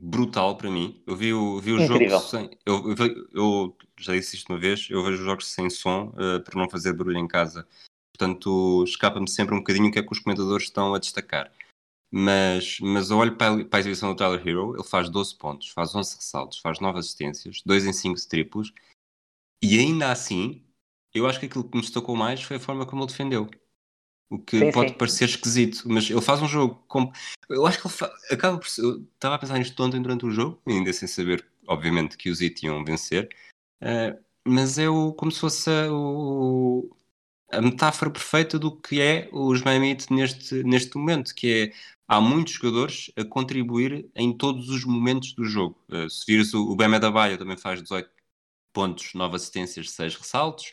brutal 0.00 0.56
para 0.56 0.70
mim. 0.70 1.02
Eu 1.06 1.16
vi 1.16 1.32
o, 1.32 1.60
vi 1.60 1.72
o 1.72 1.86
jogo 1.86 2.20
sem. 2.20 2.50
Eu, 2.66 2.82
eu, 2.90 3.28
eu, 3.32 3.76
já 3.98 4.14
disse 4.14 4.36
isto 4.36 4.52
uma 4.52 4.58
vez, 4.58 4.88
eu 4.90 5.02
vejo 5.02 5.18
os 5.18 5.24
jogos 5.24 5.46
sem 5.48 5.70
som 5.70 6.14
uh, 6.14 6.42
para 6.42 6.58
não 6.58 6.68
fazer 6.68 6.92
barulho 6.92 7.18
em 7.18 7.28
casa. 7.28 7.66
Portanto, 8.16 8.84
escapa-me 8.84 9.28
sempre 9.28 9.54
um 9.54 9.58
bocadinho 9.58 9.88
o 9.88 9.92
que 9.92 9.98
é 9.98 10.02
que 10.02 10.12
os 10.12 10.18
comentadores 10.18 10.66
estão 10.66 10.94
a 10.94 10.98
destacar. 10.98 11.52
Mas, 12.14 12.78
mas 12.80 13.10
eu 13.10 13.16
olho 13.16 13.36
para 13.36 13.54
a, 13.54 13.64
para 13.64 13.78
a 13.78 13.80
exibição 13.80 14.10
do 14.10 14.16
Tyler 14.16 14.46
Hero, 14.46 14.74
ele 14.74 14.84
faz 14.84 15.08
12 15.08 15.34
pontos, 15.36 15.68
faz 15.68 15.94
11 15.94 16.16
ressaltos, 16.16 16.58
faz 16.58 16.78
9 16.78 16.98
assistências, 16.98 17.62
2 17.64 17.86
em 17.86 17.92
5 17.92 18.28
triplos, 18.28 18.70
e 19.62 19.78
ainda 19.78 20.12
assim, 20.12 20.62
eu 21.14 21.26
acho 21.26 21.40
que 21.40 21.46
aquilo 21.46 21.64
que 21.64 21.76
me 21.76 21.82
destacou 21.82 22.16
mais 22.16 22.42
foi 22.42 22.56
a 22.56 22.60
forma 22.60 22.86
como 22.86 23.02
ele 23.02 23.10
defendeu. 23.10 23.50
O 24.30 24.38
que 24.38 24.58
sim, 24.58 24.72
pode 24.72 24.92
sim. 24.92 24.96
parecer 24.96 25.24
esquisito, 25.26 25.82
mas 25.86 26.08
ele 26.08 26.20
faz 26.20 26.40
um 26.40 26.48
jogo. 26.48 26.82
Com... 26.88 27.12
Eu 27.50 27.66
acho 27.66 27.80
que 27.80 27.86
ele 27.86 27.94
fa... 27.94 28.12
acaba 28.30 28.58
por. 28.58 28.66
Eu 28.78 29.02
estava 29.14 29.34
a 29.34 29.38
pensar 29.38 29.58
nisto 29.58 29.82
ontem 29.82 30.00
durante 30.00 30.24
o 30.24 30.30
jogo, 30.30 30.60
ainda 30.66 30.92
sem 30.92 31.06
saber, 31.06 31.46
obviamente, 31.66 32.16
que 32.16 32.30
os 32.30 32.40
It 32.40 32.64
iam 32.64 32.82
vencer, 32.82 33.28
uh, 33.82 34.18
mas 34.44 34.78
é 34.78 34.88
o... 34.88 35.12
como 35.12 35.30
se 35.30 35.40
fosse 35.40 35.70
o 35.90 36.90
a 37.52 37.60
metáfora 37.60 38.10
perfeita 38.10 38.58
do 38.58 38.74
que 38.74 39.00
é 39.00 39.28
os 39.30 39.60
Miami 39.60 39.98
neste, 40.10 40.62
neste 40.64 40.96
momento, 40.96 41.34
que 41.34 41.52
é 41.52 41.72
há 42.08 42.18
muitos 42.20 42.54
jogadores 42.54 43.12
a 43.14 43.24
contribuir 43.24 44.10
em 44.16 44.36
todos 44.36 44.70
os 44.70 44.84
momentos 44.84 45.34
do 45.34 45.44
jogo. 45.44 45.78
Uh, 45.90 46.08
se 46.08 46.24
vires 46.26 46.54
o, 46.54 46.70
o 46.70 46.74
Bam 46.74 46.96
Adebayo 46.96 47.36
também 47.36 47.58
faz 47.58 47.82
18 47.82 48.10
pontos, 48.72 49.12
9 49.12 49.36
assistências, 49.36 49.90
6 49.90 50.16
ressaltos. 50.16 50.72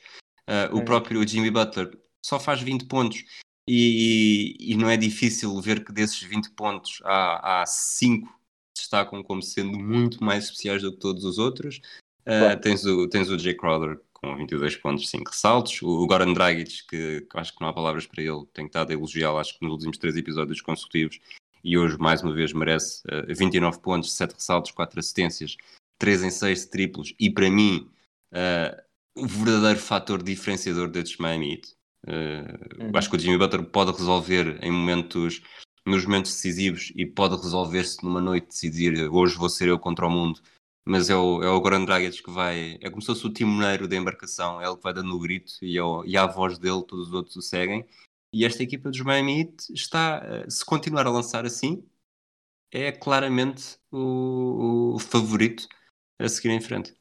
Uh, 0.50 0.76
o 0.76 0.84
próprio 0.84 1.26
Jimmy 1.28 1.52
Butler 1.52 1.96
só 2.26 2.40
faz 2.40 2.60
20 2.62 2.86
pontos 2.86 3.24
e, 3.68 4.56
e, 4.60 4.76
não 4.76 4.90
é 4.90 4.98
difícil 4.98 5.56
ver 5.62 5.86
que 5.86 5.92
desses 5.92 6.20
20 6.24 6.50
pontos 6.52 7.00
há, 7.04 7.62
há 7.62 7.66
5 7.68 8.28
que 8.28 8.34
destacam 8.76 9.22
como 9.22 9.44
sendo 9.44 9.78
muito 9.78 10.24
mais 10.24 10.46
especiais 10.46 10.82
do 10.82 10.92
que 10.92 10.98
todos 10.98 11.24
os 11.24 11.38
outros. 11.38 11.80
Uh, 12.22 12.60
tens, 12.60 12.84
o, 12.84 13.08
tens 13.08 13.30
o 13.30 13.38
Jay 13.38 13.54
Crowder 13.54 14.00
com 14.12 14.36
22 14.36 14.76
pontos, 14.78 15.08
5 15.10 15.30
ressaltos. 15.30 15.82
O 15.84 16.08
Goran 16.08 16.34
Dragic, 16.34 16.88
que, 16.88 17.22
que, 17.22 17.40
acho 17.40 17.54
que 17.54 17.62
não 17.62 17.70
há 17.70 17.74
palavras 17.74 18.08
para 18.08 18.24
ele, 18.24 18.44
tem 18.54 18.66
estado 18.66 18.90
a 18.90 18.94
elogiá-lo, 18.94 19.38
acho 19.38 19.58
que 19.58 19.64
nos 19.64 19.74
últimos 19.74 19.98
3 20.00 20.18
episódios 20.18 20.62
consecutivos. 20.62 21.20
E 21.64 21.78
hoje, 21.78 21.96
mais 22.00 22.24
uma 22.24 22.34
vez, 22.34 22.54
merece 22.54 23.04
uh, 23.08 23.36
29 23.36 23.80
pontos, 23.80 24.14
7 24.14 24.34
ressaltos, 24.34 24.72
4 24.72 25.00
assistências, 25.00 25.58
3 26.00 26.24
em 26.24 26.32
6 26.32 26.66
triplos. 26.66 27.14
E 27.20 27.30
para 27.30 27.52
mim, 27.52 27.88
uh, 28.32 28.89
o 29.16 29.28
verdadeiro 29.28 29.80
fator 29.80 30.22
diferenciador 30.22 30.90
destes 30.90 31.18
Miami 31.18 31.54
Heat. 31.54 31.76
Uh, 32.08 32.84
uhum. 32.84 32.92
Acho 32.94 33.10
que 33.10 33.16
o 33.18 33.20
Jimmy 33.20 33.38
Butler 33.38 33.66
pode 33.66 33.92
resolver 33.92 34.58
em 34.64 34.72
momentos, 34.72 35.42
nos 35.86 36.06
momentos 36.06 36.32
decisivos 36.32 36.94
e 36.96 37.06
pode 37.06 37.36
resolver-se 37.36 38.04
numa 38.04 38.22
noite 38.22 38.48
decidir 38.48 39.10
hoje 39.10 39.36
vou 39.36 39.50
ser 39.50 39.68
eu 39.68 39.78
contra 39.78 40.08
o 40.08 40.10
mundo 40.10 40.42
mas 40.90 41.08
é 41.08 41.16
o, 41.16 41.44
é 41.44 41.50
o 41.50 41.62
Goran 41.62 41.86
Dragic 41.86 42.24
que 42.24 42.32
vai, 42.32 42.80
é 42.82 42.90
como 42.90 43.00
se 43.00 43.06
fosse 43.06 43.26
o 43.28 43.32
timoneiro 43.32 43.88
da 43.88 43.96
embarcação, 43.96 44.60
é 44.60 44.66
ele 44.66 44.76
que 44.76 44.82
vai 44.82 44.92
dando 44.92 45.16
o 45.16 45.20
grito 45.20 45.54
e, 45.62 45.78
é 45.78 45.84
o, 45.84 46.04
e 46.04 46.18
à 46.18 46.26
voz 46.26 46.58
dele 46.58 46.84
todos 46.84 47.10
os 47.10 47.14
outros 47.14 47.36
o 47.36 47.42
seguem. 47.44 47.86
E 48.34 48.44
esta 48.44 48.64
equipa 48.64 48.90
dos 48.90 49.02
Miami 49.02 49.42
Heat 49.42 49.72
está, 49.72 50.20
eh, 50.24 50.50
se 50.50 50.66
continuar 50.66 51.06
a 51.06 51.12
lançar 51.12 51.46
assim, 51.46 51.84
é 52.72 52.92
claramente 52.92 53.78
o, 53.92 54.96
o 54.96 55.00
favorito 55.00 55.68
a 56.20 56.28
seguir 56.28 56.50
em 56.50 56.62
frente. 56.62 56.96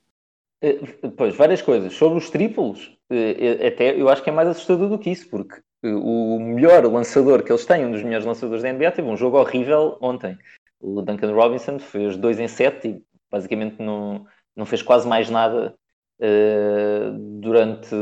Eh, 0.61 0.79
pois, 1.17 1.37
várias 1.37 1.63
coisas. 1.63 1.93
Sobre 1.95 2.19
os 2.19 2.31
triplos, 2.31 2.97
eh, 3.11 3.67
até 3.67 3.99
eu 3.99 4.09
acho 4.09 4.23
que 4.23 4.31
é 4.31 4.33
mais 4.33 4.49
assustador 4.49 4.89
do 4.89 4.99
que 4.99 5.11
isso, 5.11 5.29
porque 5.31 5.61
o 5.85 6.39
melhor 6.41 6.85
lançador 6.87 7.43
que 7.45 7.53
eles 7.53 7.65
têm, 7.65 7.87
um 7.87 7.93
dos 7.93 8.03
melhores 8.03 8.27
lançadores 8.27 8.63
da 8.63 8.73
NBA, 8.73 8.91
teve 8.93 9.09
um 9.09 9.17
jogo 9.17 9.39
horrível 9.39 9.97
ontem. 10.01 10.37
O 10.81 11.03
Duncan 11.03 11.33
Robinson 11.33 11.79
fez 11.79 12.17
2 12.17 12.41
em 12.41 12.49
7 12.49 12.89
e 12.89 13.03
basicamente 13.31 13.81
não, 13.81 14.27
não 14.57 14.67
fez 14.67 14.83
quase 14.83 15.07
mais 15.07 15.31
nada 15.31 15.75
uh, 16.21 17.41
durante, 17.41 17.95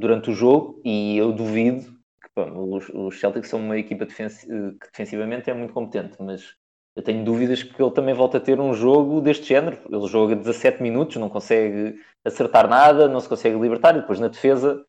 durante 0.00 0.30
o 0.30 0.34
jogo 0.34 0.80
e 0.84 1.16
eu 1.16 1.32
duvido 1.32 1.84
que 1.84 2.28
bom, 2.34 2.76
os, 2.76 2.88
os, 2.88 3.20
Celtics 3.20 3.48
são 3.48 3.60
uma 3.60 3.78
equipa 3.78 4.06
defensi 4.06 4.46
que 4.46 4.90
defensivamente 4.90 5.50
é 5.50 5.54
muito 5.54 5.72
competente, 5.72 6.16
mas 6.20 6.56
eu 6.94 7.02
tenho 7.02 7.24
dúvidas 7.24 7.62
que 7.62 7.82
ele 7.82 7.90
também 7.90 8.14
volta 8.14 8.36
a 8.36 8.40
ter 8.40 8.60
um 8.60 8.74
jogo 8.74 9.20
deste 9.20 9.46
género. 9.46 9.78
Ele 9.90 10.06
joga 10.06 10.36
17 10.36 10.82
minutos, 10.82 11.16
não 11.16 11.28
consegue 11.28 11.98
acertar 12.24 12.68
nada, 12.68 13.08
não 13.08 13.20
se 13.20 13.28
consegue 13.28 13.58
libertar, 13.58 13.96
e 13.96 14.00
depois 14.00 14.20
na 14.20 14.28
defesa 14.28 14.84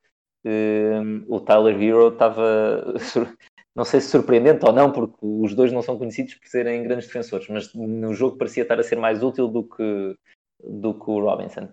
uh, 0.46 1.34
o 1.34 1.40
Tyler 1.40 1.82
Hero 1.82 2.10
estava 2.10 2.94
não 3.76 3.86
sei 3.86 4.02
se 4.02 4.10
surpreendente 4.10 4.66
ou 4.66 4.74
não, 4.74 4.92
porque 4.92 5.18
os 5.22 5.56
dois 5.56 5.72
não 5.72 5.82
são 5.82 5.98
conhecidos 5.98 6.36
por 6.36 6.48
serem 6.48 6.84
grandes 6.84 7.08
defensores, 7.08 7.48
mas 7.48 7.74
no 7.74 8.14
jogo 8.14 8.38
parecia 8.38 8.64
estar 8.64 8.80
a 8.80 8.84
ser 8.84 8.98
mais 8.98 9.24
útil 9.24 9.48
do 9.48 9.64
que, 9.64 10.16
do 10.64 10.94
que 10.94 11.10
o 11.10 11.20
Robinson. 11.20 11.70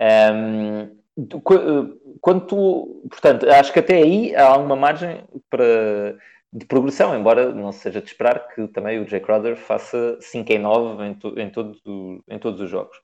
Um, 0.00 0.96
portanto, 3.08 3.48
acho 3.48 3.72
que 3.72 3.78
até 3.78 3.96
aí 3.96 4.34
há 4.34 4.56
uma 4.56 4.74
margem 4.74 5.24
para, 5.48 6.18
de 6.56 6.64
progressão, 6.64 7.14
embora 7.14 7.52
não 7.52 7.70
seja 7.70 8.00
de 8.00 8.06
esperar 8.06 8.48
que 8.48 8.66
também 8.68 8.98
o 8.98 9.06
Jay 9.06 9.20
Crowder 9.20 9.56
faça 9.56 10.16
5 10.20 10.52
em 10.52 10.58
9 10.58 11.04
em, 11.04 11.14
to, 11.14 11.38
em, 11.38 11.50
todo, 11.50 12.24
em 12.28 12.38
todos 12.38 12.60
os 12.62 12.70
jogos. 12.70 12.96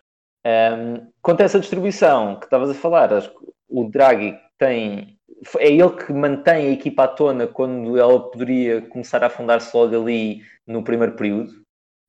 Um, 0.47 1.07
quanto 1.21 1.43
a 1.43 1.45
essa 1.45 1.61
distribuição 1.61 2.37
que 2.37 2.47
estavas 2.47 2.71
a 2.71 2.75
falar, 2.75 3.13
acho 3.13 3.29
que 3.29 3.47
o 3.69 3.91
Draghi 3.91 4.39
tem 4.59 5.19
é 5.59 5.69
ele 5.73 5.91
que 5.91 6.13
mantém 6.13 6.69
a 6.69 6.71
equipa 6.71 7.05
à 7.05 7.09
tona 7.09 7.47
quando 7.47 7.99
ela 7.99 8.31
poderia 8.31 8.81
começar 8.83 9.23
a 9.23 9.27
afundar-se 9.27 9.77
logo 9.77 9.95
ali 10.01 10.43
no 10.67 10.85
primeiro 10.85 11.15
período. 11.15 11.53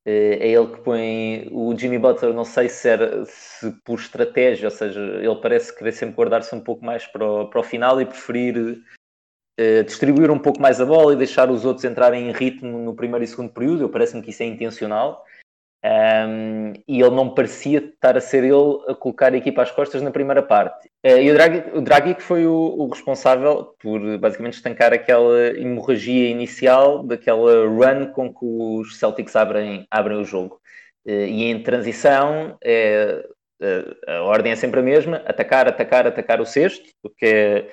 Eh, 0.06 0.38
é 0.40 0.48
ele 0.52 0.68
que 0.68 0.80
põe 0.80 1.48
o 1.50 1.76
Jimmy 1.76 1.98
Butler, 1.98 2.32
não 2.32 2.44
sei 2.44 2.68
se 2.68 2.88
era 2.88 3.24
se 3.26 3.70
por 3.84 3.98
estratégia, 3.98 4.68
ou 4.68 4.70
seja, 4.70 5.00
ele 5.00 5.34
parece 5.42 5.76
querer 5.76 5.92
sempre 5.92 6.14
guardar-se 6.14 6.54
um 6.54 6.60
pouco 6.60 6.84
mais 6.84 7.06
para 7.06 7.24
o, 7.26 7.50
para 7.50 7.60
o 7.60 7.64
final 7.64 8.00
e 8.00 8.06
preferir 8.06 8.78
uh, 9.60 9.84
distribuir 9.84 10.30
um 10.30 10.38
pouco 10.38 10.60
mais 10.60 10.80
a 10.80 10.86
bola 10.86 11.12
e 11.12 11.16
deixar 11.16 11.50
os 11.50 11.64
outros 11.64 11.84
entrarem 11.84 12.28
em 12.28 12.32
ritmo 12.32 12.78
no 12.78 12.94
primeiro 12.94 13.24
e 13.24 13.28
segundo 13.28 13.50
período. 13.50 13.88
Parece-me 13.88 14.22
que 14.22 14.30
isso 14.30 14.42
é 14.42 14.46
intencional. 14.46 15.24
Um, 15.86 16.72
e 16.88 17.02
ele 17.02 17.10
não 17.10 17.34
parecia 17.34 17.78
estar 17.78 18.16
a 18.16 18.20
ser 18.20 18.42
ele 18.42 18.78
a 18.88 18.94
colocar 18.94 19.34
a 19.34 19.36
equipa 19.36 19.60
às 19.60 19.70
costas 19.70 20.00
na 20.00 20.10
primeira 20.10 20.42
parte. 20.42 20.88
Uh, 21.04 21.18
e 21.18 21.30
o 21.30 21.82
Draghi, 21.82 22.14
que 22.14 22.22
foi 22.22 22.46
o, 22.46 22.54
o, 22.78 22.88
responsável 22.88 23.74
por 23.78 24.00
basicamente 24.16 24.54
estancar 24.54 24.94
aquela 24.94 25.48
hemorragia 25.58 26.30
inicial 26.30 27.02
daquela 27.02 27.66
run 27.66 28.06
com 28.12 28.32
que 28.32 28.46
os 28.46 28.98
Celtics 28.98 29.36
abrem, 29.36 29.86
abrem 29.90 30.16
o 30.16 30.24
jogo. 30.24 30.58
Uh, 31.06 31.10
e 31.10 31.44
em 31.50 31.62
transição, 31.62 32.56
é, 32.64 33.22
a 34.06 34.22
ordem 34.22 34.52
é 34.52 34.56
sempre 34.56 34.80
a 34.80 34.82
mesma: 34.82 35.18
atacar, 35.26 35.68
atacar, 35.68 36.06
atacar 36.06 36.40
o 36.40 36.46
sexto, 36.46 36.84
o 37.02 37.10
que 37.10 37.26
é, 37.26 37.68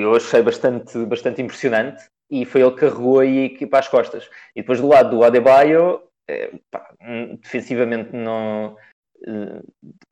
eu 0.00 0.14
achei 0.14 0.42
bastante, 0.42 1.04
bastante 1.06 1.42
impressionante. 1.42 2.04
E 2.30 2.44
foi 2.44 2.60
ele 2.60 2.72
que 2.72 2.80
carregou 2.80 3.20
a 3.20 3.26
equipa 3.26 3.78
às 3.78 3.88
costas. 3.88 4.28
E 4.54 4.60
depois 4.60 4.80
do 4.80 4.88
lado 4.88 5.10
do 5.10 5.22
Adebayo, 5.22 6.02
é, 6.28 6.52
pá, 6.70 6.92
hum, 7.00 7.36
defensivamente 7.36 8.14
não 8.14 8.76
eh, 9.24 9.62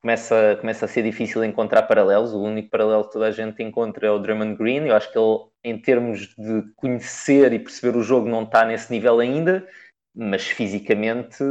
começa, 0.00 0.56
começa 0.60 0.84
a 0.84 0.88
ser 0.88 1.02
difícil 1.02 1.44
encontrar 1.44 1.82
paralelos. 1.82 2.32
O 2.32 2.42
único 2.42 2.70
paralelo 2.70 3.04
que 3.04 3.12
toda 3.12 3.26
a 3.26 3.30
gente 3.30 3.62
encontra 3.62 4.06
é 4.06 4.10
o 4.10 4.18
Drummond 4.18 4.56
Green. 4.56 4.86
Eu 4.86 4.96
acho 4.96 5.10
que 5.12 5.18
ele, 5.18 5.44
em 5.64 5.78
termos 5.78 6.34
de 6.36 6.62
conhecer 6.76 7.52
e 7.52 7.58
perceber 7.58 7.96
o 7.96 8.02
jogo, 8.02 8.28
não 8.28 8.44
está 8.44 8.64
nesse 8.64 8.90
nível 8.92 9.20
ainda, 9.20 9.66
mas 10.14 10.46
fisicamente 10.46 11.42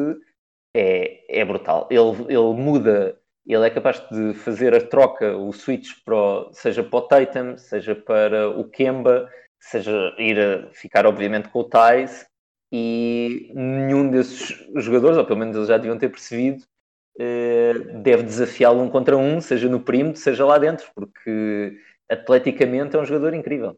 é, 0.76 1.42
é 1.42 1.46
brutal. 1.46 1.88
Ele, 1.92 2.26
ele 2.30 2.54
muda, 2.54 3.20
ele 3.46 3.68
é 3.68 3.70
capaz 3.70 4.00
de 4.10 4.34
fazer 4.34 4.74
a 4.74 4.86
troca, 4.86 5.36
o 5.36 5.52
switch 5.52 5.92
para 6.06 6.16
o, 6.16 6.54
seja 6.54 6.84
para 6.84 6.98
o 6.98 7.02
Tatum, 7.02 7.58
seja 7.58 7.96
para 7.96 8.50
o 8.50 8.64
Kemba, 8.70 9.30
seja 9.60 10.14
ir 10.18 10.40
a 10.40 10.70
ficar, 10.72 11.06
obviamente, 11.06 11.50
com 11.50 11.60
o 11.60 11.64
Thais 11.64 12.26
e 12.72 13.52
nenhum 13.54 14.10
desses 14.10 14.56
jogadores, 14.76 15.18
ou 15.18 15.26
pelo 15.26 15.40
menos 15.40 15.56
eles 15.56 15.68
já 15.68 15.78
deviam 15.78 15.98
ter 15.98 16.10
percebido, 16.10 16.64
eh, 17.20 17.74
deve 18.02 18.24
desafiá-lo 18.24 18.82
um 18.82 18.90
contra 18.90 19.16
um, 19.18 19.40
seja 19.40 19.70
no 19.70 19.80
perímetro, 19.80 20.20
seja 20.20 20.46
lá 20.46 20.58
dentro, 20.58 20.90
porque 20.96 21.78
atleticamente 22.10 22.96
é 22.96 23.00
um 23.00 23.06
jogador 23.06 23.34
incrível. 23.34 23.78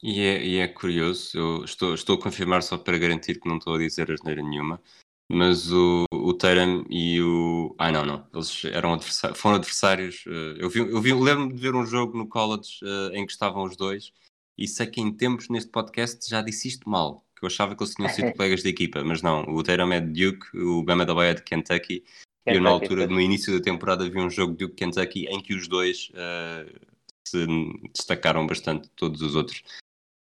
E 0.00 0.20
é, 0.20 0.44
e 0.44 0.58
é 0.58 0.68
curioso, 0.68 1.36
eu 1.36 1.64
estou, 1.64 1.92
estou 1.92 2.16
a 2.16 2.22
confirmar 2.22 2.62
só 2.62 2.78
para 2.78 2.96
garantir 2.98 3.40
que 3.40 3.48
não 3.48 3.58
estou 3.58 3.74
a 3.74 3.78
dizer 3.78 4.12
asneira 4.12 4.42
nenhuma, 4.42 4.80
mas 5.30 5.70
o, 5.70 6.04
o 6.12 6.32
Tatum 6.32 6.84
e 6.88 7.20
o. 7.20 7.74
Ah, 7.78 7.92
não, 7.92 8.06
não. 8.06 8.26
Eles 8.32 8.64
eram 8.64 8.94
adversários, 8.94 9.38
foram 9.38 9.56
adversários. 9.56 10.24
Eh, 10.26 10.56
eu, 10.58 10.70
vi, 10.70 10.78
eu 10.78 11.00
vi, 11.02 11.12
lembro-me 11.12 11.52
de 11.52 11.60
ver 11.60 11.74
um 11.74 11.84
jogo 11.84 12.16
no 12.16 12.26
college 12.26 12.78
uh, 12.82 13.14
em 13.14 13.26
que 13.26 13.32
estavam 13.32 13.64
os 13.64 13.76
dois, 13.76 14.12
e 14.56 14.66
sei 14.66 14.86
que 14.86 15.00
em 15.00 15.12
tempos 15.12 15.48
neste 15.50 15.70
podcast 15.70 16.28
já 16.28 16.40
disse 16.40 16.68
isto 16.68 16.88
mal, 16.88 17.26
que 17.38 17.44
eu 17.44 17.48
achava 17.48 17.76
que 17.76 17.82
eles 17.82 17.94
tinham 17.94 18.08
sido 18.08 18.32
colegas 18.36 18.62
de 18.62 18.70
equipa, 18.70 19.04
mas 19.04 19.20
não. 19.20 19.42
O 19.42 19.62
Tatum 19.62 19.92
é 19.92 20.00
de 20.00 20.30
Duke, 20.30 20.56
o 20.56 20.82
Bama 20.82 21.04
da 21.04 21.12
é 21.24 21.34
de 21.34 21.42
Kentucky. 21.42 22.00
Kentucky 22.00 22.04
eu, 22.46 22.62
na 22.62 22.70
altura, 22.70 23.06
no 23.06 23.20
início 23.20 23.52
da 23.52 23.62
temporada, 23.62 24.08
vi 24.08 24.18
um 24.18 24.30
jogo 24.30 24.52
de 24.52 24.64
Duke 24.64 24.76
Kentucky 24.76 25.26
em 25.26 25.42
que 25.42 25.54
os 25.54 25.68
dois 25.68 26.10
uh, 26.14 26.88
se 27.22 27.46
destacaram 27.94 28.46
bastante 28.46 28.88
todos 28.96 29.20
os 29.20 29.34
outros. 29.34 29.62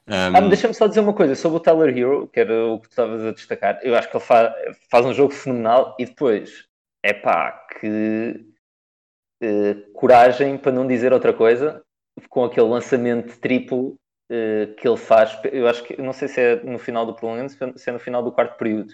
Um... 0.09 0.37
Ah, 0.37 0.41
Deixa-me 0.41 0.75
só 0.75 0.87
dizer 0.87 1.01
uma 1.01 1.13
coisa 1.13 1.35
sobre 1.35 1.59
o 1.59 1.61
Tyler 1.61 1.97
Hero, 1.97 2.29
que 2.29 2.41
era 2.41 2.67
o 2.67 2.79
que 2.79 2.89
tu 2.89 2.91
estavas 2.91 3.25
a 3.25 3.33
destacar. 3.33 3.81
Eu 3.83 3.97
acho 3.97 4.09
que 4.09 4.17
ele 4.17 4.25
faz, 4.25 4.55
faz 4.91 5.05
um 5.05 5.13
jogo 5.13 5.33
fenomenal 5.33 5.97
e 5.99 6.05
depois, 6.05 6.67
é 7.03 7.13
pá, 7.13 7.67
que 7.81 8.47
uh, 9.43 9.93
coragem 9.93 10.57
para 10.57 10.73
não 10.73 10.87
dizer 10.87 11.13
outra 11.13 11.33
coisa, 11.33 11.83
com 12.29 12.45
aquele 12.45 12.69
lançamento 12.69 13.39
triplo 13.41 13.97
uh, 14.31 14.75
que 14.77 14.87
ele 14.87 14.97
faz, 14.97 15.39
eu 15.53 15.67
acho 15.69 15.83
que, 15.83 16.01
não 16.01 16.13
sei 16.13 16.29
se 16.29 16.41
é 16.41 16.63
no 16.63 16.79
final 16.79 17.05
do 17.05 17.15
prolongamento, 17.15 17.79
se 17.79 17.91
é 17.91 17.93
no 17.93 17.99
final 17.99 18.23
do 18.23 18.33
quarto 18.33 18.57
período, 18.57 18.93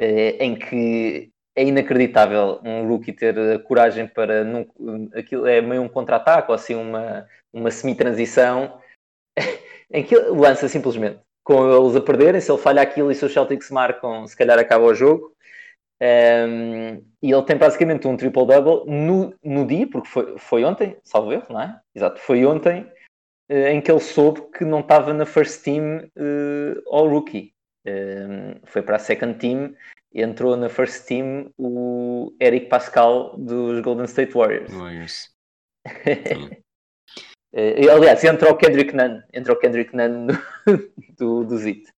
uh, 0.00 0.36
em 0.38 0.56
que 0.56 1.30
é 1.56 1.64
inacreditável 1.64 2.60
um 2.62 2.86
rookie 2.86 3.12
ter 3.12 3.36
a 3.38 3.58
coragem 3.58 4.06
para, 4.06 4.44
num, 4.44 4.66
aquilo 5.14 5.46
é 5.46 5.60
meio 5.60 5.82
um 5.82 5.88
contra-ataque 5.88 6.50
ou 6.50 6.54
assim 6.54 6.74
uma, 6.74 7.26
uma 7.52 7.70
semi-transição, 7.70 8.78
em 9.92 10.04
que 10.04 10.14
ele 10.14 10.30
lança 10.30 10.68
simplesmente, 10.68 11.20
com 11.44 11.70
eles 11.70 11.96
a 11.96 12.00
perderem, 12.00 12.40
se 12.40 12.50
ele 12.50 12.60
falha 12.60 12.82
aquilo 12.82 13.10
e 13.10 13.14
se 13.14 13.24
os 13.24 13.32
Celtics 13.32 13.70
marcam, 13.70 14.26
se 14.26 14.36
calhar 14.36 14.58
acaba 14.58 14.84
o 14.84 14.94
jogo, 14.94 15.32
um, 16.00 16.04
ehm, 16.04 17.02
e 17.22 17.32
ele 17.32 17.42
tem 17.44 17.56
basicamente 17.56 18.06
um 18.06 18.16
triple-double 18.16 18.84
no, 18.86 19.34
no 19.42 19.66
dia, 19.66 19.88
porque 19.88 20.08
foi, 20.08 20.38
foi 20.38 20.64
ontem, 20.64 20.96
salvo 21.02 21.32
erro, 21.32 21.46
não 21.50 21.60
é? 21.60 21.80
Exato, 21.94 22.20
foi 22.20 22.44
ontem, 22.44 22.90
eh, 23.48 23.72
em 23.72 23.80
que 23.80 23.90
ele 23.90 24.00
soube 24.00 24.42
que 24.50 24.64
não 24.64 24.80
estava 24.80 25.14
na 25.14 25.24
first 25.24 25.62
team 25.62 26.08
uh, 26.16 26.82
all 26.90 27.08
rookie. 27.08 27.54
Um, 27.86 28.56
foi 28.64 28.82
para 28.82 28.96
a 28.96 28.98
second 28.98 29.38
team, 29.38 29.74
entrou 30.12 30.56
na 30.56 30.68
first 30.68 31.06
team 31.06 31.52
o 31.56 32.34
Eric 32.40 32.66
Pascal 32.66 33.36
dos 33.36 33.80
Golden 33.80 34.06
State 34.06 34.32
Warriors. 34.32 34.72
Warriors. 34.72 35.30
Uh, 37.56 37.90
aliás, 37.90 38.22
entra 38.22 38.52
o 38.52 38.56
Kendrick 38.56 38.94
Nunn, 38.94 39.22
entra 39.32 39.54
o 39.54 39.58
Kendrick 39.58 39.96
Nunn 39.96 40.26
do, 41.16 41.42
do 41.48 41.56
Zit. 41.56 41.88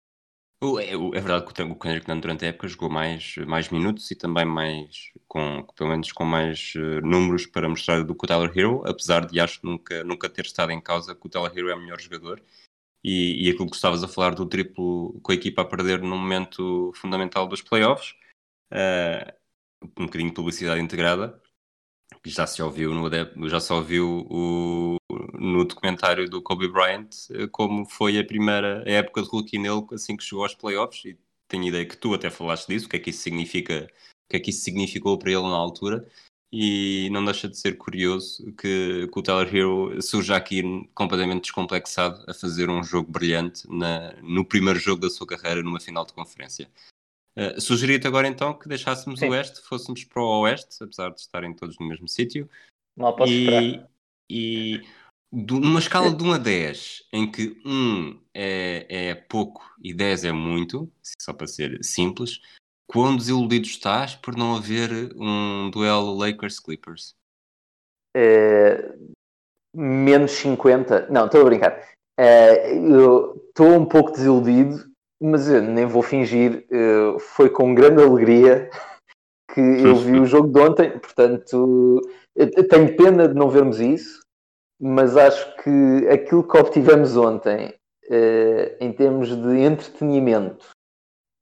O- 0.63 0.79
É, 0.79 0.93
é 0.93 1.21
verdade 1.21 1.47
que 1.53 1.63
o 1.63 1.75
Kendrick 1.77 2.09
Nunn 2.09 2.21
durante 2.21 2.45
a 2.45 2.49
época 2.49 2.69
jogou 2.69 2.89
mais, 2.89 3.37
mais 3.39 3.69
minutos 3.69 4.09
e 4.11 4.15
também 4.17 4.45
mais, 4.45 5.11
com, 5.27 5.67
pelo 5.77 5.91
menos 5.91 6.13
com 6.13 6.25
mais 6.25 6.75
eh, 6.77 7.01
números 7.01 7.45
para 7.47 7.69
mostrar 7.69 8.05
do 8.05 8.15
que 8.15 8.25
o 8.25 8.29
Tyler 8.29 8.53
Hero, 8.57 8.83
apesar 8.87 9.27
de 9.27 9.41
acho 9.41 9.61
nunca, 9.65 10.05
nunca 10.05 10.29
ter 10.29 10.45
estado 10.45 10.71
em 10.71 10.81
causa 10.81 11.15
que 11.15 11.27
o 11.27 11.31
Tyler 11.31 11.53
Hero 11.57 11.71
é 11.71 11.75
o 11.75 11.81
melhor 11.81 12.01
jogador. 12.01 12.41
E, 13.05 13.47
e 13.47 13.51
aquilo 13.51 13.71
que 13.71 13.77
estavas 13.77 14.03
a 14.03 14.09
falar 14.09 14.35
do 14.35 14.47
triplo 14.47 15.21
com 15.23 15.31
a 15.31 15.35
equipa 15.35 15.63
a 15.63 15.65
perder 15.65 16.03
num 16.03 16.19
momento 16.19 16.93
fundamental 16.95 17.47
dos 17.47 17.63
playoffs, 17.63 18.15
eh, 18.73 19.35
um 19.97 20.07
bocadinho 20.07 20.31
de 20.31 20.35
publicidade 20.35 20.81
integrada, 20.81 21.41
que 22.23 22.31
já 22.31 22.47
se 22.47 22.61
ouviu 22.61 22.93
no, 22.93 23.49
já 23.49 23.61
se 23.61 23.73
ouviu 23.73 24.27
o, 24.29 24.97
no 25.11 25.65
documentário 25.65 26.29
do 26.29 26.43
Kobe 26.43 26.69
Bryant 26.69 27.09
eh, 27.31 27.47
como 27.49 27.87
foi 27.87 28.19
a 28.19 28.25
primeira 28.25 28.83
época 28.87 29.23
de 29.23 29.29
rookie 29.29 29.59
nele 29.59 29.87
assim 29.93 30.17
que 30.17 30.25
chegou 30.25 30.45
aos 30.45 30.55
playoffs 30.55 31.05
e 31.05 31.19
tenho 31.49 31.65
ideia 31.65 31.87
que 31.87 31.97
tu 31.97 32.13
até 32.13 32.29
falaste 32.31 32.69
disso, 32.69 32.87
o 32.87 32.89
que 32.91 32.97
é 32.97 32.99
que 32.99 33.11
isso 33.11 33.23
significa, 33.23 33.91
o 33.91 34.31
que 34.31 34.37
é 34.37 34.41
que 34.41 34.51
isso 34.51 34.63
significou 34.63 35.19
para 35.19 35.31
ele 35.31 35.43
na 35.43 35.57
altura 35.57 36.07
e 36.53 37.09
não 37.11 37.25
deixa 37.25 37.49
de 37.49 37.57
ser 37.57 37.77
curioso 37.77 38.53
que, 38.53 39.09
que 39.11 39.19
o 39.19 39.23
Tyler 39.23 39.55
Hero 39.55 40.03
surja 40.03 40.37
aqui 40.37 40.63
completamente 40.95 41.43
descomplexado 41.43 42.23
a 42.27 42.35
fazer 42.35 42.71
um 42.71 42.83
jogo 42.83 43.11
brilhante 43.11 43.67
na, 43.71 44.13
no 44.23 44.45
primeiro 44.45 44.79
jogo 44.79 45.01
da 45.01 45.11
sua 45.11 45.27
carreira 45.27 45.63
numa 45.63 45.81
final 45.81 46.07
de 46.07 46.13
conferência. 46.13 46.71
Uh, 47.37 47.61
Sugeria-te 47.61 48.07
agora 48.07 48.27
então 48.27 48.53
que 48.53 48.69
deixássemos 48.69 49.21
Sim. 49.21 49.29
o 49.29 49.31
Oeste, 49.31 49.61
fôssemos 49.63 50.05
para 50.05 50.23
o 50.23 50.41
Oeste, 50.41 50.83
apesar 50.83 51.11
de 51.11 51.21
estarem 51.21 51.55
todos 51.55 51.79
no 51.79 51.87
mesmo 51.87 52.09
sítio, 52.09 52.49
Mal 52.97 53.15
posso 53.15 53.33
e, 53.33 53.45
esperar. 53.45 53.89
E 54.31 54.83
numa 55.31 55.79
escala 55.79 56.11
de 56.15 56.25
1 56.25 56.33
a 56.33 56.39
10, 56.39 57.05
em 57.13 57.31
que 57.31 57.61
1 57.65 58.19
é, 58.35 59.09
é 59.11 59.15
pouco 59.15 59.63
e 59.83 59.93
10 59.93 60.25
é 60.25 60.33
muito, 60.33 60.91
só 61.21 61.33
para 61.33 61.47
ser 61.47 61.79
simples, 61.83 62.41
quão 62.87 63.17
desiludido 63.17 63.67
estás 63.67 64.15
por 64.15 64.37
não 64.37 64.57
haver 64.57 65.13
um 65.17 65.71
duelo 65.71 66.17
Lakers-Clippers? 66.17 67.15
Eh, 68.17 68.95
menos 69.75 70.33
50. 70.33 71.09
Não, 71.11 71.27
estou 71.27 71.43
a 71.43 71.45
brincar. 71.45 71.89
Eh, 72.19 72.77
eu 72.77 73.37
estou 73.49 73.75
um 73.75 73.85
pouco 73.85 74.11
desiludido, 74.13 74.91
mas 75.23 75.49
eu 75.49 75.63
nem 75.63 75.87
vou 75.87 76.03
fingir. 76.03 76.67
eh, 76.71 77.19
foi 77.21 77.51
com 77.51 77.75
grande 77.75 78.03
alegria 78.03 78.71
que 79.59 79.83
eu 79.85 79.97
vi 79.97 80.21
o 80.21 80.25
jogo 80.25 80.53
de 80.53 80.61
ontem, 80.61 80.99
portanto, 81.01 82.01
tenho 82.71 82.97
pena 82.97 83.27
de 83.27 83.35
não 83.35 83.51
vermos 83.51 83.81
isso, 83.81 84.21
mas 84.81 85.17
acho 85.17 85.57
que 85.57 86.09
aquilo 86.09 86.47
que 86.47 86.57
obtivemos 86.57 87.17
ontem, 87.17 87.75
eh, 88.09 88.77
em 88.81 88.93
termos 88.93 89.35
de 89.35 89.59
entretenimento 89.59 90.69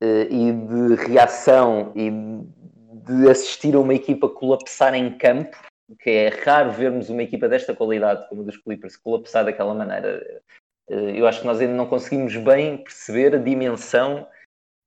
eh, 0.03 0.29
e 0.31 0.51
de 0.51 0.95
reação 0.95 1.93
e 1.95 2.11
de 2.11 3.29
assistir 3.29 3.75
a 3.75 3.81
uma 3.81 3.93
equipa 3.93 4.31
colapsar 4.31 4.95
em 4.95 5.19
campo, 5.19 5.55
que 6.01 6.09
é 6.09 6.29
raro 6.29 6.73
vermos 6.73 7.11
uma 7.11 7.23
equipa 7.23 7.47
desta 7.49 7.75
qualidade, 7.75 8.27
como 8.31 8.41
a 8.41 8.45
dos 8.47 8.57
Clippers, 8.57 8.97
colapsar 8.97 9.45
daquela 9.45 9.75
maneira. 9.75 10.43
Eh, 10.89 11.19
Eu 11.19 11.27
acho 11.27 11.43
que 11.43 11.47
nós 11.47 11.61
ainda 11.61 11.75
não 11.75 11.87
conseguimos 11.87 12.35
bem 12.37 12.79
perceber 12.79 13.35
a 13.35 13.39
dimensão. 13.39 14.27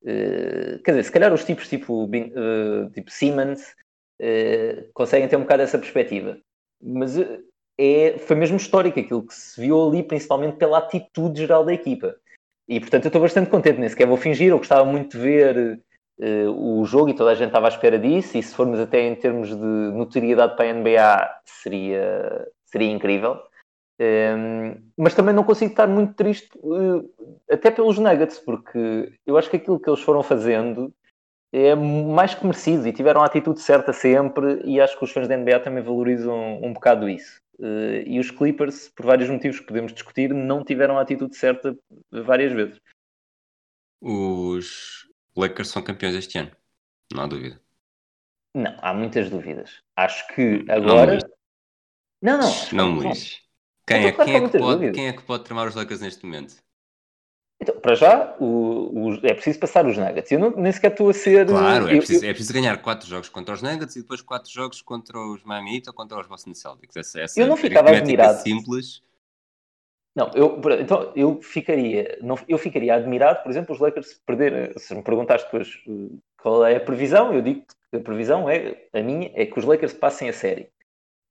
Eh, 0.05 0.79
Quer 0.83 0.91
dizer, 0.91 1.03
se 1.03 1.11
calhar 1.11 1.33
os 1.33 1.43
tipos 1.43 1.67
tipo, 1.67 2.09
eh, 2.13 2.89
tipo 2.93 3.11
Siemens 3.11 3.75
eh, 4.19 4.85
conseguem 4.93 5.27
ter 5.27 5.35
um 5.35 5.41
bocado 5.41 5.63
essa 5.63 5.77
perspectiva. 5.77 6.37
Mas 6.81 7.17
é, 7.77 8.17
foi 8.19 8.35
mesmo 8.35 8.57
histórico 8.57 8.99
aquilo 8.99 9.25
que 9.25 9.33
se 9.33 9.59
viu 9.59 9.87
ali, 9.87 10.03
principalmente 10.03 10.57
pela 10.57 10.79
atitude 10.79 11.39
geral 11.41 11.65
da 11.65 11.73
equipa. 11.73 12.15
E 12.67 12.79
portanto 12.79 13.05
eu 13.05 13.09
estou 13.09 13.21
bastante 13.21 13.49
contente, 13.49 13.79
nem 13.79 13.89
sequer 13.89 14.07
vou 14.07 14.17
fingir, 14.17 14.49
eu 14.49 14.57
gostava 14.57 14.85
muito 14.85 15.17
de 15.17 15.23
ver 15.23 15.81
o 16.53 16.83
jogo 16.83 17.09
e 17.09 17.15
toda 17.15 17.31
a 17.31 17.35
gente 17.35 17.47
estava 17.47 17.67
à 17.67 17.69
espera 17.69 17.97
disso, 17.97 18.37
e 18.37 18.43
se 18.43 18.53
formos 18.53 18.77
até 18.77 18.99
em 19.07 19.15
termos 19.15 19.49
de 19.49 19.55
notoriedade 19.55 20.55
para 20.57 20.69
a 20.69 20.73
NBA 20.73 21.41
seria, 21.45 22.47
seria 22.65 22.91
incrível. 22.91 23.39
Um, 24.01 24.91
mas 24.95 25.13
também 25.13 25.35
não 25.35 25.43
consigo 25.43 25.71
estar 25.71 25.85
muito 25.85 26.13
triste, 26.13 26.49
uh, 26.57 27.35
até 27.51 27.69
pelos 27.69 27.99
Nuggets, 27.99 28.39
porque 28.39 29.13
eu 29.25 29.37
acho 29.37 29.49
que 29.49 29.57
aquilo 29.57 29.79
que 29.79 29.89
eles 29.89 29.99
foram 29.99 30.23
fazendo 30.23 30.93
é 31.51 31.75
mais 31.75 32.33
que 32.33 32.45
merecido 32.45 32.87
e 32.87 32.93
tiveram 32.93 33.21
a 33.21 33.25
atitude 33.25 33.59
certa 33.59 33.91
sempre. 33.91 34.61
E 34.63 34.79
acho 34.79 34.97
que 34.97 35.03
os 35.03 35.11
fãs 35.11 35.27
da 35.27 35.35
NBA 35.35 35.59
também 35.59 35.83
valorizam 35.83 36.63
um 36.63 36.71
bocado 36.71 37.09
isso. 37.09 37.41
Uh, 37.59 38.01
e 38.05 38.19
os 38.19 38.31
Clippers, 38.31 38.87
por 38.89 39.05
vários 39.05 39.29
motivos 39.29 39.59
que 39.59 39.65
podemos 39.65 39.91
discutir, 39.91 40.33
não 40.33 40.63
tiveram 40.63 40.97
a 40.97 41.01
atitude 41.01 41.35
certa 41.35 41.77
várias 42.09 42.53
vezes. 42.53 42.79
Os 44.01 45.09
Lakers 45.35 45.67
são 45.67 45.81
campeões 45.81 46.15
este 46.15 46.37
ano, 46.37 46.51
não 47.13 47.23
há 47.23 47.27
dúvida. 47.27 47.61
Não, 48.55 48.77
há 48.81 48.93
muitas 48.93 49.29
dúvidas. 49.29 49.83
Acho 49.93 50.25
que 50.33 50.63
Não 50.63 50.75
agora. 50.75 51.17
Não, 52.21 52.39
não. 52.39 52.51
Não 52.73 52.93
me 52.93 53.09
lixes. 53.09 53.48
Quem, 53.89 54.05
Então, 54.05 54.21
é, 54.21 54.25
quem, 54.25 54.25
que 54.25 54.31
há 54.31 54.37
é 54.37 54.49
que 54.51 54.57
pode, 54.59 54.91
quem 54.91 55.07
é 55.07 55.13
que 55.13 55.23
pode 55.23 55.43
tramar 55.43 55.67
os 55.67 55.73
Lakers 55.73 55.99
neste 56.01 56.23
momento? 56.23 56.55
Então, 57.61 57.77
para 57.81 57.95
já, 57.95 58.37
o, 58.39 59.07
o- 59.09 59.25
é 59.25 59.33
preciso 59.33 59.59
passar 59.59 59.85
os 59.85 59.97
Nuggets. 59.97 60.31
Eu 60.31 60.39
não- 60.39 60.51
nem 60.51 60.71
sequer 60.71 60.91
estou 60.91 61.09
a 61.09 61.13
ser. 61.13 61.47
Claro, 61.47 61.87
é 61.89 61.93
eu- 61.93 61.97
preciso, 61.97 62.23
é 62.25 62.29
preciso 62.29 62.53
ganhar 62.53 62.77
4 62.81 63.07
jogos 63.07 63.27
contra 63.29 63.55
os 63.55 63.61
Nuggets 63.63 63.95
e 63.95 64.01
depois 64.01 64.21
4 64.21 64.49
jogos 64.51 64.79
contra 64.81 65.19
os 65.19 65.43
Miami 65.43 65.75
Heat 65.77 65.89
ou 65.89 65.93
contra 65.95 66.19
os 66.19 66.27
Boston 66.27 66.53
Celtics. 66.53 66.95
Essa, 66.95 67.19
essa 67.21 67.41
Eu 67.41 67.47
não 67.47 67.57
ficava 67.57 67.89
admirado. 67.89 68.39
simples. 68.39 69.01
Não, 70.15 70.31
eu, 70.35 70.59
então 70.79 71.11
eu 71.15 71.41
ficaria, 71.41 72.17
não, 72.21 72.37
eu 72.47 72.57
ficaria 72.57 72.93
admirado, 72.95 73.41
por 73.43 73.49
exemplo, 73.49 73.73
os 73.73 73.79
Lakers 73.81 74.13
perder. 74.25 74.77
Se 74.79 74.93
me 74.93 75.01
perguntaste 75.01 75.45
depois 75.47 75.81
eh, 75.87 76.15
qual 76.41 76.65
é 76.65 76.75
a 76.75 76.79
previsão, 76.79 77.33
eu 77.33 77.41
digo 77.41 77.65
que 77.91 77.97
a 77.97 77.99
previsão 78.01 78.49
é 78.49 78.87
a 78.93 79.01
minha 79.01 79.31
é 79.35 79.45
que 79.45 79.57
os 79.57 79.65
Lakers 79.65 79.93
passem 79.93 80.27
a 80.29 80.33
série, 80.33 80.69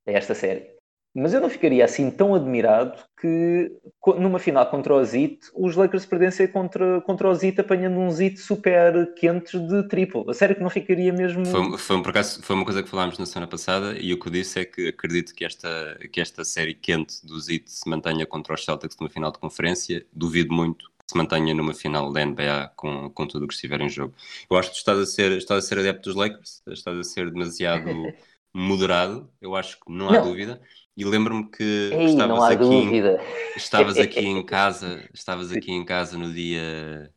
a 0.07 0.12
esta 0.12 0.35
série. 0.35 0.78
Mas 1.19 1.35
eu 1.35 1.41
não 1.41 1.51
ficaria 1.51 1.85
assim 1.85 2.11
tão 2.11 2.35
admirado 2.35 2.99
que 3.21 3.73
numa 4.19 4.39
final 4.39 4.65
contra 4.71 4.95
o 4.95 5.05
Zit 5.05 5.41
os 5.55 5.75
Lakers 5.75 6.07
perdessem 6.07 6.47
contra, 6.47 7.01
contra 7.01 7.29
o 7.29 7.35
Zit 7.35 7.61
apanhando 7.61 7.99
um 7.99 8.11
Zit 8.11 8.39
super 8.39 9.13
quentes 9.15 9.61
de 9.61 9.89
triplo. 9.89 10.31
A 10.31 10.35
sério 10.35 10.55
que 10.55 10.63
não 10.63 10.71
ficaria 10.71 11.13
mesmo. 11.13 11.45
Foi, 11.45 11.77
foi, 11.77 12.03
por 12.03 12.11
acaso, 12.11 12.43
foi 12.43 12.55
uma 12.55 12.65
coisa 12.65 12.83
que 12.83 12.89
falámos 12.89 13.19
na 13.19 13.27
semana 13.27 13.49
passada 13.49 13.99
e 13.99 14.13
o 14.13 14.21
que 14.21 14.29
eu 14.29 14.33
disse 14.33 14.61
é 14.61 14.65
que 14.65 14.89
acredito 14.89 15.35
que 15.35 15.45
esta, 15.45 15.99
que 16.13 16.21
esta 16.21 16.45
série 16.45 16.75
quente 16.75 17.27
do 17.27 17.39
Zit 17.41 17.71
se 17.71 17.89
mantenha 17.89 18.25
contra 18.25 18.55
os 18.55 18.65
Celtics 18.65 18.97
numa 19.01 19.11
final 19.11 19.33
de 19.33 19.39
conferência. 19.39 20.07
Duvido 20.13 20.55
muito 20.55 20.87
que 20.87 21.13
se 21.13 21.17
mantenha 21.17 21.53
numa 21.55 21.75
final 21.75 22.13
da 22.13 22.25
NBA 22.25 22.73
com, 22.77 23.11
com 23.11 23.27
tudo 23.27 23.45
o 23.45 23.49
que 23.49 23.55
estiver 23.55 23.81
em 23.81 23.89
jogo. 23.89 24.15
Eu 24.49 24.57
acho 24.57 24.69
que 24.69 24.77
tu 24.77 24.79
estás 24.79 24.99
a 24.99 25.07
ser, 25.07 25.33
estás 25.33 25.65
a 25.65 25.67
ser 25.67 25.79
adepto 25.79 26.11
dos 26.11 26.15
Lakers, 26.15 26.63
estás 26.69 26.97
a 26.97 27.03
ser 27.03 27.31
demasiado 27.31 27.89
moderado, 28.55 29.31
eu 29.41 29.55
acho 29.55 29.79
que 29.81 29.91
não 29.93 30.09
há 30.09 30.15
Não. 30.15 30.25
dúvida. 30.25 30.61
E 30.99 31.05
lembro-me 31.05 31.49
que 31.49 31.91
Ei, 31.93 32.07
estavas 32.07 32.43
aqui, 32.43 32.65
dúvida. 32.65 33.21
estavas 33.57 33.99
aqui 34.03 34.19
em 34.19 34.45
casa, 34.45 35.09
estavas 35.15 35.53
aqui 35.53 35.71
em 35.71 35.85
casa 35.85 36.19
no 36.19 36.33
dia 36.33 37.09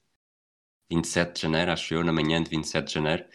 27 0.91 1.34
de 1.34 1.41
janeiro, 1.41 1.72
acho 1.72 1.91
eu, 1.96 2.04
na 2.04 2.13
manhã 2.13 2.44
de 2.44 2.48
27 2.48 2.86
de 2.86 2.94
janeiro, 2.94 3.26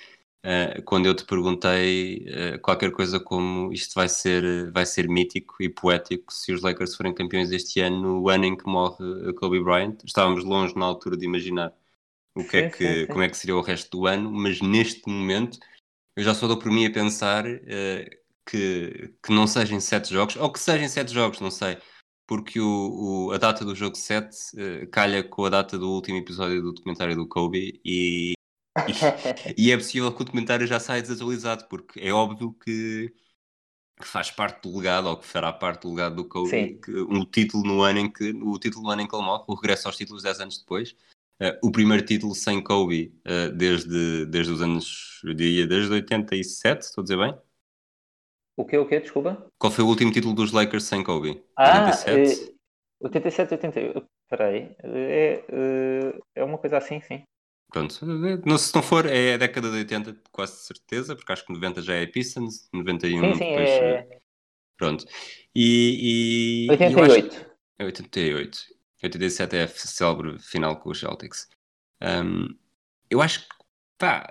eh, 0.44 0.80
quando 0.82 1.06
eu 1.06 1.16
te 1.16 1.24
perguntei 1.24 2.24
eh, 2.28 2.58
qualquer 2.58 2.92
coisa 2.92 3.18
como 3.18 3.72
isto 3.72 3.92
vai 3.96 4.08
ser, 4.08 4.70
vai 4.70 4.86
ser 4.86 5.08
mítico 5.08 5.60
e 5.60 5.68
poético 5.68 6.32
se 6.32 6.52
os 6.52 6.62
Lakers 6.62 6.94
forem 6.94 7.12
campeões 7.12 7.50
este 7.50 7.80
ano, 7.80 8.00
no 8.00 8.28
ano 8.28 8.44
em 8.44 8.56
que 8.56 8.68
morre 8.68 9.32
Kobe 9.34 9.58
Bryant. 9.60 9.96
Estávamos 10.04 10.44
longe 10.44 10.76
na 10.78 10.86
altura 10.86 11.16
de 11.16 11.24
imaginar 11.24 11.74
o 12.36 12.44
que 12.44 12.58
é 12.58 12.70
que, 12.70 13.08
como 13.08 13.22
é 13.22 13.28
que 13.28 13.36
seria 13.36 13.56
o 13.56 13.62
resto 13.62 13.98
do 13.98 14.06
ano, 14.06 14.30
mas 14.30 14.60
neste 14.60 15.08
momento 15.08 15.58
eu 16.14 16.22
já 16.22 16.34
só 16.34 16.46
dou 16.46 16.56
por 16.56 16.70
mim 16.70 16.86
a 16.86 16.92
pensar 16.92 17.44
eh, 17.46 18.20
que, 18.46 19.14
que 19.22 19.32
não 19.32 19.46
sejam 19.46 19.80
sete 19.80 20.12
jogos, 20.12 20.36
ou 20.36 20.50
que 20.52 20.58
sejam 20.60 20.88
sete 20.88 21.12
jogos, 21.12 21.40
não 21.40 21.50
sei, 21.50 21.78
porque 22.26 22.60
o, 22.60 23.28
o- 23.28 23.32
a 23.32 23.38
data 23.38 23.64
do 23.64 23.74
jogo 23.74 23.96
7 23.96 24.36
eh, 24.56 24.86
calha 24.86 25.22
com 25.22 25.44
a 25.44 25.50
data 25.50 25.78
do 25.78 25.90
último 25.90 26.18
episódio 26.18 26.62
do 26.62 26.72
documentário 26.72 27.14
do 27.16 27.26
Kobe 27.28 27.80
e, 27.84 28.32
e, 28.32 28.34
e 29.56 29.70
é 29.72 29.76
possível 29.76 30.12
que 30.12 30.22
o 30.22 30.24
documentário 30.24 30.66
já 30.66 30.80
saia 30.80 31.02
desatualizado, 31.02 31.66
porque 31.68 32.00
é 32.00 32.12
óbvio 32.12 32.52
que, 32.54 33.12
que 34.00 34.06
faz 34.06 34.30
parte 34.30 34.62
do 34.68 34.76
legado, 34.76 35.08
ou 35.08 35.16
que 35.16 35.26
fará 35.26 35.52
parte 35.52 35.82
do 35.82 35.90
legado 35.90 36.16
do 36.16 36.28
Kobe, 36.28 36.50
que, 36.80 36.90
um 36.92 37.24
título 37.24 37.64
no 37.64 37.82
ano 37.82 38.00
em 38.00 38.10
que 38.12 38.30
o 38.30 38.58
título 38.58 38.84
no 38.84 38.90
ano 38.90 39.02
em 39.02 39.06
que 39.08 39.14
ele 39.14 39.24
morre, 39.24 39.44
o 39.46 39.54
regresso 39.54 39.86
aos 39.88 39.96
títulos 39.96 40.22
10 40.22 40.40
anos 40.40 40.58
depois. 40.58 40.94
Eh, 41.38 41.58
o 41.62 41.70
primeiro 41.70 42.04
título 42.04 42.34
sem 42.34 42.62
Kobe 42.62 43.14
eh, 43.24 43.50
desde, 43.50 44.24
desde 44.26 44.52
os 44.52 44.62
anos, 44.62 45.20
eu 45.22 45.34
diria, 45.34 45.66
desde 45.66 45.92
87, 45.92 46.82
estou 46.82 47.02
a 47.02 47.04
dizer 47.04 47.18
bem? 47.18 47.34
O 48.56 48.64
que, 48.64 48.76
o 48.78 48.86
que? 48.88 49.00
Desculpa. 49.00 49.46
Qual 49.58 49.70
foi 49.72 49.84
o 49.84 49.88
último 49.88 50.10
título 50.12 50.34
dos 50.34 50.52
Lakers 50.52 50.84
sem 50.84 51.02
Kobe? 51.04 51.42
Ah, 51.56 51.86
87? 51.90 52.50
eh, 52.50 52.54
87, 53.00 53.54
88. 53.54 54.06
Espera 54.24 54.46
aí. 54.48 54.74
É, 54.82 55.44
é, 56.34 56.44
uma 56.44 56.58
coisa 56.58 56.78
assim, 56.78 57.00
sim. 57.00 57.22
Pronto, 57.70 58.06
não, 58.46 58.56
se 58.56 58.74
não 58.74 58.82
for, 58.82 59.06
é 59.06 59.34
a 59.34 59.36
década 59.36 59.70
de 59.70 59.76
80, 59.78 60.16
quase 60.32 60.56
certeza, 60.64 61.14
porque 61.14 61.32
acho 61.32 61.44
que 61.44 61.52
90 61.52 61.82
já 61.82 61.94
é 61.94 62.06
Pistons, 62.06 62.68
91 62.72 63.20
Sim, 63.34 63.38
sim, 63.38 63.48
depois. 63.50 63.68
é 63.70 63.90
eh, 63.90 64.18
Pronto. 64.78 65.04
E. 65.54 66.64
e- 66.64 66.64
e 66.64 66.92
eu 66.92 66.98
88. 67.00 67.36
acho- 67.36 67.46
É 67.78 67.84
88. 67.84 68.58
87 69.02 69.56
é 69.56 69.62
a 69.64 69.68
célebre 69.68 70.38
final 70.38 70.80
com 70.80 70.90
os 70.90 70.98
Celtics. 71.00 71.48
Um, 72.02 72.48
eu 73.10 73.20
acho 73.20 73.40
que, 73.40 73.54
pá, 73.98 74.30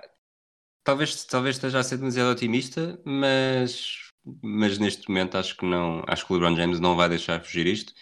talvez, 0.82 1.24
talvez 1.24 1.56
esteja 1.56 1.78
a 1.78 1.82
ser 1.84 1.98
demasiado 1.98 2.30
otimista, 2.32 3.00
mas, 3.04 4.05
mas 4.42 4.78
neste 4.78 5.08
momento 5.08 5.36
acho 5.36 5.56
que 5.56 5.64
não, 5.64 6.02
acho 6.06 6.26
que 6.26 6.32
o 6.32 6.36
LeBron 6.36 6.56
James 6.56 6.80
não 6.80 6.96
vai 6.96 7.08
deixar 7.08 7.42
fugir 7.42 7.66
isto 7.66 7.92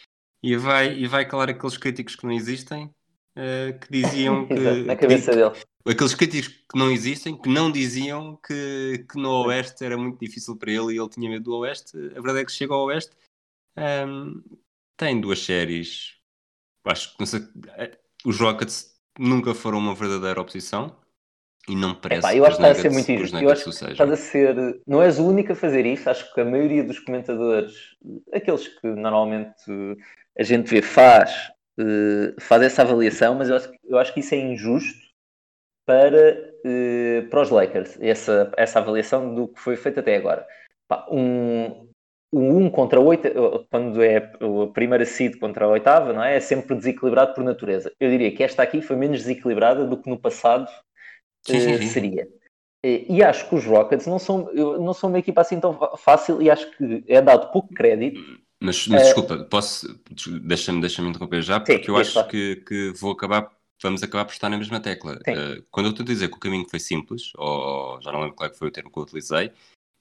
e 0.43 0.57
vai, 0.57 0.97
e 0.97 1.07
vai 1.07 1.27
calar 1.27 1.51
aqueles 1.51 1.77
críticos 1.77 2.17
que 2.17 2.25
não 2.25 2.33
existem, 2.33 2.91
eh, 3.37 3.73
que 3.81 3.91
diziam 3.91 4.47
que, 4.49 4.55
Exato, 4.55 4.85
na 4.85 4.95
que- 4.95 5.01
cabeça 5.01 5.33
dele. 5.33 5.53
aqueles 5.87 6.15
críticos 6.15 6.49
que 6.49 6.79
não 6.79 6.91
existem, 6.91 7.37
que 7.37 7.49
não 7.49 7.71
diziam 7.71 8.37
que, 8.37 9.05
que 9.11 9.19
no 9.19 9.47
Oeste 9.47 9.85
era 9.85 9.97
muito 9.97 10.19
difícil 10.19 10.57
para 10.57 10.71
ele 10.73 10.95
e 10.95 10.99
ele 10.99 11.09
tinha 11.09 11.29
medo 11.31 11.45
do 11.45 11.57
Oeste. 11.59 11.97
A 11.97 12.21
verdade 12.21 12.41
é 12.41 12.45
que 12.45 12.53
chega 12.53 12.75
ao 12.75 12.85
Oeste, 12.87 13.13
hum, 13.77 14.43
tem 14.97 15.21
duas 15.21 15.41
séries. 15.41 16.15
Acho 16.85 17.17
que 17.17 17.27
sei, 17.27 17.41
eh, 17.77 17.99
os 18.25 18.39
Rockets 18.39 18.95
nunca 19.19 19.55
foram 19.55 19.79
uma 19.79 19.95
verdadeira 19.95 20.41
oposição 20.41 20.97
e 21.69 21.75
não 21.75 21.95
parece 21.95 22.21
Epá, 22.21 22.37
eu 22.37 22.45
acho 22.45 22.57
que 22.57 22.63
está 22.63 22.79
a 22.79 22.83
ser 22.83 22.91
muito 22.91 23.11
injusto. 23.11 23.39
Eu 23.39 23.51
acho 23.51 23.65
que 23.65 23.71
estás 23.71 24.11
a 24.11 24.17
ser. 24.17 24.81
Não 24.87 25.03
és 25.03 25.19
o 25.19 25.27
único 25.27 25.53
a 25.53 25.57
fazer 25.57 25.87
isto. 25.87 26.09
Acho 26.09 26.33
que 26.35 26.41
a 26.41 26.45
maioria 26.45 26.85
dos 26.85 26.99
comentadores, 26.99 27.75
aqueles 28.33 28.69
que 28.69 28.87
normalmente 28.87 29.55
eh, 29.69 29.97
a 30.39 30.43
gente 30.43 30.69
vê, 30.69 30.83
faz, 30.83 31.51
eh, 31.79 32.35
faz 32.39 32.63
essa 32.63 32.83
avaliação, 32.83 33.35
mas 33.35 33.49
eu 33.49 33.57
acho, 33.57 33.73
eu 33.85 33.99
acho 33.99 34.13
que 34.13 34.21
isso 34.21 34.35
é 34.35 34.39
injusto 34.39 34.99
para, 35.87 36.53
eh, 36.67 37.27
para 37.31 37.41
os 37.41 37.51
Lakers, 37.51 37.99
essa, 38.01 38.53
essa 38.57 38.79
avaliação 38.79 39.35
do 39.35 39.49
que 39.49 39.61
foi 39.61 39.77
feito 39.77 40.01
até 40.01 40.17
agora. 40.17 40.47
Um, 41.11 41.89
o 42.31 42.41
1 42.41 42.71
contra 42.71 43.01
8, 43.01 43.69
quando 43.71 44.03
é 44.03 44.17
a 44.17 44.67
primeira 44.73 45.07
seed 45.07 45.39
contra 45.39 45.67
a 45.67 45.69
oitava, 45.69 46.13
não 46.13 46.23
é? 46.23 46.37
É 46.37 46.41
sempre 46.41 46.75
desequilibrado 46.75 47.33
por 47.33 47.45
natureza. 47.45 47.93
Eu 48.01 48.11
diria 48.11 48.35
que 48.35 48.43
esta 48.43 48.63
aqui 48.63 48.83
foi 48.83 48.97
menos 48.97 49.21
desequilibrada 49.21 49.87
do 49.87 49.97
que 49.97 50.11
no 50.11 50.19
passado 50.19 50.69
Sim, 51.47 51.61
sim, 51.61 51.77
sim. 51.79 51.89
seria. 51.89 52.29
Eh, 52.83 53.07
E 53.09 53.23
acho 53.23 53.49
que 53.49 53.55
os 53.55 53.65
Rockets 53.65 54.07
não 54.07 54.19
são, 54.19 54.53
não 54.55 54.93
são 54.95 55.09
uma 55.09 55.19
equipa 55.19 55.41
assim 55.41 55.61
tão 55.61 55.79
fácil 55.97 56.41
e 56.43 56.51
acho 56.51 56.71
que 56.77 57.05
é 57.09 57.21
dado 57.21 57.51
pouco 57.53 57.73
crédito. 57.75 58.21
Mas, 58.61 58.87
mas 58.89 59.03
Eh, 59.03 59.05
desculpa, 59.05 59.45
posso, 59.45 60.01
deixa-me 60.43 60.81
deixa 60.81 61.03
interromper 61.03 61.43
já, 61.43 61.61
porque 61.61 61.91
eu 61.91 61.97
acho 61.97 62.27
que, 62.29 62.57
que 62.57 62.93
vou 62.99 63.13
acabar, 63.13 63.51
vamos 63.83 64.03
acabar 64.03 64.25
por 64.25 64.33
estar 64.33 64.49
na 64.49 64.57
mesma 64.59 64.81
tecla. 64.81 65.19
Eh, 65.27 65.63
quando 65.71 65.87
eu 65.87 65.91
estou 65.91 66.05
a 66.05 66.07
dizer 66.07 66.29
que 66.29 66.37
o 66.37 66.41
caminho 66.41 66.69
foi 66.69 66.81
simples, 66.81 67.33
ou 67.37 68.01
já 68.01 68.11
não 68.13 68.21
lembro 68.21 68.37
qual 68.37 68.49
é 68.49 68.51
que 68.53 68.59
foi 68.59 68.69
o 68.69 68.73
termo 68.73 68.91
que 68.91 68.99
eu 68.99 69.03
utilizei, 69.03 69.53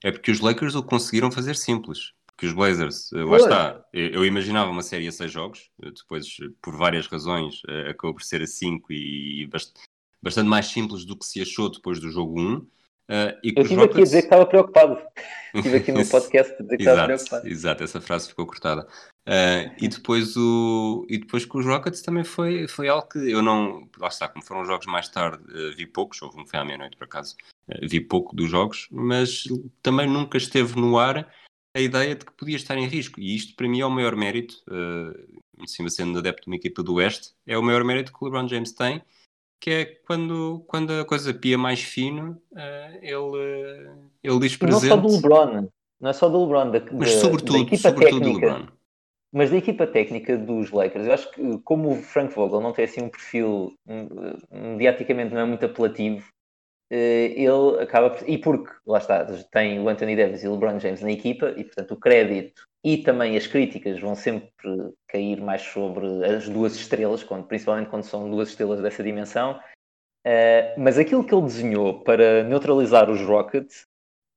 é 0.04 0.12
porque 0.12 0.32
os 0.32 0.40
Lakers 0.40 0.76
o 0.76 0.84
conseguiram 0.84 1.32
fazer 1.32 1.56
simples. 1.56 2.14
Porque 2.28 2.48
os 2.48 2.54
Blazers, 2.54 3.12
lá 3.12 3.38
está, 3.38 3.86
eu, 3.94 4.26
imaginava 4.26 4.72
uma 4.72 4.82
série 4.82 5.08
a 5.08 5.12
seis 5.12 5.32
jogos, 5.32 5.70
depois, 5.78 6.26
por 6.62 6.76
várias 6.76 7.06
razões, 7.06 7.62
acabou 7.88 8.16
por 8.16 8.24
ser 8.24 8.42
a 8.42 8.48
cinco 8.48 8.92
e 8.92 9.46
bast- 9.48 9.74
bastante 10.24 10.48
mais 10.48 10.68
simples 10.68 11.04
do 11.06 11.18
que 11.18 11.26
se 11.26 11.42
achou 11.42 11.70
depois 11.70 12.00
do 12.00 12.10
jogo 12.10 12.40
1. 12.40 12.66
eh, 13.10 13.38
e 13.44 13.54
Eu 13.56 13.64
estive 13.64 13.64
aqui 13.64 13.74
a 13.74 13.78
Rockets- 13.82 14.04
dizer 14.04 14.20
que 14.22 14.26
estava 14.28 14.46
preocupado. 14.46 14.98
Estive 15.54 15.78
aqui 15.78 15.92
no 15.92 16.08
podcast 16.08 16.54
a 16.54 16.64
dizer 16.64 16.78
que 16.78 16.84
estava 16.84 17.06
preocupado. 17.06 17.48
exato, 17.48 17.84
essa 17.84 18.02
frase 18.02 18.30
ficou 18.30 18.48
cortada. 18.48 18.88
Ah, 19.28 19.72
e 19.80 19.88
depois 19.88 20.36
o 20.36 21.06
e 21.10 21.18
depois 21.20 21.46
com 21.46 21.60
os 21.60 21.66
Rockets 21.66 22.02
também 22.02 22.24
foi, 22.24 22.68
foi 22.68 22.88
algo 22.88 23.08
que 23.08 23.20
eu 23.20 23.42
não. 23.44 23.88
Lá 24.00 24.08
está, 24.08 24.28
como 24.28 24.44
foram 24.44 24.66
jogos 24.66 24.88
mais 24.88 25.08
tarde, 25.10 25.44
ah, 25.50 25.76
vi 25.78 25.86
poucos, 25.86 26.20
houve 26.24 26.40
um 26.42 26.46
foi 26.48 26.58
à 26.60 26.66
meia-noite 26.66 26.98
por 26.98 27.04
acaso, 27.06 27.36
vi 27.84 28.00
pouco 28.02 28.36
dos 28.36 28.50
jogos, 28.50 28.88
mas 28.90 29.44
também 29.84 30.08
nunca 30.10 30.38
esteve 30.38 30.76
no 30.80 30.98
ar 30.98 31.30
a 31.76 31.80
ideia 31.80 32.16
de 32.16 32.26
que 32.26 32.32
podia 32.34 32.56
estar 32.56 32.76
em 32.78 32.88
risco. 32.88 33.20
E 33.20 33.36
isto 33.36 33.56
para 33.56 33.68
mim 33.68 33.82
é 33.82 33.86
o 33.86 33.92
maior 33.92 34.16
mérito, 34.16 34.56
ah, 34.72 35.14
em 35.60 35.68
cima 35.68 35.90
sendo 35.90 36.18
adepto 36.18 36.44
de 36.46 36.48
uma 36.50 36.56
equipa 36.56 36.82
do 36.82 36.96
Oeste, 36.96 37.32
é 37.46 37.56
o 37.58 37.62
maior 37.62 37.84
mérito 37.84 38.12
que 38.12 38.18
o 38.22 38.26
LeBron 38.26 38.48
James 38.48 38.72
tem, 38.72 39.02
que 39.64 39.72
é 39.72 39.86
quando, 40.06 40.62
quando 40.68 40.92
a 40.92 41.06
coisa 41.06 41.34
pia 41.34 41.58
mais 41.58 41.82
fino, 41.82 42.38
ah, 42.54 42.92
ele, 43.02 43.16
ah, 43.16 43.96
ele 44.22 44.40
diz 44.40 44.58
presente. 44.58 44.90
não 44.90 44.90
só 44.90 44.98
do 44.98 45.16
LeBron, 45.16 45.70
não 46.02 46.10
é 46.10 46.14
só 46.14 46.28
do 46.28 46.42
LeBron, 46.42 46.70
da, 46.72 46.80
Mas 46.82 46.92
da- 46.92 46.98
da 46.98 47.08
sobretudo, 47.22 47.58
equipa 47.60 47.78
sobretudo 47.78 48.20
do 48.20 48.26
técnica. 48.26 48.46
LeBron. 48.58 48.68
Mas 49.32 49.50
da 49.52 49.56
equipa 49.58 49.88
técnica 49.88 50.38
dos 50.38 50.70
Lakers, 50.70 51.06
eu 51.08 51.14
acho 51.14 51.32
que 51.32 51.58
como 51.60 51.94
o 51.94 51.96
Frank 51.96 52.36
Vogel 52.36 52.60
não 52.60 52.74
tem 52.74 52.84
assim 52.84 53.04
um 53.04 53.10
perfil 53.10 53.74
mediaticamente 54.52 55.34
não 55.34 55.40
é 55.40 55.46
muito 55.46 55.66
apelativo, 55.66 56.28
eh, 56.92 57.34
ele 57.38 57.82
acaba 57.82 58.10
por... 58.10 58.30
E 58.30 58.38
porque, 58.38 58.70
lá 58.86 58.98
está, 58.98 59.26
tem 59.50 59.80
o 59.80 59.88
Anthony 59.88 60.18
Davis 60.18 60.44
e 60.44 60.48
o 60.50 60.52
LeBron 60.52 60.78
James 60.78 61.02
na 61.02 61.12
equipa 61.12 61.54
e, 61.56 61.64
portanto, 61.64 61.92
o 61.94 62.00
crédito 62.00 62.68
e 62.84 62.98
também 62.98 63.38
as 63.38 63.48
críticas 63.48 64.00
vão 64.00 64.14
sempre 64.14 64.50
cair 65.08 65.40
mais 65.40 65.62
sobre 65.62 66.06
as 66.26 66.50
duas 66.50 66.76
estrelas, 66.76 67.24
quando, 67.24 67.46
principalmente 67.46 67.90
quando 67.90 68.04
são 68.04 68.30
duas 68.30 68.50
estrelas 68.50 68.82
dessa 68.82 69.02
dimensão. 69.02 69.60
Eh, 70.26 70.76
mas 70.78 70.98
aquilo 70.98 71.24
que 71.24 71.34
ele 71.34 71.44
desenhou 71.44 72.04
para 72.04 72.44
neutralizar 72.44 73.10
os 73.10 73.22
Rockets, 73.22 73.86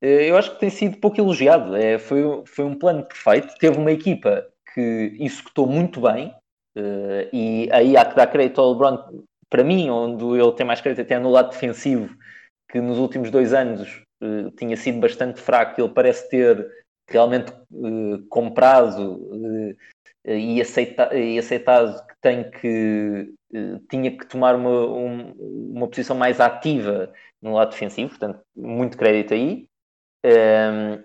eh, 0.01 0.31
eu 0.31 0.37
acho 0.37 0.53
que 0.55 0.61
tem 0.61 0.71
sido 0.71 0.99
pouco 0.99 1.21
elogiado. 1.21 1.75
É, 1.77 1.99
foi, 1.99 2.23
foi 2.47 2.65
um 2.65 2.79
plano 2.79 3.05
perfeito. 3.05 3.55
Teve 3.59 3.79
uma 3.79 3.91
equipa 3.91 4.47
que 4.73 5.17
executou 5.19 5.67
muito 5.67 6.01
bem, 6.01 6.33
eh, 6.77 7.29
e 7.33 7.69
aí 7.73 7.97
há 7.97 8.05
que 8.05 8.15
dar 8.15 8.29
crédito 8.29 8.61
ao 8.61 8.73
LeBron, 8.73 9.25
para 9.51 9.65
mim, 9.65 9.91
onde 9.91 10.25
ele 10.25 10.53
tem 10.53 10.67
mais 10.67 10.81
crédito 10.81 11.03
até 11.03 11.19
no 11.19 11.31
lado 11.31 11.51
defensivo, 11.51 12.15
que 12.71 12.81
nos 12.81 12.99
últimos 12.99 13.31
dois 13.31 13.53
anos 13.53 14.03
tinha 14.57 14.77
sido 14.77 14.99
bastante 14.99 15.41
fraco. 15.41 15.81
Ele 15.81 15.93
parece 15.93 16.29
ter 16.31 16.67
realmente 17.09 17.53
comprado 18.29 19.21
eh, 20.25 20.39
e, 20.39 20.61
aceita, 20.61 21.15
e 21.17 21.39
aceitado 21.39 22.07
que 22.07 22.15
tem 22.21 22.51
que 22.51 23.35
eh, 23.55 23.81
tinha 23.91 24.11
que 24.17 24.27
tomar 24.27 24.55
uma, 24.57 24.71
um- 24.87 25.33
uma 25.77 25.89
posição 25.89 26.17
mais 26.17 26.41
ativa 26.41 27.13
no 27.41 27.55
lado 27.55 27.71
defensivo, 27.71 28.11
portanto, 28.11 28.41
muito 28.57 28.97
crédito 28.99 29.35
aí. 29.35 29.69
Ehm, 30.25 31.03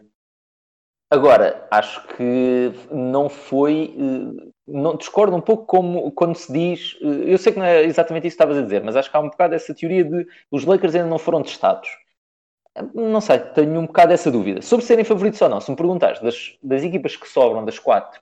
agora, 1.10 1.68
acho 1.72 2.06
que 2.16 2.72
não 2.92 3.30
foi. 3.30 3.96
Não, 4.68 4.96
discordo 4.96 5.36
um 5.36 5.42
pouco 5.42 5.66
como 5.66 6.12
quando 6.12 6.36
se 6.36 6.52
diz. 6.52 6.98
Eu 7.02 7.38
sei 7.38 7.52
que 7.54 7.60
não 7.60 7.66
é 7.66 7.84
exatamente 7.84 8.28
isso 8.28 8.38
que 8.38 8.44
estavas 8.44 8.58
a 8.58 8.62
dizer, 8.64 8.84
mas 8.84 8.96
acho 8.96 9.10
que 9.12 9.18
há 9.18 9.20
um 9.20 9.30
bocado 9.30 9.56
essa 9.56 9.74
teoria 9.74 10.04
de 10.04 10.26
os 10.50 10.66
Lakers 10.66 10.96
ainda 10.96 11.08
não 11.10 11.20
foram 11.20 11.44
testados. 11.44 11.90
Não 12.94 13.20
sei, 13.20 13.40
tenho 13.40 13.80
um 13.80 13.86
bocado 13.86 14.14
essa 14.14 14.32
dúvida. 14.32 14.62
Sobre 14.62 14.86
serem 14.86 15.04
favoritos 15.04 15.42
ou 15.42 15.50
não, 15.50 15.60
se 15.60 15.70
me 15.70 15.76
perguntares 15.76 16.22
das, 16.22 16.58
das 16.64 16.84
equipas 16.84 17.16
que 17.18 17.28
sobram 17.28 17.66
das 17.66 17.78
quatro, 17.78 18.22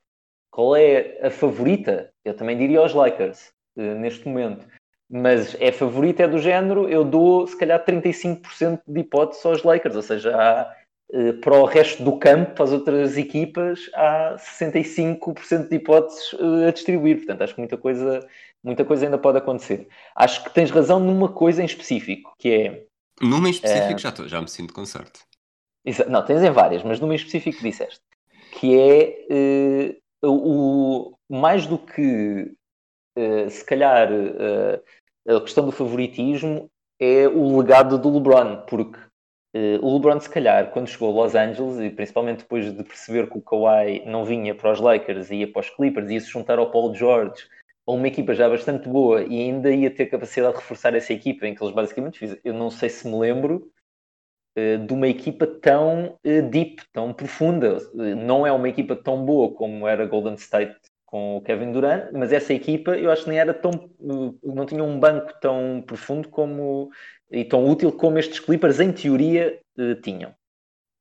qual 0.49 0.75
é 0.75 1.19
a 1.21 1.29
favorita? 1.29 2.11
Eu 2.25 2.33
também 2.33 2.57
diria 2.57 2.81
os 2.81 2.93
Lakers, 2.93 3.51
eh, 3.77 3.93
neste 3.95 4.27
momento. 4.27 4.65
Mas 5.09 5.55
é 5.59 5.71
favorita, 5.71 6.23
é 6.23 6.27
do 6.27 6.39
género, 6.39 6.89
eu 6.89 7.03
dou 7.03 7.45
se 7.47 7.57
calhar 7.57 7.83
35% 7.83 8.81
de 8.87 8.99
hipótese 8.99 9.47
aos 9.47 9.63
Lakers, 9.63 9.95
ou 9.95 10.01
seja, 10.01 10.35
há, 10.35 10.75
eh, 11.13 11.33
para 11.33 11.55
o 11.55 11.65
resto 11.65 12.03
do 12.03 12.17
campo, 12.17 12.55
para 12.55 12.63
as 12.63 12.71
outras 12.71 13.17
equipas, 13.17 13.89
há 13.93 14.35
65% 14.37 15.69
de 15.69 15.75
hipóteses 15.75 16.35
eh, 16.39 16.67
a 16.67 16.71
distribuir. 16.71 17.17
Portanto, 17.17 17.43
acho 17.43 17.53
que 17.53 17.61
muita 17.61 17.77
coisa, 17.77 18.27
muita 18.63 18.83
coisa 18.83 19.05
ainda 19.05 19.17
pode 19.19 19.37
acontecer. 19.37 19.87
Acho 20.15 20.43
que 20.43 20.53
tens 20.53 20.71
razão 20.71 20.99
numa 20.99 21.31
coisa 21.31 21.61
em 21.61 21.65
específico, 21.65 22.33
que 22.39 22.51
é 22.51 22.88
Numa 23.21 23.47
em 23.47 23.51
específico 23.51 23.93
É. 23.93 23.97
já, 23.97 24.11
tô- 24.11 24.27
já 24.27 24.41
me 24.41 24.47
sinto 24.47 24.73
com 24.73 24.85
sorte. 24.85 25.19
Não, 26.07 26.23
tens 26.23 26.43
em 26.43 26.51
várias, 26.51 26.83
mas 26.83 26.99
numa 26.99 27.13
em 27.13 27.15
específico 27.15 27.61
disseste. 27.61 28.01
Que 28.59 28.79
é 28.79 29.25
eh, 29.29 29.95
o, 30.23 31.13
mais 31.29 31.65
do 31.65 31.77
que 31.77 32.51
eh, 33.15 33.49
se 33.49 33.65
calhar 33.65 34.09
eh, 34.11 34.81
a 35.35 35.41
questão 35.41 35.65
do 35.65 35.71
favoritismo 35.71 36.69
é 36.99 37.27
o 37.27 37.57
legado 37.59 37.97
do 37.97 38.11
LeBron, 38.13 38.65
porque 38.67 38.99
o 39.81 39.93
LeBron, 39.95 40.19
se 40.19 40.29
calhar, 40.29 40.69
quando 40.71 40.87
chegou 40.87 41.09
a 41.09 41.23
Los 41.23 41.33
Angeles, 41.33 41.79
e 41.79 41.89
principalmente 41.89 42.39
depois 42.39 42.71
de 42.71 42.83
perceber 42.83 43.27
que 43.29 43.37
o 43.37 43.41
Kawhi 43.41 44.03
não 44.05 44.23
vinha 44.23 44.53
para 44.53 44.71
os 44.71 44.79
Lakers, 44.79 45.31
ia 45.31 45.51
para 45.51 45.61
os 45.61 45.69
Clippers, 45.71 46.09
ia 46.11 46.19
se 46.21 46.27
juntar 46.27 46.59
ao 46.59 46.69
Paul 46.69 46.93
George, 46.93 47.47
a 47.89 47.93
uma 47.93 48.07
equipa 48.07 48.33
já 48.35 48.47
bastante 48.49 48.87
boa, 48.89 49.23
e 49.23 49.39
ainda 49.41 49.71
ia 49.71 49.89
ter 49.93 50.07
capacidade 50.07 50.53
de 50.53 50.59
reforçar 50.59 50.93
essa 50.95 51.13
equipa, 51.13 51.47
em 51.47 51.55
que 51.55 51.63
eles 51.63 51.73
basicamente 51.73 52.19
fizeram, 52.19 52.41
eu 52.43 52.53
não 52.53 52.69
sei 52.69 52.89
se 52.89 53.07
me 53.07 53.17
lembro, 53.17 53.71
eh, 54.55 54.77
de 54.77 54.93
uma 54.93 55.07
equipa 55.07 55.47
tão 55.47 56.17
eh, 56.23 56.41
deep, 56.41 56.83
tão 56.93 57.13
profunda. 57.13 57.77
Eh, 57.99 58.15
Não 58.15 58.45
é 58.45 58.51
uma 58.51 58.69
equipa 58.69 58.95
tão 58.95 59.25
boa 59.25 59.53
como 59.53 59.87
era 59.87 60.05
Golden 60.05 60.35
State 60.35 60.75
com 61.05 61.37
o 61.37 61.41
Kevin 61.41 61.71
Durant, 61.71 62.11
mas 62.13 62.31
essa 62.33 62.53
equipa 62.53 62.95
eu 62.97 63.11
acho 63.11 63.23
que 63.23 63.29
nem 63.29 63.39
era 63.39 63.53
tão. 63.53 63.71
eh, 63.73 64.33
não 64.43 64.65
tinha 64.65 64.83
um 64.83 64.99
banco 64.99 65.33
tão 65.41 65.83
profundo 65.85 66.29
como 66.29 66.89
e 67.31 67.45
tão 67.45 67.65
útil 67.69 67.91
como 67.91 68.17
estes 68.19 68.39
Clippers, 68.39 68.79
em 68.79 68.91
teoria, 68.91 69.59
tinham. 70.03 70.33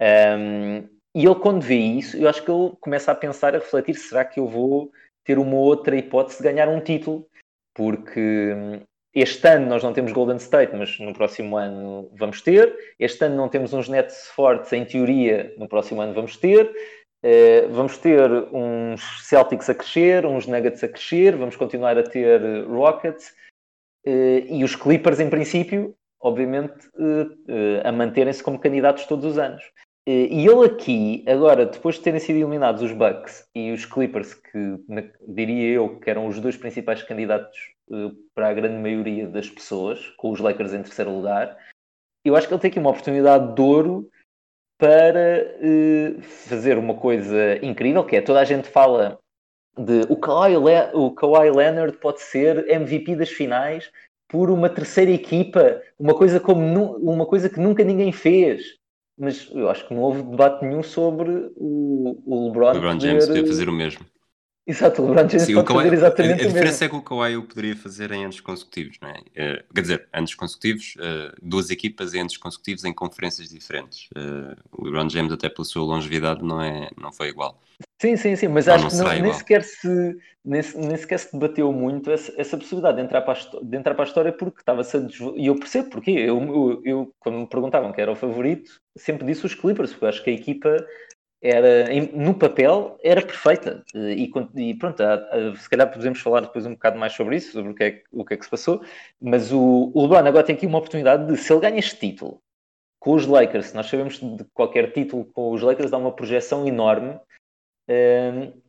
Um, 0.00 0.88
e 1.14 1.24
ele, 1.26 1.34
quando 1.36 1.62
vê 1.62 1.76
isso, 1.76 2.16
eu 2.16 2.28
acho 2.28 2.44
que 2.44 2.50
ele 2.50 2.76
começa 2.80 3.10
a 3.10 3.14
pensar, 3.14 3.54
a 3.54 3.58
refletir: 3.58 3.94
será 3.94 4.24
que 4.24 4.38
eu 4.40 4.46
vou 4.46 4.90
ter 5.28 5.38
uma 5.38 5.56
outra 5.56 5.94
hipótese 5.94 6.38
de 6.38 6.44
ganhar 6.44 6.70
um 6.70 6.80
título, 6.80 7.28
porque 7.74 8.54
hum, 8.56 8.80
este 9.14 9.46
ano 9.46 9.66
nós 9.66 9.82
não 9.82 9.92
temos 9.92 10.10
Golden 10.10 10.38
State, 10.38 10.74
mas 10.74 10.98
no 10.98 11.12
próximo 11.12 11.58
ano 11.58 12.10
vamos 12.14 12.40
ter. 12.40 12.74
Este 12.98 13.26
ano 13.26 13.36
não 13.36 13.46
temos 13.46 13.74
uns 13.74 13.90
Nets 13.90 14.28
fortes, 14.28 14.72
em 14.72 14.86
teoria, 14.86 15.54
no 15.58 15.68
próximo 15.68 16.00
ano 16.00 16.14
vamos 16.14 16.38
ter. 16.38 16.72
Uh, 17.22 17.68
vamos 17.70 17.98
ter 17.98 18.30
uns 18.54 19.02
Celtics 19.28 19.68
a 19.68 19.74
crescer, 19.74 20.24
uns 20.24 20.46
Nuggets 20.46 20.82
a 20.82 20.88
crescer, 20.88 21.36
vamos 21.36 21.56
continuar 21.56 21.98
a 21.98 22.02
ter 22.02 22.64
Rockets 22.66 23.34
uh, 24.06 24.46
e 24.48 24.64
os 24.64 24.76
Clippers, 24.76 25.20
em 25.20 25.28
princípio, 25.28 25.94
obviamente, 26.22 26.88
uh, 26.94 27.86
a 27.86 27.92
manterem-se 27.92 28.42
como 28.42 28.58
candidatos 28.58 29.04
todos 29.04 29.26
os 29.32 29.36
anos. 29.36 29.62
E 30.10 30.46
ele 30.46 30.64
aqui, 30.64 31.22
agora, 31.28 31.66
depois 31.66 31.96
de 31.96 32.00
terem 32.00 32.18
sido 32.18 32.36
eliminados 32.36 32.80
os 32.80 32.92
Bucks 32.92 33.46
e 33.54 33.70
os 33.72 33.84
Clippers, 33.84 34.32
que 34.32 34.82
na, 34.88 35.02
diria 35.28 35.74
eu 35.74 36.00
que 36.00 36.08
eram 36.08 36.26
os 36.26 36.40
dois 36.40 36.56
principais 36.56 37.02
candidatos 37.02 37.58
uh, 37.90 38.10
para 38.34 38.48
a 38.48 38.54
grande 38.54 38.80
maioria 38.80 39.28
das 39.28 39.50
pessoas, 39.50 40.08
com 40.16 40.30
os 40.30 40.40
Lakers 40.40 40.72
em 40.72 40.82
terceiro 40.82 41.14
lugar, 41.14 41.58
eu 42.24 42.34
acho 42.34 42.48
que 42.48 42.54
ele 42.54 42.60
tem 42.62 42.70
aqui 42.70 42.78
uma 42.78 42.88
oportunidade 42.88 43.54
de 43.54 43.60
ouro 43.60 44.08
para 44.78 45.44
uh, 45.60 46.22
fazer 46.22 46.78
uma 46.78 46.94
coisa 46.94 47.62
incrível, 47.62 48.02
que 48.02 48.16
é 48.16 48.22
toda 48.22 48.40
a 48.40 48.44
gente 48.44 48.66
fala 48.66 49.18
de 49.76 50.06
o 50.08 50.16
Kawhi, 50.16 50.56
Le 50.56 50.90
o 50.94 51.10
Kawhi 51.10 51.50
Leonard 51.50 51.98
pode 51.98 52.22
ser 52.22 52.66
MVP 52.66 53.14
das 53.14 53.28
finais 53.28 53.92
por 54.26 54.48
uma 54.48 54.70
terceira 54.70 55.10
equipa, 55.10 55.82
uma 55.98 56.14
coisa 56.14 56.40
como 56.40 56.96
uma 56.96 57.26
coisa 57.26 57.50
que 57.50 57.60
nunca 57.60 57.84
ninguém 57.84 58.10
fez 58.10 58.77
mas 59.18 59.50
eu 59.52 59.68
acho 59.68 59.86
que 59.86 59.94
não 59.94 60.02
houve 60.02 60.22
debate 60.22 60.64
nenhum 60.64 60.82
sobre 60.82 61.50
o, 61.56 62.22
o 62.24 62.46
LeBron. 62.46 62.72
LeBron 62.72 63.00
James 63.00 63.26
poder 63.26 63.46
fazer 63.46 63.68
o 63.68 63.72
mesmo. 63.72 64.04
Exato, 64.68 65.00
o 65.00 65.08
LeBron 65.08 65.26
James 65.30 65.46
Sim, 65.46 65.54
pode 65.54 65.66
Kawhi, 65.66 65.84
fazer 65.84 65.96
exatamente 65.96 66.42
a, 66.42 66.44
a 66.44 66.48
diferença 66.48 66.84
é 66.84 66.88
que 66.90 66.94
o 66.94 67.00
Kawhi 67.00 67.36
o 67.38 67.42
poderia 67.42 67.74
fazer 67.74 68.12
em 68.12 68.24
anos 68.26 68.38
consecutivos, 68.38 68.98
não 69.00 69.08
é? 69.08 69.14
Uh, 69.14 69.74
quer 69.74 69.80
dizer, 69.80 70.08
anos 70.12 70.34
consecutivos, 70.34 70.94
uh, 70.96 71.34
duas 71.40 71.70
equipas 71.70 72.12
em 72.12 72.20
anos 72.20 72.36
consecutivos 72.36 72.84
em 72.84 72.92
conferências 72.92 73.48
diferentes. 73.48 74.10
Uh, 74.14 74.54
o 74.70 74.84
LeBron 74.84 75.08
James, 75.08 75.32
até 75.32 75.48
pela 75.48 75.64
sua 75.64 75.82
longevidade, 75.82 76.44
não, 76.44 76.60
é, 76.60 76.90
não 77.00 77.10
foi 77.10 77.28
igual. 77.28 77.58
Sim, 77.98 78.16
sim, 78.18 78.36
sim, 78.36 78.48
mas 78.48 78.66
não, 78.66 78.74
acho 78.74 78.84
não 78.84 78.90
que 78.90 79.16
não, 79.16 79.22
nem, 79.22 79.32
sequer 79.32 79.62
se, 79.64 79.88
nem, 80.44 80.60
nem, 80.74 80.96
sequer 80.98 81.18
se 81.18 81.32
debateu 81.32 81.72
muito 81.72 82.10
essa, 82.10 82.30
essa 82.36 82.58
possibilidade 82.58 82.98
de 82.98 83.04
entrar, 83.04 83.22
para 83.22 83.38
a, 83.38 83.60
de 83.62 83.76
entrar 83.76 83.94
para 83.94 84.04
a 84.04 84.06
história 84.06 84.32
porque 84.32 84.60
estava-se 84.60 84.98
a 84.98 85.00
E 85.34 85.46
eu 85.46 85.58
percebo 85.58 85.88
porque. 85.88 86.10
Eu, 86.10 86.42
eu, 86.42 86.82
eu, 86.84 87.14
quando 87.18 87.38
me 87.38 87.46
perguntavam 87.46 87.90
quem 87.90 88.02
era 88.02 88.12
o 88.12 88.16
favorito, 88.16 88.70
sempre 88.98 89.26
disse 89.26 89.46
os 89.46 89.54
Clippers, 89.54 89.92
porque 89.92 90.04
eu 90.04 90.08
acho 90.10 90.22
que 90.22 90.28
a 90.28 90.34
equipa 90.34 90.76
era, 91.42 91.86
no 92.12 92.34
papel, 92.34 92.98
era 93.02 93.22
perfeita. 93.22 93.84
E, 93.94 94.30
e 94.56 94.74
pronto, 94.74 95.02
se 95.56 95.68
calhar 95.68 95.92
podemos 95.92 96.20
falar 96.20 96.40
depois 96.40 96.66
um 96.66 96.72
bocado 96.72 96.98
mais 96.98 97.12
sobre 97.12 97.36
isso, 97.36 97.52
sobre 97.52 97.72
o 97.72 97.74
que 97.74 97.84
é, 97.84 98.02
o 98.12 98.24
que, 98.24 98.34
é 98.34 98.36
que 98.36 98.44
se 98.44 98.50
passou. 98.50 98.82
Mas 99.20 99.52
o, 99.52 99.90
o 99.94 100.02
LeBron 100.02 100.26
agora 100.26 100.44
tem 100.44 100.54
aqui 100.54 100.66
uma 100.66 100.78
oportunidade 100.78 101.26
de, 101.26 101.36
se 101.36 101.52
ele 101.52 101.60
ganha 101.60 101.78
este 101.78 101.96
título 101.96 102.40
com 103.00 103.14
os 103.14 103.26
Lakers, 103.26 103.72
nós 103.74 103.86
sabemos 103.86 104.18
de 104.18 104.44
qualquer 104.52 104.92
título 104.92 105.24
com 105.26 105.52
os 105.52 105.62
Lakers 105.62 105.88
dá 105.88 105.96
uma 105.96 106.10
projeção 106.10 106.66
enorme 106.66 107.18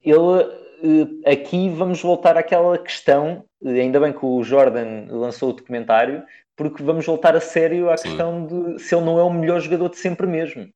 ele 0.01 1.22
eh, 1.26 1.32
aqui 1.32 1.70
vamos 1.70 2.01
voltar 2.01 2.38
àquela 2.38 2.78
questão, 2.78 3.43
eh, 3.63 3.82
ainda 3.82 3.99
bem 3.99 4.13
que 4.13 4.26
o 4.26 4.43
Jordan 4.43 5.07
lançou 5.09 5.49
o 5.49 5.53
documentário, 5.53 6.24
porque 6.55 6.84
vamos 6.84 7.05
voltar 7.05 7.36
a 7.36 7.41
sério 7.41 7.89
à 7.89 7.97
Sim. 7.97 8.09
questão 8.09 8.45
de 8.45 8.80
se 8.80 8.95
ele 8.95 9.05
não 9.05 9.20
é 9.20 9.24
o 9.24 9.34
melhor 9.34 9.59
jogador 9.59 9.89
de 9.89 9.97
sempre 9.97 10.26
mesmo. 10.26 10.70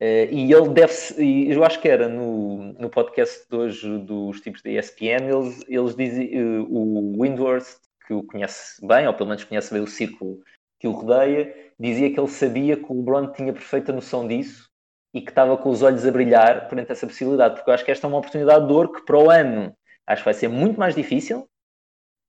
Uh, 0.00 0.28
e 0.30 0.52
ele 0.52 0.68
deve 0.68 0.92
e 1.18 1.50
eu 1.50 1.64
acho 1.64 1.80
que 1.80 1.88
era 1.88 2.06
no, 2.06 2.74
no 2.74 2.90
podcast 2.90 3.48
de 3.48 3.56
hoje 3.56 3.98
dos 4.00 4.40
tipos 4.42 4.60
da 4.60 4.70
ESPN, 4.70 5.24
eles, 5.24 5.64
eles 5.66 5.96
dizem 5.96 6.38
uh, 6.38 6.66
o 6.68 7.22
Windworth, 7.22 7.78
que 8.06 8.12
o 8.12 8.22
conhece 8.22 8.86
bem, 8.86 9.06
ou 9.06 9.14
pelo 9.14 9.30
menos 9.30 9.44
conhece 9.44 9.72
bem 9.72 9.82
o 9.82 9.86
círculo 9.86 10.38
que 10.78 10.86
o 10.86 10.92
rodeia, 10.92 11.54
dizia 11.80 12.12
que 12.12 12.20
ele 12.20 12.28
sabia 12.28 12.76
que 12.76 12.92
o 12.92 12.96
LeBron 12.96 13.32
tinha 13.32 13.52
perfeita 13.52 13.92
noção 13.92 14.28
disso 14.28 14.68
e 15.14 15.22
que 15.22 15.30
estava 15.30 15.56
com 15.56 15.70
os 15.70 15.82
olhos 15.82 16.04
a 16.04 16.10
brilhar 16.10 16.68
perante 16.68 16.92
essa 16.92 17.06
possibilidade, 17.06 17.54
porque 17.54 17.70
eu 17.70 17.74
acho 17.74 17.84
que 17.84 17.90
esta 17.90 18.06
é 18.06 18.08
uma 18.08 18.18
oportunidade 18.18 18.66
de 18.66 18.72
ouro 18.74 18.92
que 18.92 19.04
para 19.04 19.16
o 19.16 19.30
ano 19.30 19.74
acho 20.06 20.20
que 20.20 20.26
vai 20.26 20.34
ser 20.34 20.48
muito 20.48 20.78
mais 20.78 20.94
difícil 20.94 21.48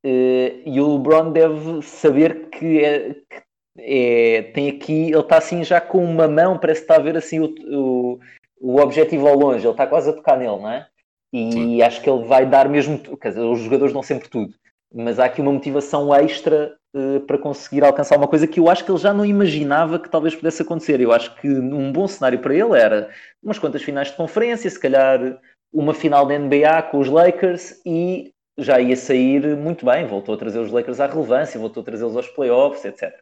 eh, 0.03 0.61
e 0.65 0.80
o 0.80 0.95
LeBron 0.95 1.32
deve 1.32 1.82
saber 1.82 2.49
que, 2.49 2.84
é, 2.84 3.13
que 3.13 3.43
é, 3.78 4.44
tem 4.54 4.70
aqui, 4.70 5.12
ele 5.12 5.20
está 5.20 5.38
assim 5.38 5.64
já 5.64 5.80
com 5.80 6.04
uma 6.04 6.28
mão, 6.28 6.58
parece 6.58 6.82
que 6.82 6.86
está 6.86 6.96
a 6.96 7.04
ver 7.04 7.18
assim 7.18 7.40
o, 7.40 7.54
o, 7.70 8.20
o 8.60 8.82
objetivo 8.82 9.28
ao 9.28 9.38
longe, 9.38 9.66
ele 9.66 9.72
está 9.72 9.86
quase 9.86 10.10
a 10.10 10.14
tocar 10.14 10.38
nele, 10.38 10.58
não 10.58 10.70
é? 10.70 10.88
E 11.34 11.52
Sim. 11.52 11.82
acho 11.82 12.02
que 12.02 12.10
ele 12.10 12.24
vai 12.24 12.46
dar 12.46 12.70
mesmo, 12.70 12.98
quer 13.18 13.30
dizer, 13.30 13.42
os 13.42 13.60
jogadores 13.60 13.94
dão 13.94 14.02
sempre 14.02 14.30
tudo, 14.30 14.54
mas 14.94 15.20
há 15.20 15.26
aqui 15.26 15.42
uma 15.42 15.52
motivação 15.52 16.14
extra 16.14 16.76
uh, 16.96 17.20
para 17.22 17.38
conseguir 17.38 17.84
alcançar 17.84 18.18
uma 18.18 18.28
coisa 18.28 18.48
que 18.48 18.60
eu 18.60 18.70
acho 18.70 18.86
que 18.86 18.92
ele 18.92 18.98
já 18.98 19.14
não 19.14 19.26
imaginava 19.26 20.00
que 20.00 20.10
talvez 20.10 20.34
pudesse 20.34 20.62
acontecer. 20.62 21.02
Eu 21.02 21.12
acho 21.12 21.36
que 21.36 21.50
um 21.50 21.92
bom 21.92 22.08
cenário 22.08 22.40
para 22.40 22.56
ele 22.56 22.78
era 22.78 23.10
umas 23.44 23.60
quantas 23.60 23.84
finais 23.84 24.10
de 24.10 24.16
conferência, 24.16 24.70
se 24.70 24.80
calhar 24.80 25.40
uma 25.74 25.94
final 25.94 26.26
da 26.26 26.38
NBA 26.40 26.84
com 26.84 27.00
os 27.00 27.10
Lakers 27.10 27.82
e 27.86 28.32
já 28.58 28.80
ia 28.80 28.96
sair 28.96 29.56
muito 29.58 29.86
bem. 29.86 30.08
Voltou 30.08 30.36
a 30.36 30.38
trazer 30.38 30.60
os 30.60 30.72
Lakers 30.72 31.00
à 31.00 31.08
relevância, 31.08 31.60
voltou 31.60 31.82
a 31.82 31.86
trazê-los 31.86 32.16
aos 32.16 32.28
playoffs, 32.30 32.86
etc. 32.86 33.14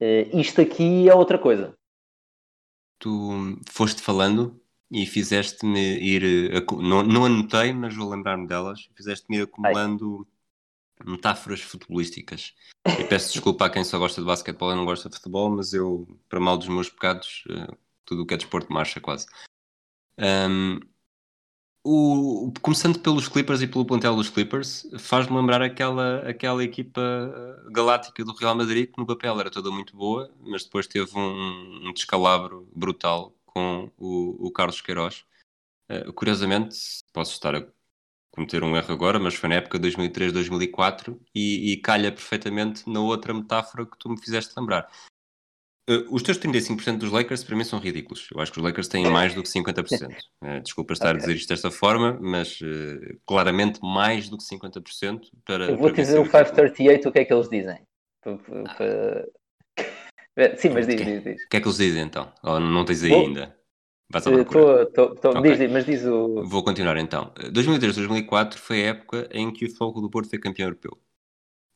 Uh, 0.00 0.04
eh, 0.04 0.40
isto 0.40 0.60
aqui 0.60 1.08
é 1.08 1.14
outra 1.14 1.38
coisa. 1.38 1.76
Tu 2.98 3.58
foste 3.68 4.02
falando 4.02 4.60
e 4.90 5.06
fizeste-me 5.06 5.98
ir. 5.98 6.64
Não, 6.78 7.02
não 7.02 7.24
anotei, 7.24 7.72
mas 7.72 7.94
vou 7.94 8.08
lembrar-me 8.08 8.46
delas. 8.46 8.88
Fizeste-me 8.94 9.38
ir 9.38 9.42
acumulando 9.42 10.26
Ai 10.26 10.34
metáforas 11.02 11.60
futebolísticas. 11.60 12.54
E 12.86 13.04
peço 13.04 13.32
desculpa 13.32 13.66
a 13.66 13.70
quem 13.70 13.84
só 13.84 13.98
gosta 13.98 14.20
de 14.20 14.26
basquetebol 14.26 14.72
e 14.72 14.76
não 14.76 14.84
gosta 14.84 15.08
de 15.08 15.16
futebol, 15.16 15.50
mas 15.50 15.72
eu, 15.72 16.06
para 16.28 16.40
mal 16.40 16.56
dos 16.56 16.68
meus 16.68 16.88
pecados, 16.88 17.44
eh, 17.50 17.76
tudo 18.04 18.22
o 18.22 18.26
que 18.26 18.34
é 18.34 18.36
desporto 18.36 18.72
marcha 18.72 19.00
quase. 19.00 19.26
Um, 20.18 20.78
o, 21.84 22.50
começando 22.62 22.98
pelos 22.98 23.28
Clippers 23.28 23.60
e 23.60 23.66
pelo 23.66 23.84
plantel 23.84 24.16
dos 24.16 24.30
Clippers, 24.30 24.88
faz-me 24.98 25.36
lembrar 25.36 25.60
aquela, 25.60 26.20
aquela 26.28 26.64
equipa 26.64 27.00
eh, 27.00 27.70
galáctica 27.70 28.24
do 28.24 28.32
Real 28.32 28.54
Madrid 28.54 28.90
que 28.90 28.98
no 28.98 29.06
papel 29.06 29.38
era 29.38 29.50
toda 29.50 29.70
muito 29.70 29.94
boa, 29.94 30.30
mas 30.40 30.64
depois 30.64 30.86
teve 30.86 31.10
um, 31.16 31.88
um 31.88 31.92
descalabro 31.92 32.66
brutal 32.74 33.34
com 33.44 33.90
o, 33.98 34.46
o 34.46 34.50
Carlos 34.50 34.80
Queiroz. 34.80 35.24
Uh, 35.90 36.10
curiosamente, 36.14 36.76
posso 37.12 37.32
estar 37.32 37.54
a 37.54 37.66
cometer 38.30 38.64
um 38.64 38.74
erro 38.74 38.92
agora, 38.92 39.20
mas 39.20 39.34
foi 39.34 39.50
na 39.50 39.56
época 39.56 39.78
de 39.78 39.82
2003, 39.82 40.32
2004 40.32 41.20
e, 41.34 41.72
e 41.72 41.76
calha 41.76 42.10
perfeitamente 42.10 42.88
na 42.88 43.00
outra 43.00 43.34
metáfora 43.34 43.84
que 43.84 43.98
tu 43.98 44.08
me 44.08 44.18
fizeste 44.18 44.54
lembrar. 44.56 44.90
Uh, 45.88 46.04
os 46.10 46.22
teus 46.22 46.38
35% 46.38 46.96
dos 46.96 47.12
Lakers 47.12 47.44
para 47.44 47.54
mim 47.54 47.64
são 47.64 47.78
ridículos. 47.78 48.26
Eu 48.34 48.40
acho 48.40 48.50
que 48.50 48.58
os 48.58 48.64
Lakers 48.64 48.88
têm 48.88 49.08
mais 49.10 49.34
do 49.34 49.42
que 49.42 49.50
50%. 49.50 50.08
Uh, 50.08 50.12
eh, 50.42 50.60
desculpa 50.60 50.94
estar 50.94 51.10
okay. 51.10 51.16
a 51.16 51.20
dizer 51.20 51.36
isto 51.36 51.50
desta 51.50 51.70
forma, 51.70 52.18
mas 52.20 52.58
uh, 52.62 53.20
claramente 53.26 53.80
mais 53.82 54.30
do 54.30 54.38
que 54.38 54.44
50% 54.44 55.20
para. 55.44 55.70
Eu 55.70 55.76
vou 55.76 55.90
para 55.90 56.02
dizer 56.02 56.18
o 56.18 56.24
538 56.24 57.08
o 57.08 57.12
que 57.12 57.18
é 57.18 57.24
que 57.24 57.34
eles 57.34 57.50
dizem. 57.50 57.78
Sim, 60.56 60.70
mas 60.70 60.86
diz, 60.86 60.96
diz, 60.96 61.22
diz. 61.22 61.44
O 61.44 61.48
que 61.48 61.58
é 61.58 61.60
que 61.60 61.68
eles 61.68 61.76
dizem 61.76 62.02
então? 62.02 62.32
Ou 62.42 62.58
não 62.58 62.84
tens 62.84 63.04
aí 63.04 63.10
vou... 63.10 63.26
ainda? 63.26 63.54
Tô, 64.12 64.20
tô, 64.86 65.14
tô, 65.14 65.38
okay. 65.38 65.56
diz, 65.56 65.70
mas 65.70 65.84
diz 65.84 66.04
o. 66.04 66.42
Vou 66.44 66.64
continuar 66.64 66.96
então. 66.96 67.30
2003-2004 67.36 68.54
foi 68.54 68.84
a 68.84 68.86
época 68.88 69.28
em 69.32 69.52
que 69.52 69.66
o 69.66 69.74
Fogo 69.74 70.00
do 70.00 70.08
Porto 70.08 70.30
foi 70.30 70.38
campeão 70.38 70.68
europeu. 70.68 70.96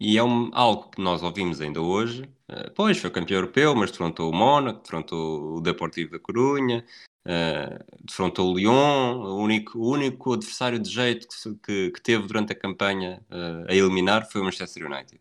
E 0.01 0.17
é 0.17 0.23
um, 0.23 0.51
algo 0.55 0.91
que 0.91 1.01
nós 1.01 1.23
ouvimos 1.23 1.61
ainda 1.61 1.83
hoje. 1.83 2.29
Uh, 2.51 2.71
pois, 2.75 2.99
foi 2.99 3.11
campeão 3.11 3.39
europeu, 3.39 3.75
mas 3.75 3.91
defrontou 3.91 4.31
o 4.31 4.35
Mónaco, 4.35 4.83
defrontou 4.83 5.57
o 5.57 5.61
Deportivo 5.61 6.13
da 6.13 6.19
Corunha, 6.19 6.85
uh, 7.27 8.05
defrontou 8.05 8.51
o 8.51 8.57
Lyon, 8.57 9.21
o 9.21 9.37
único, 9.37 9.79
o 9.79 9.91
único 9.91 10.33
adversário 10.33 10.79
de 10.79 10.89
jeito 10.89 11.29
que, 11.29 11.55
que, 11.57 11.91
que 11.91 12.01
teve 12.01 12.27
durante 12.27 12.53
a 12.53 12.59
campanha 12.59 13.23
uh, 13.31 13.71
a 13.71 13.75
eliminar 13.75 14.31
foi 14.31 14.41
o 14.41 14.45
Manchester 14.45 14.91
United. 14.91 15.21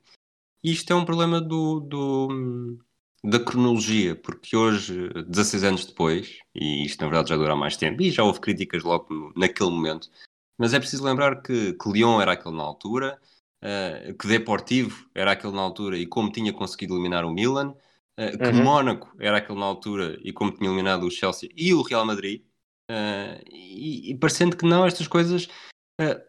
Isto 0.63 0.93
é 0.93 0.95
um 0.95 1.05
problema 1.05 1.41
do, 1.41 1.81
do, 1.81 2.77
da 3.23 3.39
cronologia, 3.39 4.15
porque 4.15 4.55
hoje, 4.55 5.09
16 5.27 5.63
anos 5.63 5.85
depois, 5.85 6.39
e 6.55 6.85
isto 6.85 7.01
na 7.01 7.07
verdade 7.07 7.29
já 7.29 7.37
dura 7.37 7.55
mais 7.55 7.75
tempo, 7.75 8.01
e 8.01 8.11
já 8.11 8.23
houve 8.23 8.39
críticas 8.39 8.83
logo 8.83 9.33
naquele 9.35 9.69
momento, 9.69 10.09
mas 10.57 10.73
é 10.73 10.79
preciso 10.79 11.03
lembrar 11.03 11.41
que, 11.41 11.73
que 11.73 11.89
Lyon 11.89 12.21
era 12.21 12.33
aquele 12.33 12.55
na 12.55 12.63
altura, 12.63 13.19
uh, 13.63 14.13
que 14.15 14.27
Deportivo 14.27 15.09
era 15.13 15.31
aquele 15.31 15.53
na 15.53 15.61
altura 15.61 15.97
e 15.97 16.05
como 16.05 16.31
tinha 16.31 16.53
conseguido 16.53 16.93
eliminar 16.93 17.25
o 17.25 17.31
Milan, 17.31 17.69
uh, 17.69 18.37
que 18.37 18.57
uhum. 18.57 18.63
Mónaco 18.63 19.15
era 19.19 19.37
aquele 19.37 19.59
na 19.59 19.65
altura 19.65 20.17
e 20.21 20.31
como 20.31 20.51
tinha 20.51 20.69
eliminado 20.69 21.03
o 21.03 21.11
Chelsea 21.11 21.49
e 21.55 21.73
o 21.73 21.81
Real 21.81 22.05
Madrid, 22.05 22.41
uh, 22.91 23.43
e, 23.51 24.11
e, 24.11 24.17
parecendo 24.17 24.55
que 24.55 24.65
não, 24.65 24.85
estas 24.85 25.07
coisas, 25.07 25.47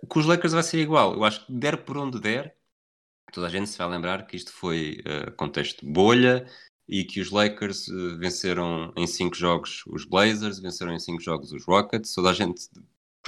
com 0.08 0.20
os 0.20 0.26
Lakers 0.26 0.52
vai 0.52 0.62
ser 0.62 0.80
igual. 0.80 1.14
Eu 1.14 1.24
acho 1.24 1.44
que 1.44 1.52
der 1.52 1.84
por 1.84 1.98
onde 1.98 2.20
der, 2.20 2.56
toda 3.32 3.46
a 3.46 3.50
gente 3.50 3.68
se 3.68 3.76
vai 3.76 3.88
lembrar 3.88 4.26
que 4.26 4.36
isto 4.36 4.50
foi 4.50 5.02
contexto 5.36 5.84
bolha, 5.84 6.46
e 6.88 7.04
que 7.04 7.20
os 7.20 7.30
Lakers 7.30 7.86
venceram 8.18 8.92
em 8.96 9.06
cinco 9.06 9.36
jogos 9.36 9.84
os 9.86 10.06
Blazers, 10.06 10.58
venceram 10.58 10.94
em 10.94 10.98
cinco 10.98 11.20
jogos 11.20 11.52
os 11.52 11.64
Rockets. 11.66 12.14
Toda 12.14 12.30
a 12.30 12.32
gente 12.32 12.62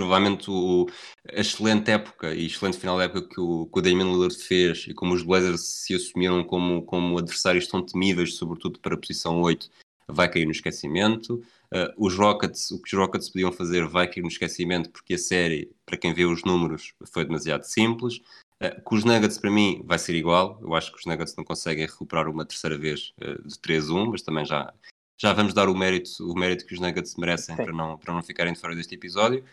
provavelmente 0.00 0.50
o, 0.50 0.86
a 1.28 1.40
excelente 1.40 1.90
época 1.90 2.34
e 2.34 2.46
excelente 2.46 2.78
final 2.78 2.96
da 2.96 3.04
época 3.04 3.28
que 3.28 3.40
o, 3.40 3.66
que 3.66 3.78
o 3.78 3.82
Damian 3.82 4.06
Lillard 4.06 4.34
fez 4.34 4.86
e 4.88 4.94
como 4.94 5.12
os 5.12 5.22
Blazers 5.22 5.60
se 5.60 5.94
assumiram 5.94 6.42
como, 6.42 6.82
como 6.82 7.18
adversários 7.18 7.66
tão 7.66 7.84
temíveis, 7.84 8.36
sobretudo 8.36 8.78
para 8.80 8.94
a 8.94 8.98
posição 8.98 9.40
8, 9.42 9.70
vai 10.08 10.30
cair 10.30 10.46
no 10.46 10.52
esquecimento. 10.52 11.34
Uh, 11.72 11.92
os 11.98 12.16
Rockets, 12.16 12.70
o 12.70 12.80
que 12.80 12.94
os 12.94 12.98
Rockets 12.98 13.28
podiam 13.28 13.52
fazer 13.52 13.86
vai 13.86 14.08
cair 14.08 14.22
no 14.22 14.28
esquecimento 14.28 14.88
porque 14.90 15.14
a 15.14 15.18
série, 15.18 15.70
para 15.84 15.98
quem 15.98 16.14
vê 16.14 16.24
os 16.24 16.42
números, 16.44 16.94
foi 17.12 17.24
demasiado 17.24 17.64
simples. 17.64 18.16
Uh, 18.62 18.80
com 18.82 18.94
os 18.94 19.04
Nuggets, 19.04 19.36
para 19.36 19.50
mim, 19.50 19.82
vai 19.84 19.98
ser 19.98 20.14
igual. 20.14 20.58
Eu 20.62 20.74
acho 20.74 20.90
que 20.92 20.98
os 20.98 21.04
Nuggets 21.04 21.36
não 21.36 21.44
conseguem 21.44 21.86
recuperar 21.86 22.26
uma 22.26 22.46
terceira 22.46 22.78
vez 22.78 23.12
uh, 23.20 23.46
de 23.46 23.54
3-1, 23.56 24.10
mas 24.10 24.22
também 24.22 24.46
já, 24.46 24.72
já 25.20 25.34
vamos 25.34 25.52
dar 25.52 25.68
o 25.68 25.76
mérito, 25.76 26.10
o 26.20 26.34
mérito 26.34 26.64
que 26.64 26.72
os 26.72 26.80
Nuggets 26.80 27.16
merecem 27.16 27.54
para 27.54 27.72
não, 27.72 27.98
para 27.98 28.14
não 28.14 28.22
ficarem 28.22 28.54
de 28.54 28.58
fora 28.58 28.74
deste 28.74 28.94
episódio. 28.94 29.44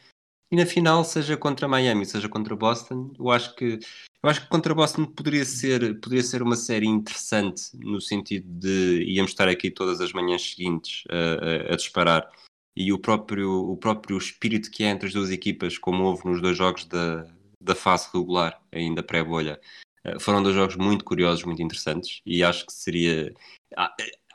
E 0.49 0.55
na 0.55 0.65
final, 0.65 1.03
seja 1.03 1.35
contra 1.35 1.67
Miami, 1.67 2.05
seja 2.05 2.29
contra 2.29 2.55
Boston, 2.55 3.11
eu 3.19 3.29
acho 3.29 3.53
que 3.55 3.79
eu 4.23 4.29
acho 4.29 4.41
que 4.41 4.47
contra 4.47 4.73
Boston 4.73 5.05
poderia 5.05 5.45
ser, 5.45 5.99
poderia 5.99 6.23
ser 6.23 6.41
uma 6.41 6.55
série 6.55 6.87
interessante 6.87 7.69
no 7.75 8.01
sentido 8.01 8.47
de 8.47 9.03
íamos 9.03 9.31
estar 9.31 9.47
aqui 9.47 9.69
todas 9.69 10.01
as 10.01 10.11
manhãs 10.11 10.41
seguintes 10.41 11.03
a, 11.09 11.71
a, 11.71 11.73
a 11.73 11.75
disparar 11.75 12.29
e 12.75 12.93
o 12.93 12.99
próprio, 12.99 13.71
o 13.71 13.75
próprio 13.75 14.17
espírito 14.17 14.69
que 14.69 14.83
há 14.83 14.89
entre 14.89 15.07
as 15.07 15.13
duas 15.13 15.31
equipas, 15.31 15.77
como 15.79 16.03
houve 16.03 16.25
nos 16.25 16.39
dois 16.39 16.55
jogos 16.55 16.85
da, 16.85 17.25
da 17.59 17.73
fase 17.73 18.07
regular, 18.13 18.61
ainda 18.71 19.01
pré-bolha, 19.01 19.59
eh, 20.03 20.19
foram 20.19 20.43
dois 20.43 20.55
jogos 20.55 20.75
muito 20.75 21.03
curiosos, 21.03 21.43
muito 21.43 21.61
interessantes 21.61 22.21
e 22.23 22.43
acho 22.43 22.65
que 22.67 22.73
seria. 22.73 23.33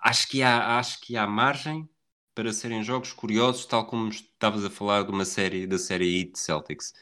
Acho 0.02 0.28
que 0.28 0.42
há, 0.42 0.78
acho 0.78 1.00
que 1.00 1.16
há 1.16 1.26
margem 1.26 1.88
para 2.34 2.52
serem 2.52 2.82
jogos 2.82 3.12
curiosos, 3.12 3.66
tal 3.66 3.86
como 3.86 4.08
estavas 4.08 4.64
a 4.64 4.70
falar 4.70 5.04
de 5.04 5.10
uma 5.10 5.24
série 5.24 5.66
da 5.66 5.78
série 5.78 6.20
Heat 6.20 6.38
Celtics. 6.38 6.92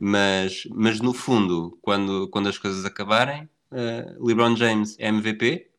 Mas, 0.00 0.64
mas 0.70 1.00
no 1.00 1.12
fundo, 1.12 1.78
quando, 1.82 2.28
quando 2.28 2.48
as 2.48 2.58
coisas 2.58 2.84
acabarem, 2.84 3.48
uh, 3.72 4.24
LeBron 4.24 4.54
James 4.56 4.96
é 4.98 5.08
MVP, 5.08 5.70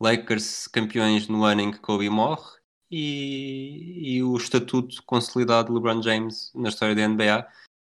Lakers 0.00 0.68
campeões 0.68 1.28
no 1.28 1.44
ano 1.44 1.62
em 1.62 1.70
que 1.70 1.78
Kobe 1.78 2.10
morre 2.10 2.58
e, 2.90 4.16
e 4.16 4.22
o 4.22 4.36
estatuto 4.36 5.02
consolidado 5.04 5.68
de 5.68 5.74
LeBron 5.74 6.02
James 6.02 6.52
na 6.54 6.68
história 6.68 6.94
da 6.94 7.08
NBA, 7.08 7.48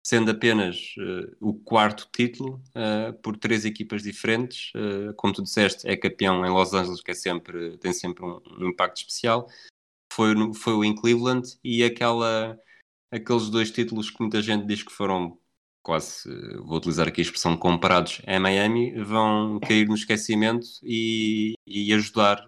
sendo 0.08 0.32
apenas 0.32 0.95
uh, 0.99 1.36
o 1.41 1.53
quarto 1.53 2.08
título 2.16 2.64
uh, 2.70 3.12
por 3.22 3.36
três 3.36 3.66
equipas 3.66 4.01
diferentes. 4.01 4.72
Uh, 4.74 5.14
como 5.18 5.34
tu 5.34 5.43
disseste, 5.43 5.86
é 5.86 5.97
campeão 5.97 6.45
em 6.45 6.49
Los 6.49 6.74
Angeles, 6.74 7.01
que 7.01 7.12
é 7.12 7.14
sempre, 7.14 7.78
tem 7.78 7.91
sempre 7.91 8.24
um, 8.24 8.39
um 8.58 8.70
impacto 8.70 8.99
especial. 8.99 9.49
Foi, 10.14 10.34
foi 10.53 10.74
o 10.76 10.86
em 10.86 10.95
Cleveland 10.95 11.60
e 11.62 11.84
aquela, 11.84 12.58
aqueles 13.12 13.49
dois 13.49 13.70
títulos 13.70 14.10
que 14.10 14.22
muita 14.22 14.41
gente 14.41 14.66
diz 14.66 14.82
que 14.82 14.93
foram 14.93 15.38
quase, 15.84 16.24
vou 16.64 16.78
utilizar 16.78 17.10
aqui 17.10 17.20
a 17.20 17.24
expressão, 17.26 17.58
comparados 17.58 18.22
em 18.26 18.39
Miami, 18.39 18.93
vão 19.03 19.60
cair 19.60 19.89
no 19.89 19.95
esquecimento 19.95 20.66
e, 20.84 21.53
e 21.66 21.93
ajudar 21.93 22.45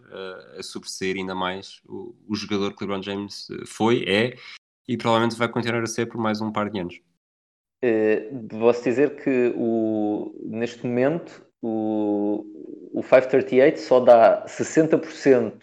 a 0.58 0.64
sobressair 0.64 1.18
ainda 1.18 1.36
mais 1.36 1.82
o, 1.86 2.16
o 2.26 2.36
jogador 2.36 2.74
que 2.74 2.86
LeBron 2.86 3.04
James 3.04 3.48
foi, 3.66 4.06
é 4.08 4.38
e 4.88 4.98
provavelmente 4.98 5.38
vai 5.38 5.50
continuar 5.50 5.84
a 5.84 5.88
ser 5.88 6.06
por 6.06 6.18
mais 6.20 6.42
um 6.42 6.52
par 6.52 6.70
de 6.70 6.80
anos. 6.80 7.09
Uh, 7.84 8.48
posso 8.60 8.84
dizer 8.84 9.16
que 9.22 9.54
o, 9.56 10.36
neste 10.44 10.86
momento 10.86 11.46
o, 11.62 12.46
o 12.94 13.02
538 13.02 13.80
só 13.80 14.00
dá 14.00 14.46
60%. 14.46 15.54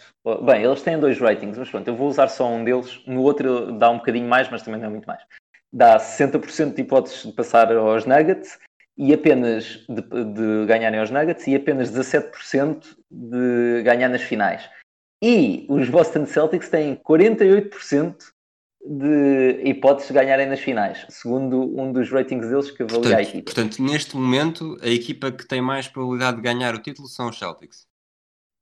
Bem, 0.44 0.62
eles 0.62 0.82
têm 0.82 0.98
dois 0.98 1.18
ratings, 1.18 1.58
mas 1.58 1.70
pronto, 1.70 1.88
eu 1.88 1.96
vou 1.96 2.08
usar 2.08 2.28
só 2.28 2.48
um 2.48 2.64
deles. 2.64 3.02
No 3.06 3.22
outro 3.22 3.72
dá 3.72 3.90
um 3.90 3.98
bocadinho 3.98 4.28
mais, 4.28 4.48
mas 4.50 4.62
também 4.62 4.80
não 4.80 4.88
é 4.88 4.90
muito 4.90 5.06
mais. 5.06 5.22
Dá 5.72 5.98
60% 5.98 6.74
de 6.74 6.82
hipóteses 6.82 7.22
de 7.22 7.32
passar 7.32 7.72
aos 7.72 8.06
Nuggets 8.06 8.58
e 8.96 9.12
apenas 9.12 9.84
de, 9.88 10.02
de 10.02 10.66
ganharem 10.66 11.00
aos 11.00 11.10
Nuggets 11.10 11.46
e 11.46 11.54
apenas 11.54 11.90
17% 11.90 12.96
de 13.10 13.82
ganhar 13.82 14.08
nas 14.08 14.22
finais. 14.22 14.68
E 15.22 15.66
os 15.68 15.88
Boston 15.88 16.26
Celtics 16.26 16.68
têm 16.68 16.96
48% 16.96 18.32
de 18.88 19.62
hipóteses 19.64 20.08
de 20.08 20.14
ganharem 20.14 20.46
nas 20.46 20.60
finais, 20.60 21.04
segundo 21.08 21.60
um 21.78 21.92
dos 21.92 22.10
ratings 22.10 22.48
deles 22.48 22.70
que 22.70 22.82
avalia 22.82 23.00
portanto, 23.00 23.18
a 23.18 23.22
equipa. 23.22 23.44
Portanto, 23.44 23.82
neste 23.82 24.16
momento, 24.16 24.78
a 24.80 24.88
equipa 24.88 25.32
que 25.32 25.46
tem 25.46 25.60
mais 25.60 25.88
probabilidade 25.88 26.36
de 26.36 26.42
ganhar 26.42 26.74
o 26.74 26.78
título 26.78 27.08
são 27.08 27.28
os 27.28 27.38
Celtics. 27.38 27.86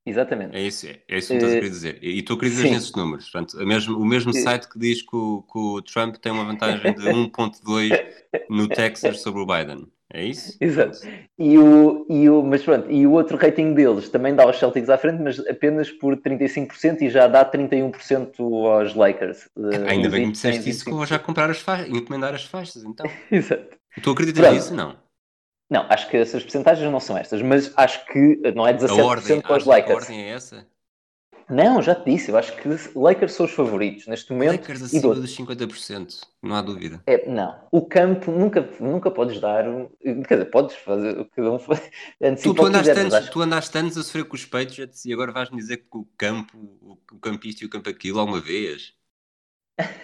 Exatamente. 0.07 0.55
É 0.55 0.61
isso, 0.61 0.87
é, 0.87 1.01
é 1.09 1.19
isso 1.19 1.29
que 1.29 1.35
estás 1.35 1.53
a 1.53 1.57
querer 1.57 1.71
dizer. 1.71 1.99
E 2.03 2.23
tu 2.23 2.37
dizer 2.37 2.71
nesses 2.71 2.93
números. 2.93 3.31
Portanto, 3.31 3.55
o 3.59 3.67
mesmo, 3.67 3.99
o 3.99 4.05
mesmo 4.05 4.35
site 4.35 4.69
que 4.69 4.79
diz 4.79 5.01
que 5.01 5.17
o, 5.17 5.43
que 5.43 5.59
o 5.59 5.83
Trump 5.83 6.17
tem 6.17 6.31
uma 6.31 6.45
vantagem 6.45 6.95
de 6.95 7.01
1.2 7.09 8.07
no 8.51 8.69
Texas 8.69 9.23
sobre 9.23 9.41
o 9.41 9.47
Biden. 9.47 9.91
É 10.13 10.25
isso? 10.25 10.57
Exato. 10.61 10.99
E 11.39 11.59
o, 11.59 12.07
e 12.09 12.29
o, 12.29 12.43
mas 12.43 12.63
pronto, 12.63 12.91
e 12.91 13.07
o 13.07 13.13
outro 13.13 13.37
rating 13.37 13.75
deles 13.75 14.09
também 14.09 14.35
dá 14.35 14.45
aos 14.45 14.59
Celtics 14.59 14.91
à 14.91 14.99
frente, 14.99 15.21
mas 15.23 15.41
apenas 15.49 15.91
por 15.91 16.17
35% 16.17 17.03
e 17.03 17.11
já 17.11 17.27
dá 17.27 17.45
31% 17.45 18.35
aos 18.39 18.95
Lakers. 18.95 19.49
É, 19.73 19.91
ainda 19.91 20.09
bem 20.09 20.21
que 20.21 20.27
me 20.27 20.33
disseste 20.33 20.71
isso 20.71 20.85
que 20.85 20.91
eu 20.91 20.97
vou 20.97 21.07
já 21.07 21.19
comprar 21.19 21.51
as 21.51 21.59
faixas, 21.59 21.89
encomendar 21.89 22.35
as 22.35 22.45
faixas, 22.45 22.85
então. 22.85 23.11
Exato. 23.31 23.77
Tu 24.03 24.11
acreditas 24.11 24.53
nisso? 24.53 24.75
Não. 24.75 24.97
Não, 25.71 25.87
acho 25.89 26.09
que 26.09 26.17
essas 26.17 26.43
porcentagens 26.43 26.91
não 26.91 27.01
são 27.01 27.17
estas, 27.17 27.41
mas 27.41 27.73
acho 27.77 28.05
que 28.07 28.41
não 28.55 28.67
é 28.67 28.75
17% 28.75 28.91
a 28.91 29.05
ordem, 29.05 29.41
para 29.41 29.57
os 29.57 29.65
Lakers. 29.65 29.91
A 29.91 30.01
ordem 30.01 30.23
é 30.23 30.29
essa? 30.29 30.67
Não, 31.49 31.83
já 31.83 31.95
te 31.95 32.11
disse, 32.11 32.31
eu 32.31 32.37
acho 32.37 32.57
que 32.57 32.69
Lakers 32.95 33.33
são 33.33 33.47
os 33.47 33.53
favoritos 33.53 34.07
neste 34.07 34.33
momento. 34.33 34.53
Lakers 34.53 34.83
acima 34.83 35.15
dos 35.15 35.37
50%, 35.37 36.21
não 36.43 36.57
há 36.57 36.63
dúvida. 36.63 37.03
É, 37.07 37.29
não, 37.29 37.55
o 37.71 37.83
campo 37.83 38.31
nunca, 38.31 38.69
nunca 38.81 39.11
podes 39.11 39.41
dar, 39.41 39.65
quer 40.03 40.37
dizer, 40.37 40.45
podes 40.47 40.77
fazer, 40.77 41.25
cada 41.35 41.53
um 41.53 41.59
tu, 41.59 42.55
tu, 42.55 42.67
andaste 42.67 42.89
quiser, 42.91 42.99
anos, 42.99 43.29
tu 43.31 43.43
andaste 43.43 43.79
anos 43.79 43.97
a 43.99 44.03
sofrer 44.03 44.25
com 44.25 44.35
os 44.35 44.45
peitos 44.45 45.05
e 45.05 45.13
agora 45.13 45.33
vais-me 45.33 45.59
dizer 45.59 45.79
que 45.79 45.97
o 45.97 46.07
campo, 46.17 46.57
o, 46.57 46.99
o 47.13 47.19
campista 47.19 47.65
e 47.65 47.67
o 47.67 47.71
campo 47.71 47.91
aquilo 47.91 48.19
alguma 48.19 48.41
vez? 48.41 48.95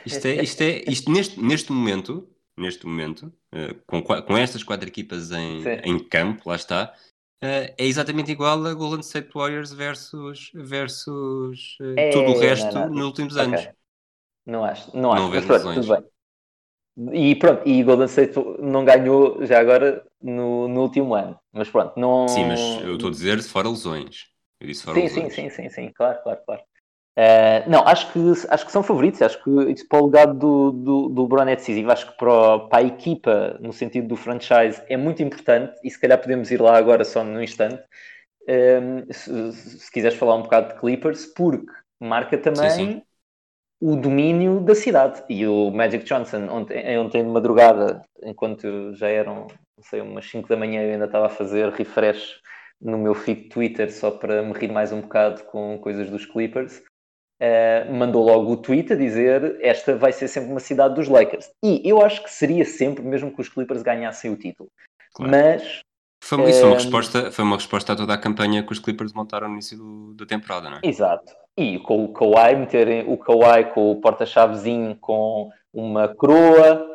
Isto 0.05 0.27
é, 0.27 0.43
isto 0.43 0.61
é, 0.63 0.85
isto 0.89 1.11
neste, 1.11 1.41
neste 1.41 1.73
momento, 1.73 2.29
neste 2.57 2.87
momento, 2.87 3.33
uh, 3.55 3.75
com, 3.87 4.03
com 4.03 4.37
estas 4.37 4.63
quatro 4.63 4.89
equipas 4.89 5.31
em, 5.31 5.63
em 5.85 5.99
campo, 5.99 6.49
lá 6.49 6.57
está, 6.57 6.93
é 7.41 7.75
exatamente 7.79 8.31
igual 8.31 8.65
a 8.67 8.75
Golden 8.75 9.01
State 9.01 9.31
Warriors 9.35 9.73
versus, 9.73 10.51
versus 10.55 11.77
uh, 11.81 11.95
é, 11.99 12.11
tudo 12.11 12.33
o 12.33 12.39
resto 12.39 12.75
não, 12.75 12.83
não. 12.83 12.95
nos 12.95 13.05
últimos 13.07 13.37
okay. 13.37 13.47
anos. 13.47 13.69
Não 14.47 14.65
acho, 14.65 14.97
não 14.97 15.13
acho, 15.13 15.23
não 15.23 15.31
mas 15.31 15.45
pronto, 15.45 15.75
tudo 15.75 15.95
bem. 15.95 16.05
E 17.13 17.35
pronto, 17.37 17.67
e 17.67 17.83
Golden 17.83 18.07
State 18.07 18.35
não 18.59 18.85
ganhou 18.85 19.45
já 19.47 19.61
agora 19.61 20.05
no, 20.21 20.69
no 20.69 20.83
último 20.83 21.15
ano, 21.15 21.39
mas 21.53 21.71
pronto, 21.71 21.99
não. 21.99 22.29
Sim, 22.29 22.47
mas 22.47 22.61
eu 22.83 22.95
estou 22.95 23.09
a 23.09 23.13
dizer 23.13 23.43
fora 23.43 23.69
lesões. 23.69 24.27
Eu 24.61 24.67
disse 24.67 24.83
fora 24.83 24.97
sim, 24.97 25.03
lesões. 25.05 25.35
sim, 25.35 25.49
sim, 25.49 25.69
sim, 25.69 25.69
sim, 25.71 25.93
claro, 25.95 26.23
claro, 26.23 26.41
claro. 26.45 26.63
Uh, 27.19 27.69
não, 27.69 27.87
acho 27.87 28.13
que, 28.13 28.19
acho 28.49 28.67
que 28.67 28.73
são 28.73 28.83
favoritos. 28.83 29.21
Acho 29.21 29.43
que 29.43 29.51
isso 29.73 29.87
para 29.89 30.01
o 30.01 30.07
legado 30.07 30.39
do, 30.39 30.71
do, 30.71 31.09
do 31.09 31.23
LeBron 31.23 31.49
é 31.49 31.57
decisivo. 31.57 31.91
Acho 31.91 32.11
que 32.11 32.17
para, 32.17 32.61
para, 32.61 32.79
a 32.79 32.83
equipa, 32.83 33.59
no 33.61 33.73
sentido 33.73 34.09
do 34.09 34.17
franchise, 34.17 34.83
é 34.89 34.97
muito 34.97 35.23
importante. 35.23 35.75
E 35.83 35.91
se 35.91 36.01
calhar 36.01 36.21
podemos 36.21 36.51
ir 36.51 36.61
lá 36.61 36.77
agora 36.77 37.05
só 37.05 37.25
no 37.25 37.43
instante. 37.43 37.83
Uh, 38.43 39.13
se, 39.13 39.53
se, 39.53 39.93
quiseres 39.93 40.17
falar 40.17 40.37
um 40.37 40.43
bocado 40.43 40.75
de 40.75 40.81
Clippers, 40.81 41.27
porque 41.27 41.67
marca 42.01 42.39
também 42.39 42.71
sim, 42.71 42.93
sim. 42.93 43.03
o 43.81 43.97
domínio 43.97 44.61
da 44.61 44.75
cidade. 44.75 45.23
E 45.29 45.47
o 45.47 45.71
Magic 45.71 46.05
Johnson, 46.05 46.49
ontem, 46.49 46.99
ontem 46.99 47.25
de 47.25 47.31
madrugada, 47.31 48.03
enquanto 48.23 48.95
já 48.95 49.09
eram, 49.09 49.47
não 49.77 49.85
sei, 49.85 50.01
umas 50.01 50.29
5 50.31 50.49
da 50.49 50.57
manhã, 50.57 50.83
eu 50.83 50.93
ainda 50.93 51.05
estava 51.05 51.27
a 51.27 51.31
fazer 51.31 51.69
refresh 51.71 52.41
no 52.81 52.97
meu 52.97 53.15
feed 53.15 53.51
Twitter 53.51 53.93
só 53.93 54.11
para 54.11 54.43
me 54.43 54.55
rir 54.55 54.73
mais 54.73 54.91
um 54.91 55.03
bocado 55.03 55.45
com 55.45 55.79
coisas 55.79 56.09
dos 56.09 56.25
Clippers 56.25 56.83
uh, 57.41 57.93
mandou 57.93 58.25
logo 58.25 58.53
o 58.53 58.57
tweet 58.57 58.93
a 58.93 58.97
dizer 58.97 59.59
esta 59.61 59.97
vai 59.97 60.13
ser 60.13 60.29
sempre 60.29 60.51
uma 60.51 60.61
cidade 60.61 60.95
dos 60.95 61.09
Lakers. 61.09 61.51
E 61.63 61.81
eu 61.85 62.03
acho 62.03 62.23
que 62.23 62.31
seria 62.31 62.65
sempre, 62.65 63.05
mesmo 63.05 63.33
que 63.33 63.41
os 63.41 63.49
Clippers 63.49 63.83
ganhassem 63.83 64.31
o 64.31 64.37
título. 64.37 64.69
Claro. 65.15 65.31
Mas 65.31 65.81
foi, 66.23 66.51
isso 66.51 66.61
foi, 66.61 66.69
uma 66.69 66.77
eh, 66.77 66.79
resposta, 66.79 67.33
foi 67.33 67.45
uma 67.45 67.57
resposta 67.57 67.93
a 67.93 67.97
toda 67.97 68.15
a 68.15 68.19
campanha 68.19 68.63
que 68.63 68.73
os 68.73 68.79
Clippers 68.79 69.13
montaram 69.13 69.49
no 69.49 69.55
início 69.55 69.77
do, 69.77 70.15
da 70.15 70.27
temporada, 70.27 70.71
não 70.71 70.77
é? 70.77 70.81
Exato. 70.85 71.33
E 71.57 71.79
com 71.81 72.05
o 72.05 72.13
Kawhi, 72.13 72.57
meterem 72.57 73.05
o 73.11 73.17
Kawhi 73.17 73.65
com 73.73 73.91
o 73.91 74.01
porta-chavezinho 74.01 74.97
com 74.97 75.51
uma 75.73 76.09
coroa 76.09 76.87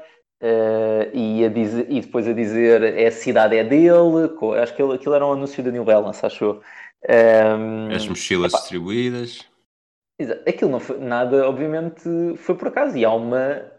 uh, 0.41 1.10
e, 1.14 1.48
dizer, 1.50 1.88
e, 1.89 2.02
depois 2.02 2.28
a 2.28 2.34
dizer 2.34 2.82
é 2.84 3.08
a 3.08 3.12
cidade 3.12 3.58
é 3.58 3.64
dele. 3.64 4.30
Com, 4.38 4.54
acho 4.54 4.76
que 4.76 4.82
aquilo 4.82 5.16
era 5.16 5.26
um 5.26 5.34
anúncio 5.34 5.64
da 5.64 5.72
New 5.72 5.84
Balance, 5.84 6.26
achou? 6.26 6.62
Um, 7.08 7.93
As 7.93 8.08
mochilas 8.08 8.52
epá, 8.52 8.60
distribuídas. 8.60 9.46
Aquilo 10.47 10.72
não 10.72 10.80
foi 10.80 10.97
nada, 10.99 11.47
obviamente, 11.47 12.03
foi 12.38 12.55
por 12.55 12.70
acaso. 12.70 12.97
E 12.97 13.05
há 13.05 13.13
uma. 13.13 13.72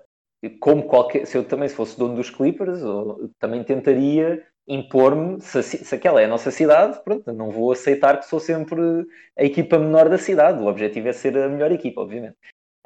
Como 0.61 0.85
qualquer. 0.85 1.27
Se 1.27 1.37
eu 1.37 1.45
também 1.45 1.69
se 1.69 1.75
fosse 1.75 1.99
dono 1.99 2.15
dos 2.15 2.31
Clippers, 2.31 2.81
eu, 2.81 3.31
também 3.39 3.65
tentaria 3.65 4.43
impor-me. 4.69 5.41
Se, 5.41 5.63
se 5.63 5.95
aquela 5.95 6.21
é 6.21 6.25
a 6.27 6.29
nossa 6.29 6.51
cidade, 6.51 7.03
pronto, 7.05 7.33
não 7.33 7.51
vou 7.51 7.73
aceitar 7.73 8.19
que 8.19 8.27
sou 8.27 8.41
sempre 8.41 8.81
a 9.39 9.45
equipa 9.45 9.79
menor 9.79 10.09
da 10.09 10.19
cidade. 10.19 10.61
O 10.63 10.67
objetivo 10.67 11.09
é 11.09 11.13
ser 11.13 11.37
a 11.39 11.49
melhor 11.49 11.73
equipa, 11.73 12.01
obviamente. 12.03 12.37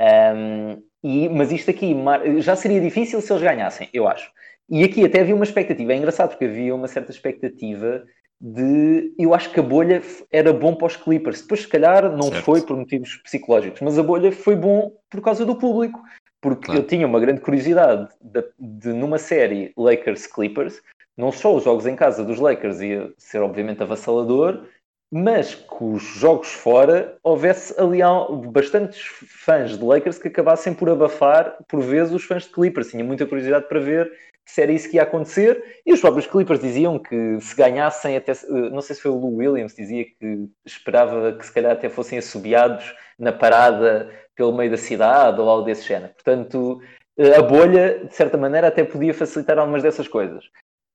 Um, 0.00 0.82
E, 1.02 1.28
mas 1.30 1.50
isto 1.50 1.70
aqui 1.70 1.94
já 2.40 2.54
seria 2.56 2.80
difícil 2.80 3.20
se 3.20 3.32
eles 3.32 3.42
ganhassem, 3.42 3.88
eu 3.92 4.06
acho. 4.06 4.30
E 4.68 4.84
aqui 4.84 5.04
até 5.04 5.20
havia 5.20 5.34
uma 5.34 5.44
expectativa, 5.44 5.92
é 5.92 5.96
engraçado 5.96 6.30
porque 6.30 6.44
havia 6.44 6.74
uma 6.74 6.88
certa 6.88 7.10
expectativa 7.10 8.04
de. 8.40 9.12
Eu 9.18 9.34
acho 9.34 9.50
que 9.50 9.60
a 9.60 9.62
bolha 9.62 10.02
era 10.32 10.52
bom 10.52 10.74
para 10.74 10.86
os 10.86 10.96
Clippers. 10.96 11.42
Depois, 11.42 11.62
se 11.62 11.68
calhar, 11.68 12.10
não 12.10 12.28
certo. 12.30 12.44
foi 12.44 12.62
por 12.62 12.76
motivos 12.76 13.16
psicológicos, 13.16 13.80
mas 13.80 13.98
a 13.98 14.02
bolha 14.02 14.32
foi 14.32 14.56
bom 14.56 14.92
por 15.10 15.20
causa 15.20 15.44
do 15.44 15.56
público. 15.56 16.00
Porque 16.40 16.66
claro. 16.66 16.80
eu 16.80 16.86
tinha 16.86 17.06
uma 17.06 17.20
grande 17.20 17.40
curiosidade 17.42 18.08
de, 18.20 18.42
de, 18.58 18.88
numa 18.94 19.18
série 19.18 19.72
Lakers 19.76 20.26
Clippers, 20.26 20.80
não 21.16 21.30
só 21.30 21.54
os 21.54 21.64
jogos 21.64 21.86
em 21.86 21.94
casa 21.94 22.24
dos 22.24 22.40
Lakers 22.40 22.80
ia 22.80 23.12
ser 23.18 23.42
obviamente 23.42 23.82
avassalador, 23.82 24.64
mas 25.12 25.54
que 25.54 25.84
os 25.84 26.02
jogos 26.02 26.48
fora 26.48 27.18
houvesse 27.22 27.78
ali 27.78 27.98
bastantes 28.46 29.02
fãs 29.26 29.76
de 29.76 29.84
Lakers 29.84 30.18
que 30.18 30.28
acabassem 30.28 30.72
por 30.72 30.88
abafar, 30.88 31.58
por 31.68 31.80
vezes, 31.80 32.14
os 32.14 32.24
fãs 32.24 32.44
de 32.44 32.50
Clippers. 32.50 32.90
Tinha 32.90 33.04
muita 33.04 33.26
curiosidade 33.26 33.68
para 33.68 33.80
ver 33.80 34.10
se 34.50 34.60
era 34.60 34.72
isso 34.72 34.90
que 34.90 34.96
ia 34.96 35.02
acontecer. 35.02 35.80
E 35.86 35.92
os 35.92 36.00
próprios 36.00 36.26
Clippers 36.26 36.60
diziam 36.60 36.98
que 36.98 37.40
se 37.40 37.54
ganhassem, 37.56 38.16
até 38.16 38.32
eh, 38.32 38.70
não 38.70 38.80
sei 38.80 38.96
se 38.96 39.02
foi 39.02 39.10
o 39.10 39.18
Lou 39.18 39.36
Williams, 39.36 39.74
dizia 39.74 40.04
que 40.04 40.48
esperava 40.64 41.32
que 41.32 41.46
se 41.46 41.52
calhar 41.52 41.72
até 41.72 41.88
fossem 41.88 42.18
assobiados 42.18 42.94
na 43.18 43.32
parada 43.32 44.10
pelo 44.34 44.52
meio 44.52 44.70
da 44.70 44.76
cidade 44.76 45.40
ou 45.40 45.48
algo 45.48 45.64
desse 45.64 45.86
género. 45.86 46.12
Portanto, 46.14 46.82
eh, 47.16 47.36
a 47.36 47.42
bolha, 47.42 48.04
de 48.06 48.14
certa 48.14 48.36
maneira, 48.36 48.68
até 48.68 48.84
podia 48.84 49.14
facilitar 49.14 49.58
algumas 49.58 49.82
dessas 49.82 50.08
coisas. 50.08 50.44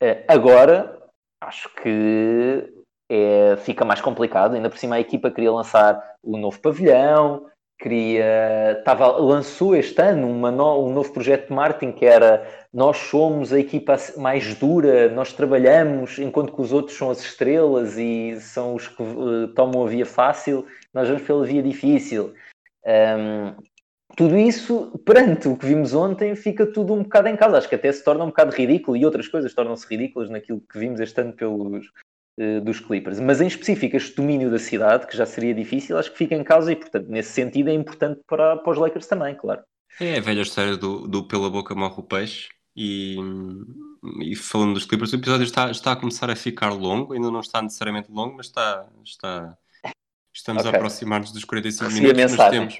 Eh, 0.01 0.23
agora, 0.27 1.01
acho 1.41 1.73
que 1.75 2.73
é, 3.09 3.55
fica 3.57 3.85
mais 3.85 4.01
complicado. 4.01 4.55
Ainda 4.55 4.69
por 4.69 4.77
cima, 4.77 4.95
a 4.95 4.99
equipa 4.99 5.31
queria 5.31 5.51
lançar 5.51 6.15
o 6.23 6.37
novo 6.37 6.59
pavilhão, 6.59 7.45
queria, 7.79 8.77
estava, 8.79 9.07
lançou 9.17 9.75
este 9.75 10.01
ano 10.01 10.33
no, 10.33 10.85
um 10.85 10.93
novo 10.93 11.11
projeto 11.11 11.49
de 11.49 11.53
marketing 11.53 11.91
que 11.91 12.05
era 12.05 12.47
nós 12.73 12.97
somos 12.97 13.53
a 13.53 13.59
equipa 13.59 13.95
mais 14.17 14.55
dura, 14.55 15.09
nós 15.09 15.31
trabalhamos 15.31 16.19
enquanto 16.19 16.53
que 16.53 16.61
os 16.61 16.73
outros 16.73 16.97
são 16.97 17.09
as 17.09 17.21
estrelas 17.21 17.97
e 17.97 18.37
são 18.41 18.75
os 18.75 18.87
que 18.87 19.01
uh, 19.01 19.47
tomam 19.49 19.85
a 19.85 19.87
via 19.87 20.05
fácil, 20.05 20.65
nós 20.93 21.07
vamos 21.07 21.23
pela 21.23 21.45
via 21.45 21.63
difícil. 21.63 22.33
Um, 22.85 23.55
tudo 24.15 24.37
isso, 24.37 24.97
perante 25.05 25.47
o 25.47 25.57
que 25.57 25.65
vimos 25.65 25.93
ontem, 25.93 26.35
fica 26.35 26.65
tudo 26.65 26.93
um 26.93 27.03
bocado 27.03 27.27
em 27.27 27.35
casa. 27.35 27.57
Acho 27.57 27.69
que 27.69 27.75
até 27.75 27.91
se 27.91 28.03
torna 28.03 28.23
um 28.23 28.27
bocado 28.27 28.55
ridículo 28.55 28.95
e 28.95 29.05
outras 29.05 29.27
coisas 29.27 29.53
tornam-se 29.53 29.87
ridículas 29.87 30.29
naquilo 30.29 30.61
que 30.61 30.79
vimos 30.79 30.99
este 30.99 31.19
ano 31.19 31.33
pelos, 31.33 31.91
uh, 32.39 32.61
dos 32.61 32.79
Clippers. 32.79 33.19
Mas 33.19 33.41
em 33.41 33.47
específico, 33.47 33.95
este 33.95 34.15
domínio 34.15 34.49
da 34.49 34.59
cidade, 34.59 35.07
que 35.07 35.17
já 35.17 35.25
seria 35.25 35.53
difícil, 35.53 35.97
acho 35.97 36.11
que 36.11 36.17
fica 36.17 36.35
em 36.35 36.43
casa 36.43 36.71
e, 36.71 36.75
portanto, 36.75 37.07
nesse 37.07 37.31
sentido 37.31 37.69
é 37.69 37.73
importante 37.73 38.21
para, 38.27 38.57
para 38.57 38.71
os 38.71 38.77
Lakers 38.77 39.07
também, 39.07 39.35
claro. 39.35 39.61
É 39.99 40.17
a 40.17 40.21
velha 40.21 40.41
história 40.41 40.75
do, 40.75 41.07
do 41.07 41.27
pela 41.27 41.49
boca 41.49 41.73
morre 41.73 41.95
o 41.97 42.03
peixe. 42.03 42.49
E, 42.77 43.15
e, 44.21 44.35
falando 44.35 44.73
dos 44.73 44.85
Clippers, 44.85 45.13
o 45.13 45.15
episódio 45.15 45.45
está, 45.45 45.71
está 45.71 45.93
a 45.93 45.95
começar 45.95 46.29
a 46.29 46.35
ficar 46.35 46.69
longo, 46.73 47.13
ainda 47.13 47.31
não 47.31 47.39
está 47.39 47.61
necessariamente 47.61 48.11
longo, 48.11 48.35
mas 48.35 48.47
está, 48.47 48.85
está 49.03 49.57
estamos 50.33 50.65
okay. 50.65 50.73
a 50.73 50.77
aproximar-nos 50.77 51.31
dos 51.31 51.45
45 51.45 51.89
Recebi 51.89 52.07
minutos, 52.07 52.35
mas 52.35 52.49
temos. 52.49 52.79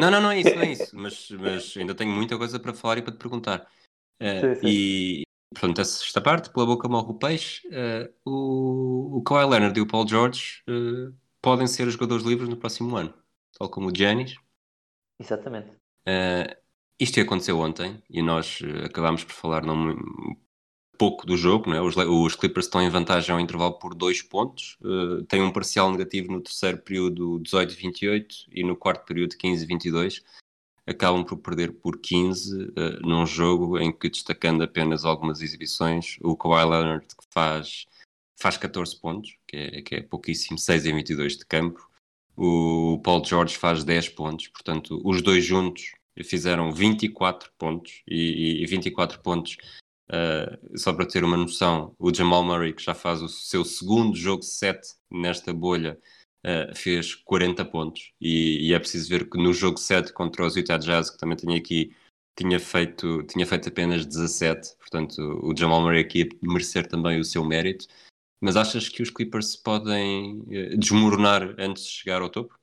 Não, 0.00 0.10
não, 0.10 0.22
não 0.22 0.30
é 0.30 0.40
isso, 0.40 0.54
não 0.54 0.62
é 0.62 0.72
isso, 0.72 0.96
mas, 0.96 1.30
mas 1.32 1.76
ainda 1.76 1.94
tenho 1.94 2.10
muita 2.10 2.38
coisa 2.38 2.58
para 2.58 2.72
falar 2.72 2.96
e 2.96 3.02
para 3.02 3.12
te 3.12 3.18
perguntar. 3.18 3.66
Uh, 4.18 4.40
sim, 4.40 4.54
sim. 4.54 4.66
E 4.66 5.25
portanto, 5.52 5.80
esta 5.80 6.20
parte, 6.20 6.50
pela 6.50 6.66
boca 6.66 6.88
morre 6.88 7.10
o 7.10 7.14
peixe, 7.14 7.66
uh, 7.68 8.12
o, 8.24 9.18
o 9.18 9.22
Kawhi 9.22 9.48
Leonard 9.48 9.78
e 9.78 9.82
o 9.82 9.86
Paul 9.86 10.06
George 10.06 10.62
uh, 10.68 11.14
podem 11.40 11.66
ser 11.66 11.86
os 11.86 11.94
jogadores 11.94 12.24
livres 12.24 12.48
no 12.48 12.56
próximo 12.56 12.96
ano, 12.96 13.14
tal 13.58 13.68
como 13.68 13.88
o 13.88 13.94
Giannis. 13.94 14.36
Exatamente. 15.18 15.70
Uh, 16.06 16.54
isto 16.98 17.20
aconteceu 17.20 17.58
ontem 17.58 18.02
e 18.08 18.22
nós 18.22 18.60
acabámos 18.84 19.22
por 19.22 19.32
falar 19.32 19.64
num, 19.64 19.96
pouco 20.96 21.26
do 21.26 21.36
jogo. 21.36 21.70
Não 21.70 21.76
é? 21.76 21.80
os, 21.80 21.96
os, 21.96 22.34
Clippers 22.34 22.66
estão 22.66 22.82
em 22.82 22.88
vantagem 22.88 23.32
ao 23.32 23.40
intervalo 23.40 23.78
por 23.78 23.94
dois 23.94 24.22
pontos. 24.22 24.76
Uh, 24.80 25.22
tem 25.24 25.42
um 25.42 25.52
parcial 25.52 25.90
negativo 25.90 26.32
no 26.32 26.40
terceiro 26.40 26.78
período 26.78 27.40
18-28 27.40 28.26
e 28.50 28.64
no 28.64 28.76
quarto 28.76 29.04
período 29.06 29.36
15-22. 29.36 30.22
Acabam 30.86 31.24
por 31.24 31.38
perder 31.38 31.72
por 31.72 31.98
15 31.98 32.54
uh, 32.54 32.70
num 33.00 33.26
jogo 33.26 33.78
em 33.78 33.92
que, 33.92 34.08
destacando 34.08 34.62
apenas 34.62 35.04
algumas 35.04 35.42
exibições, 35.42 36.16
o 36.22 36.36
Kawhi 36.36 36.64
Leonard 36.64 37.06
faz, 37.30 37.86
faz 38.38 38.56
14 38.56 39.00
pontos, 39.00 39.36
que 39.46 39.56
é, 39.56 39.82
que 39.82 39.94
é 39.96 40.02
pouquíssimo, 40.02 40.58
6 40.58 40.86
em 40.86 40.94
22 40.94 41.38
de 41.38 41.46
campo. 41.46 41.88
O 42.36 43.00
Paul 43.02 43.24
George 43.24 43.56
faz 43.56 43.82
10 43.82 44.10
pontos, 44.10 44.48
portanto, 44.48 45.00
os 45.04 45.22
dois 45.22 45.44
juntos 45.44 45.92
fizeram 46.24 46.72
24 46.72 47.50
pontos 47.58 48.02
e, 48.06 48.62
e 48.62 48.66
24 48.66 49.20
pontos. 49.20 49.56
Uh, 50.08 50.78
só 50.78 50.92
para 50.92 51.06
ter 51.06 51.24
uma 51.24 51.36
noção, 51.36 51.94
o 51.98 52.14
Jamal 52.14 52.44
Murray, 52.44 52.72
que 52.72 52.82
já 52.82 52.94
faz 52.94 53.20
o 53.22 53.28
seu 53.28 53.64
segundo 53.64 54.16
jogo 54.16 54.42
7 54.42 54.80
nesta 55.10 55.52
bolha, 55.52 55.98
uh, 56.46 56.74
fez 56.74 57.14
40 57.14 57.64
pontos. 57.64 58.12
E, 58.20 58.68
e, 58.68 58.74
é 58.74 58.78
preciso 58.78 59.08
ver 59.08 59.28
que 59.28 59.36
no 59.36 59.52
jogo 59.52 59.78
7 59.78 60.12
contra 60.12 60.46
os 60.46 60.56
Utah 60.56 60.78
Jazz, 60.78 61.10
que 61.10 61.18
também 61.18 61.36
tinha 61.36 61.56
aqui, 61.56 61.92
tinha 62.38 62.60
feito, 62.60 63.24
tinha 63.24 63.44
feito 63.44 63.68
apenas 63.68 64.06
17. 64.06 64.76
Portanto, 64.78 65.18
o 65.42 65.56
Jamal 65.56 65.82
Murray 65.82 66.00
aqui 66.00 66.28
merecer 66.40 66.86
também 66.86 67.18
o 67.18 67.24
seu 67.24 67.44
mérito. 67.44 67.86
Mas 68.40 68.56
achas 68.56 68.88
que 68.88 69.02
os 69.02 69.10
Clippers 69.10 69.56
podem 69.56 70.40
uh, 70.40 70.78
desmoronar 70.78 71.54
antes 71.58 71.84
de 71.84 71.90
chegar 71.90 72.22
ao 72.22 72.30
topo? 72.30 72.54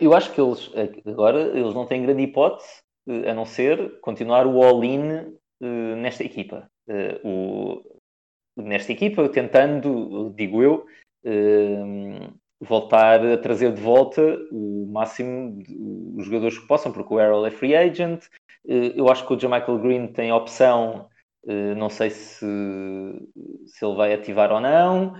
Eu 0.00 0.12
acho 0.12 0.32
que 0.34 0.40
eles 0.40 0.70
agora 1.06 1.56
eles 1.56 1.72
não 1.72 1.86
têm 1.86 2.02
grande 2.02 2.22
hipótese 2.22 2.82
a 3.08 3.32
não 3.32 3.46
ser 3.46 4.00
continuar 4.00 4.46
o 4.46 4.62
all-in 4.62 5.38
uh, 5.62 5.96
nesta 5.96 6.24
equipa. 6.24 6.68
Uh, 6.88 7.28
o, 7.28 7.98
nesta 8.56 8.92
equipa, 8.92 9.28
tentando, 9.28 10.32
digo 10.36 10.62
eu, 10.62 10.86
voltar 12.60 13.24
a 13.24 13.38
trazer 13.38 13.72
de 13.72 13.80
volta 13.80 14.22
o 14.50 14.88
máximo 14.90 15.62
os 16.16 16.26
jogadores 16.26 16.58
que 16.58 16.66
possam, 16.66 16.92
porque 16.92 17.14
o 17.14 17.20
Errol 17.20 17.46
é 17.46 17.50
free 17.50 17.76
agent. 17.76 18.24
eu 18.64 19.08
acho 19.08 19.26
que 19.26 19.32
o 19.32 19.38
Jamichael 19.38 19.78
Green 19.78 20.06
tem 20.08 20.32
opção, 20.32 21.08
não 21.76 21.88
sei 21.88 22.10
se, 22.10 22.46
se 23.66 23.84
ele 23.84 23.96
vai 23.96 24.12
ativar 24.12 24.52
ou 24.52 24.60
não. 24.60 25.14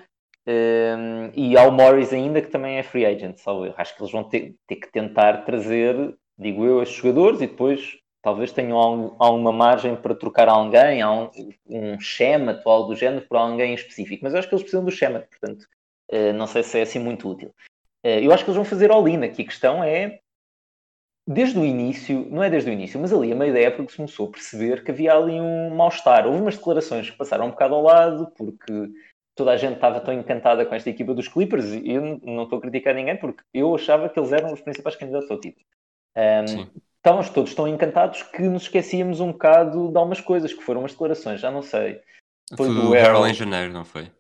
Um, 0.49 1.31
e 1.35 1.59
ao 1.59 1.71
Morris 1.71 2.11
ainda, 2.11 2.41
que 2.41 2.49
também 2.49 2.79
é 2.79 2.83
free 2.83 3.05
agent, 3.05 3.37
só 3.37 3.67
eu. 3.67 3.75
Acho 3.77 3.95
que 3.95 4.03
eles 4.03 4.13
vão 4.13 4.25
ter, 4.25 4.57
ter 4.67 4.77
que 4.77 4.91
tentar 4.91 5.45
trazer, 5.45 6.17
digo 6.39 6.65
eu, 6.65 6.83
estes 6.83 6.97
jogadores 6.97 7.43
e 7.43 7.47
depois 7.47 7.99
talvez 8.23 8.51
tenham 8.51 9.15
alguma 9.19 9.53
margem 9.53 9.95
para 9.95 10.15
trocar 10.15 10.49
alguém, 10.49 11.03
há 11.03 11.13
um, 11.13 11.31
um 11.67 12.01
schema 12.01 12.61
algo 12.65 12.89
do 12.89 12.97
género 12.97 13.27
por 13.29 13.37
alguém 13.37 13.75
específico. 13.75 14.25
Mas 14.25 14.33
eu 14.33 14.39
acho 14.39 14.49
que 14.49 14.55
eles 14.55 14.63
precisam 14.63 14.85
do 14.85 14.91
schema, 14.91 15.21
portanto, 15.21 15.67
não 16.35 16.47
sei 16.47 16.63
se 16.63 16.79
é 16.79 16.83
assim 16.83 16.99
muito 16.99 17.29
útil. 17.29 17.55
Uh, 18.05 18.21
eu 18.23 18.33
acho 18.33 18.45
que 18.45 18.51
eles 18.51 18.57
vão 18.57 18.65
fazer 18.65 18.91
all-in. 18.91 19.23
Aqui 19.25 19.43
a 19.43 19.47
questão 19.47 19.83
é, 19.83 20.21
desde 21.27 21.59
o 21.59 21.65
início, 21.65 22.27
não 22.31 22.43
é 22.43 22.49
desde 22.49 22.71
o 22.71 22.73
início, 22.73 22.99
mas 22.99 23.13
ali 23.13 23.33
a 23.33 23.37
meio 23.37 23.53
da 23.53 23.61
época 23.61 23.85
que 23.85 23.93
se 23.93 23.99
começou 23.99 24.29
a 24.29 24.31
perceber 24.31 24.83
que 24.83 24.91
havia 24.91 25.15
ali 25.15 25.41
um 25.41 25.75
mal-estar. 25.75 26.27
Houve 26.27 26.41
umas 26.41 26.57
declarações 26.57 27.11
que 27.11 27.17
passaram 27.19 27.47
um 27.47 27.51
bocado 27.51 27.75
ao 27.75 27.83
lado, 27.83 28.33
porque 28.37 28.91
toda 29.35 29.53
a 29.53 29.57
gente 29.57 29.75
estava 29.75 30.01
tão 30.01 30.15
encantada 30.15 30.65
com 30.65 30.75
esta 30.75 30.91
equipa 30.91 31.15
dos 31.15 31.29
Clippers 31.29 31.67
e 31.67 31.93
eu 31.93 32.21
não 32.25 32.45
estou 32.45 32.59
a 32.59 32.63
criticar 32.63 32.95
ninguém 32.95 33.17
porque 33.17 33.43
eu 33.55 33.75
achava 33.75 34.09
que 34.09 34.19
eles 34.19 34.33
eram 34.33 34.53
os 34.53 34.61
principais 34.61 34.97
candidatos 34.97 35.31
ao 35.31 35.39
título. 35.39 35.65
Um, 36.17 36.67
estávamos 36.97 37.31
todos 37.31 37.55
tão 37.55 37.69
encantados 37.69 38.23
que 38.23 38.43
nos 38.43 38.63
esquecíamos 38.63 39.21
um 39.21 39.31
bocado 39.31 39.91
de 39.91 39.97
algumas 39.97 40.21
coisas 40.21 40.53
que 40.53 40.63
foram 40.63 40.85
as 40.85 40.93
declarações, 40.93 41.41
já 41.41 41.51
não 41.51 41.63
sei. 41.63 42.01
Foi, 42.57 42.67
foi 42.67 42.75
do 42.75 42.95
Harold 42.95 43.31
em 43.31 43.35
janeiro, 43.35 43.73
não 43.73 43.85
foi? 43.85 44.11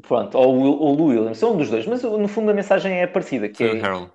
Pronto, 0.00 0.36
ou 0.38 0.56
o 0.56 0.94
Lou 0.94 1.08
Williams, 1.08 1.38
são 1.38 1.52
um 1.52 1.56
dos 1.56 1.70
dois, 1.70 1.86
mas 1.86 2.02
no 2.02 2.28
fundo 2.28 2.50
a 2.50 2.54
mensagem 2.54 3.00
é 3.00 3.06
parecida. 3.06 3.48
Que 3.48 3.64
é. 3.64 3.80
Harold. 3.80 4.10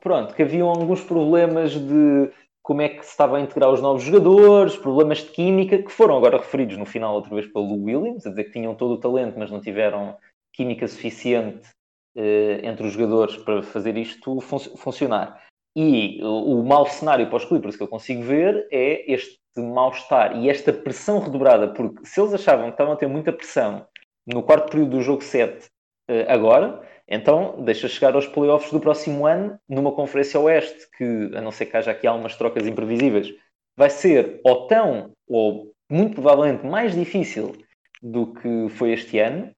Pronto, 0.00 0.34
que 0.34 0.42
haviam 0.42 0.68
alguns 0.68 1.02
problemas 1.02 1.72
de 1.72 2.30
como 2.62 2.82
é 2.82 2.88
que 2.88 3.04
se 3.04 3.10
estava 3.10 3.36
a 3.36 3.40
integrar 3.40 3.70
os 3.70 3.80
novos 3.80 4.02
jogadores, 4.02 4.76
problemas 4.76 5.18
de 5.18 5.30
química, 5.30 5.82
que 5.82 5.90
foram 5.90 6.16
agora 6.16 6.38
referidos 6.38 6.76
no 6.76 6.86
final 6.86 7.14
outra 7.14 7.34
vez 7.34 7.46
pelo 7.46 7.82
Williams, 7.82 8.26
a 8.26 8.30
dizer 8.30 8.44
que 8.44 8.52
tinham 8.52 8.74
todo 8.74 8.94
o 8.94 9.00
talento, 9.00 9.38
mas 9.38 9.50
não 9.50 9.60
tiveram 9.60 10.16
química 10.52 10.86
suficiente 10.86 11.68
eh, 12.16 12.60
entre 12.62 12.86
os 12.86 12.92
jogadores 12.92 13.36
para 13.38 13.62
fazer 13.62 13.96
isto 13.96 14.40
fun 14.40 14.58
funcionar. 14.58 15.42
E 15.76 16.20
o, 16.22 16.60
o 16.60 16.64
mau 16.64 16.86
cenário 16.86 17.26
para 17.28 17.36
os 17.36 17.44
Clippers 17.44 17.76
que 17.76 17.82
eu 17.82 17.88
consigo 17.88 18.22
ver 18.22 18.66
é 18.70 19.10
este 19.12 19.38
mal-estar 19.56 20.36
e 20.36 20.48
esta 20.48 20.72
pressão 20.72 21.18
redobrada, 21.18 21.68
porque 21.68 22.04
se 22.04 22.20
eles 22.20 22.34
achavam 22.34 22.66
que 22.66 22.72
estavam 22.72 22.94
a 22.94 22.96
ter 22.96 23.06
muita 23.06 23.32
pressão 23.32 23.86
no 24.32 24.42
quarto 24.42 24.70
período 24.70 24.98
do 24.98 25.02
jogo 25.02 25.22
7 25.22 25.68
eh, 26.08 26.26
agora, 26.28 26.82
então, 27.10 27.60
deixa 27.64 27.88
chegar 27.88 28.14
aos 28.14 28.28
playoffs 28.28 28.70
do 28.70 28.78
próximo 28.78 29.26
ano, 29.26 29.58
numa 29.68 29.90
Conferência 29.90 30.38
Oeste, 30.38 30.88
que, 30.96 31.04
a 31.34 31.40
não 31.40 31.50
ser 31.50 31.66
que 31.66 31.76
haja 31.76 31.90
aqui 31.90 32.06
algumas 32.06 32.36
trocas 32.36 32.64
imprevisíveis, 32.68 33.34
vai 33.76 33.90
ser 33.90 34.40
ou 34.44 34.68
tão, 34.68 35.12
ou 35.28 35.72
muito 35.90 36.14
provavelmente 36.14 36.64
mais 36.64 36.94
difícil 36.94 37.56
do 38.00 38.32
que 38.32 38.68
foi 38.70 38.92
este 38.92 39.18
ano, 39.18 39.50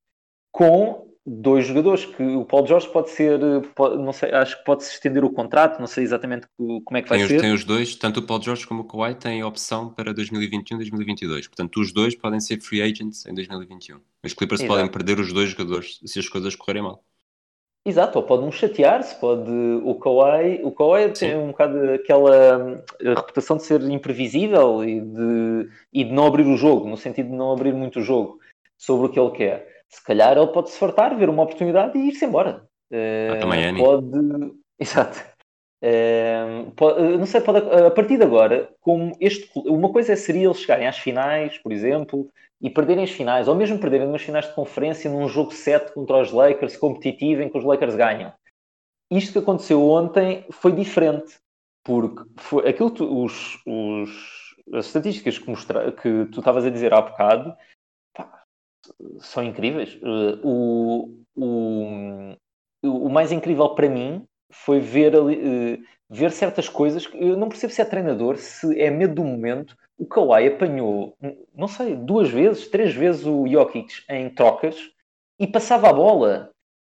com 0.50 1.11
dois 1.24 1.66
jogadores 1.66 2.04
que 2.04 2.22
o 2.22 2.44
Paulo 2.44 2.66
Jorge 2.66 2.88
pode 2.88 3.10
ser, 3.10 3.38
pode, 3.74 3.96
não 3.96 4.12
sei, 4.12 4.32
acho 4.32 4.58
que 4.58 4.64
pode 4.64 4.84
se 4.84 4.94
estender 4.94 5.24
o 5.24 5.30
contrato, 5.30 5.78
não 5.78 5.86
sei 5.86 6.02
exatamente 6.02 6.46
como 6.56 6.96
é 6.96 7.02
que 7.02 7.08
vai 7.08 7.18
tem, 7.18 7.28
ser. 7.28 7.40
Tem 7.40 7.52
os 7.52 7.64
dois, 7.64 7.94
tanto 7.94 8.20
o 8.20 8.22
Paulo 8.26 8.42
Jorge 8.42 8.66
como 8.66 8.82
o 8.82 8.84
Kawhi 8.84 9.14
têm 9.14 9.44
opção 9.44 9.90
para 9.90 10.12
2021 10.12 10.76
e 10.76 10.78
2022. 10.78 11.46
Portanto, 11.46 11.80
os 11.80 11.92
dois 11.92 12.14
podem 12.14 12.40
ser 12.40 12.60
free 12.60 12.82
agents 12.82 13.24
em 13.26 13.34
2021. 13.34 14.00
Os 14.24 14.34
Clippers 14.34 14.60
Exato. 14.60 14.74
podem 14.74 14.90
perder 14.90 15.20
os 15.20 15.32
dois 15.32 15.50
jogadores 15.50 16.00
se 16.04 16.18
as 16.18 16.28
coisas 16.28 16.56
correrem 16.56 16.82
mal. 16.82 17.04
Exato, 17.84 18.16
ou 18.18 18.24
pode 18.24 18.44
um 18.44 18.52
chatear-se, 18.52 19.18
pode 19.18 19.50
o 19.50 19.96
Kawhi, 19.96 20.60
o 20.62 20.70
Kawhi 20.70 21.10
tem 21.10 21.36
um 21.36 21.48
bocado 21.48 21.92
aquela 21.94 22.80
reputação 23.00 23.56
de 23.56 23.64
ser 23.64 23.82
imprevisível 23.90 24.84
e 24.84 25.00
de, 25.00 25.68
e 25.92 26.04
de 26.04 26.12
não 26.12 26.26
abrir 26.26 26.46
o 26.46 26.56
jogo, 26.56 26.88
no 26.88 26.96
sentido 26.96 27.30
de 27.30 27.36
não 27.36 27.50
abrir 27.50 27.72
muito 27.72 27.98
o 27.98 28.02
jogo 28.02 28.38
sobre 28.78 29.06
o 29.06 29.08
que 29.08 29.18
ele 29.18 29.30
quer. 29.32 29.71
Se 29.92 30.02
calhar 30.04 30.36
ele 30.36 30.46
pode 30.48 30.70
se 30.70 30.78
fartar, 30.78 31.16
ver 31.16 31.28
uma 31.28 31.42
oportunidade 31.42 31.98
e 31.98 32.08
ir-se 32.08 32.24
embora. 32.24 32.66
Uh, 32.90 33.40
também 33.40 33.76
Pode. 33.76 34.10
Exato. 34.80 35.32
Uh, 35.84 36.70
pode, 36.76 37.18
não 37.18 37.26
sei, 37.26 37.40
pode, 37.40 37.58
a 37.58 37.90
partir 37.90 38.16
de 38.16 38.22
agora, 38.22 38.72
como 38.80 39.16
este, 39.20 39.50
uma 39.56 39.92
coisa 39.92 40.14
seria 40.14 40.46
eles 40.46 40.60
chegarem 40.60 40.86
às 40.86 40.96
finais, 40.96 41.58
por 41.58 41.72
exemplo, 41.72 42.30
e 42.60 42.70
perderem 42.70 43.04
as 43.04 43.10
finais, 43.10 43.48
ou 43.48 43.54
mesmo 43.56 43.78
perderem 43.78 44.06
umas 44.06 44.22
finais 44.22 44.46
de 44.46 44.54
conferência 44.54 45.10
num 45.10 45.28
jogo 45.28 45.52
7 45.52 45.92
contra 45.92 46.22
os 46.22 46.30
Lakers, 46.30 46.76
competitivo, 46.76 47.42
em 47.42 47.48
que 47.48 47.58
os 47.58 47.64
Lakers 47.64 47.96
ganham. 47.96 48.32
Isto 49.10 49.32
que 49.32 49.38
aconteceu 49.40 49.82
ontem 49.82 50.46
foi 50.50 50.72
diferente, 50.72 51.34
porque 51.84 52.22
foi 52.38 52.68
aquilo 52.68 52.92
que 52.92 53.02
os, 53.02 53.60
os, 53.66 54.54
as 54.72 54.86
estatísticas 54.86 55.38
que, 55.38 55.50
mostra, 55.50 55.90
que 55.92 56.26
tu 56.26 56.38
estavas 56.38 56.64
a 56.64 56.70
dizer 56.70 56.94
há 56.94 57.02
bocado 57.02 57.54
são 59.20 59.42
incríveis. 59.42 59.94
Uh, 59.96 60.40
o, 60.42 61.24
o, 61.36 62.36
o 62.82 63.08
mais 63.08 63.32
incrível 63.32 63.74
para 63.74 63.88
mim 63.88 64.26
foi 64.50 64.80
ver, 64.80 65.14
uh, 65.14 65.82
ver 66.08 66.30
certas 66.30 66.68
coisas. 66.68 67.08
Eu 67.14 67.36
não 67.36 67.48
percebo 67.48 67.72
se 67.72 67.80
é 67.80 67.84
treinador, 67.84 68.36
se 68.36 68.78
é 68.80 68.90
medo 68.90 69.16
do 69.16 69.24
momento, 69.24 69.76
o 69.98 70.06
Kawhi 70.06 70.48
apanhou, 70.48 71.16
não 71.54 71.68
sei, 71.68 71.94
duas 71.94 72.28
vezes, 72.28 72.68
três 72.68 72.92
vezes 72.94 73.24
o 73.24 73.46
Jokic 73.46 74.02
em 74.08 74.28
trocas 74.30 74.76
e 75.38 75.46
passava 75.46 75.88
a 75.88 75.92
bola. 75.92 76.50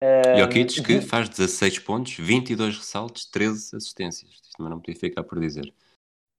Uh, 0.03 0.39
Jokic 0.39 0.83
que 0.83 1.01
faz 1.01 1.29
16 1.29 1.81
pontos, 1.81 2.15
22 2.15 2.79
ressaltos, 2.79 3.27
13 3.27 3.77
assistências. 3.77 4.31
Isto 4.43 4.63
não 4.63 4.81
podia 4.81 4.99
ficar 4.99 5.23
por 5.23 5.39
dizer. 5.39 5.73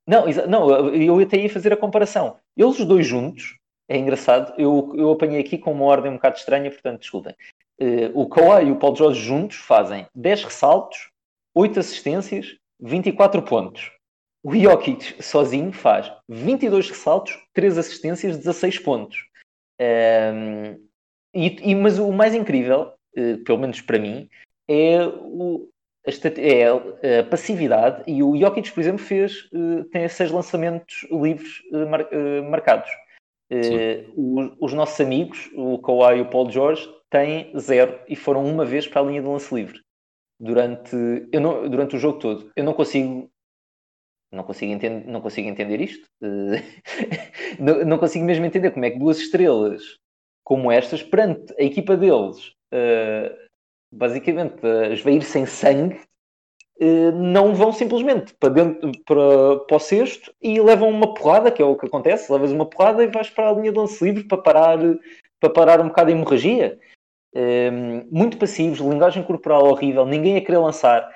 Não, 0.08 0.26
não, 0.48 0.94
eu 0.94 1.20
até 1.20 1.38
ia 1.38 1.50
fazer 1.50 1.74
a 1.74 1.78
comparação. 1.78 2.38
Eles 2.56 2.78
dois 2.86 3.08
juntos, 3.08 3.58
é 3.88 3.98
engraçado, 3.98 4.54
eu, 4.58 4.94
eu 4.96 5.12
apanhei 5.12 5.40
aqui 5.40 5.58
com 5.58 5.72
uma 5.72 5.86
ordem 5.86 6.12
um 6.12 6.16
bocado 6.16 6.38
estranha, 6.38 6.72
portanto, 6.72 7.02
desculpem. 7.02 7.36
Uh, 7.80 8.10
o 8.14 8.28
Kawhi 8.28 8.68
e 8.68 8.72
o 8.72 8.78
Paul 8.78 8.96
George 8.96 9.22
juntos 9.22 9.58
fazem 9.58 10.08
10 10.16 10.46
ressaltos, 10.46 11.10
8 11.54 11.80
assistências, 11.80 12.56
24 12.80 13.42
pontos. 13.44 13.92
O 14.44 14.56
Jokic 14.56 15.24
sozinho 15.24 15.72
faz 15.72 16.12
22 16.30 16.90
ressaltos, 16.90 17.38
3 17.54 17.78
assistências, 17.78 18.38
16 18.38 18.80
pontos. 18.80 19.18
Um, 19.82 20.88
e, 21.34 21.72
e, 21.72 21.76
mas 21.76 21.98
o 22.00 22.12
mais 22.12 22.34
incrível, 22.34 22.94
uh, 23.18 23.44
pelo 23.44 23.58
menos 23.58 23.82
para 23.82 24.00
mim, 24.00 24.30
é, 24.68 25.04
o, 25.06 25.68
a, 26.06 26.12
é, 26.40 27.20
a, 27.20 27.24
passividade. 27.24 28.04
E 28.06 28.22
o 28.22 28.38
Jokic, 28.38 28.72
por 28.72 28.80
exemplo, 28.80 29.00
fez, 29.00 29.50
uh, 29.52 29.84
tem 29.92 30.08
6 30.08 30.32
lançamentos 30.32 31.08
livres 31.12 31.62
uh, 31.72 31.90
mar, 31.90 32.08
marcados. 32.50 32.90
Os, 34.16 34.52
os, 34.60 34.74
nossos 34.74 35.00
amigos, 35.00 35.50
o 35.56 35.78
Kawhi 35.80 36.18
e 36.18 36.22
o 36.22 36.30
Paul 36.30 36.50
George, 36.50 36.88
têm 37.10 37.58
zero 37.58 38.00
e 38.08 38.16
foram 38.16 38.44
uma 38.44 38.66
vez 38.66 38.88
para 38.88 39.02
a 39.02 39.06
linha 39.06 39.22
de 39.22 39.28
lance 39.28 39.54
livre 39.54 39.80
durante, 40.40 40.96
eu 41.32 41.40
não, 41.40 41.70
durante 41.70 41.96
o 41.96 42.00
jogo 42.00 42.20
todo. 42.20 42.52
Eu 42.56 42.64
não 42.64 42.74
consigo 42.74 43.30
não 44.32 44.44
consigo, 44.44 44.74
entender, 44.74 45.08
não 45.08 45.22
consigo 45.22 45.48
entender 45.48 45.80
isto. 45.80 46.06
não, 47.60 47.86
não, 47.86 47.98
consigo 47.98 48.26
mesmo 48.26 48.46
entender 48.46 48.72
como 48.72 48.84
é 48.84 48.92
que 48.92 49.00
duas 49.00 49.18
estrelas 49.18 49.98
como 50.44 50.72
estas, 50.72 51.02
perante 51.02 51.54
a 51.60 51.64
equipa 51.64 51.98
deles, 51.98 52.50
uh, 52.72 53.36
basicamente 53.92 54.64
a 54.66 54.90
esvair 54.90 55.24
sem 55.24 55.46
sangue, 55.46 56.00
não 57.14 57.56
vão 57.56 57.72
simplesmente 57.72 58.34
para, 58.34 58.50
dentro, 58.50 58.92
para, 59.06 59.60
para 59.60 59.78
o 59.78 59.80
cesto 59.80 60.34
e 60.42 60.60
levam 60.60 60.90
uma 60.90 61.14
porrada, 61.14 61.52
que 61.52 61.62
é 61.62 61.66
o 61.66 61.76
que 61.76 61.86
acontece, 61.86 62.32
levas 62.32 62.52
uma 62.52 62.66
porrada 62.66 63.04
e 63.04 63.08
vais 63.08 63.30
para 63.30 63.50
a 63.50 63.54
linha 63.54 63.72
de 63.72 63.78
lance 63.78 64.04
livre 64.04 64.24
para 64.26 64.38
parar, 64.38 64.80
para 65.40 65.50
parar 65.50 65.82
um 65.82 65.88
bocado 65.88 66.10
a 66.10 66.14
hemorragia. 66.14 66.78
Uh, 67.34 68.08
muito 68.12 68.38
passivos, 68.38 68.80
linguagem 68.80 69.24
corporal 69.24 69.66
horrível, 69.66 70.06
ninguém 70.06 70.38
a 70.38 70.42
querer 70.42 70.58
lançar. 70.58 71.10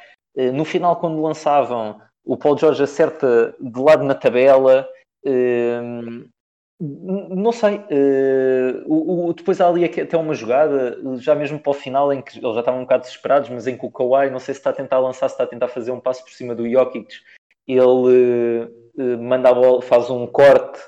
no 0.54 0.64
final, 0.66 0.98
quando 0.98 1.22
lançavam, 1.22 2.00
o 2.26 2.38
Paul 2.38 2.58
George 2.58 2.84
acerta 2.84 3.56
de 3.60 3.80
lado 3.80 4.04
na 4.04 4.16
tabela. 4.16 4.88
Uh, 5.26 6.28
não 6.80 7.52
sei. 7.52 7.78
Uh, 7.78 8.84
o, 8.86 9.28
o, 9.28 9.34
depois 9.34 9.60
há 9.60 9.68
ali 9.68 9.84
até 9.84 10.16
uma 10.16 10.34
jogada, 10.34 10.98
já 11.18 11.36
mesmo 11.36 11.60
para 11.60 11.72
o 11.72 11.74
final, 11.74 12.14
em 12.14 12.22
que 12.22 12.40
eles 12.40 12.54
já 12.54 12.62
estavam 12.62 12.80
um 12.80 12.84
bocado 12.84 13.04
desesperados, 13.04 13.50
mas 13.50 13.68
em 13.68 13.78
que 13.78 13.86
o 13.86 13.92
Kawhi, 13.92 14.30
não 14.30 14.40
sei 14.40 14.54
se 14.54 14.60
está 14.60 14.70
a 14.70 14.74
tentar 14.74 15.00
lançar, 15.00 15.28
se 15.28 15.34
está 15.34 15.44
a 15.44 15.48
tentar 15.48 15.68
fazer 15.68 15.92
um 15.92 16.00
passo 16.00 16.24
por 16.24 16.32
cima 16.32 16.56
do 16.56 16.70
Jokic, 16.70 17.14
ele 17.68 18.72
uh, 18.98 19.18
manda 19.22 19.50
a 19.50 19.54
bola, 19.54 19.82
faz 19.82 20.10
um 20.10 20.26
corte 20.26 20.80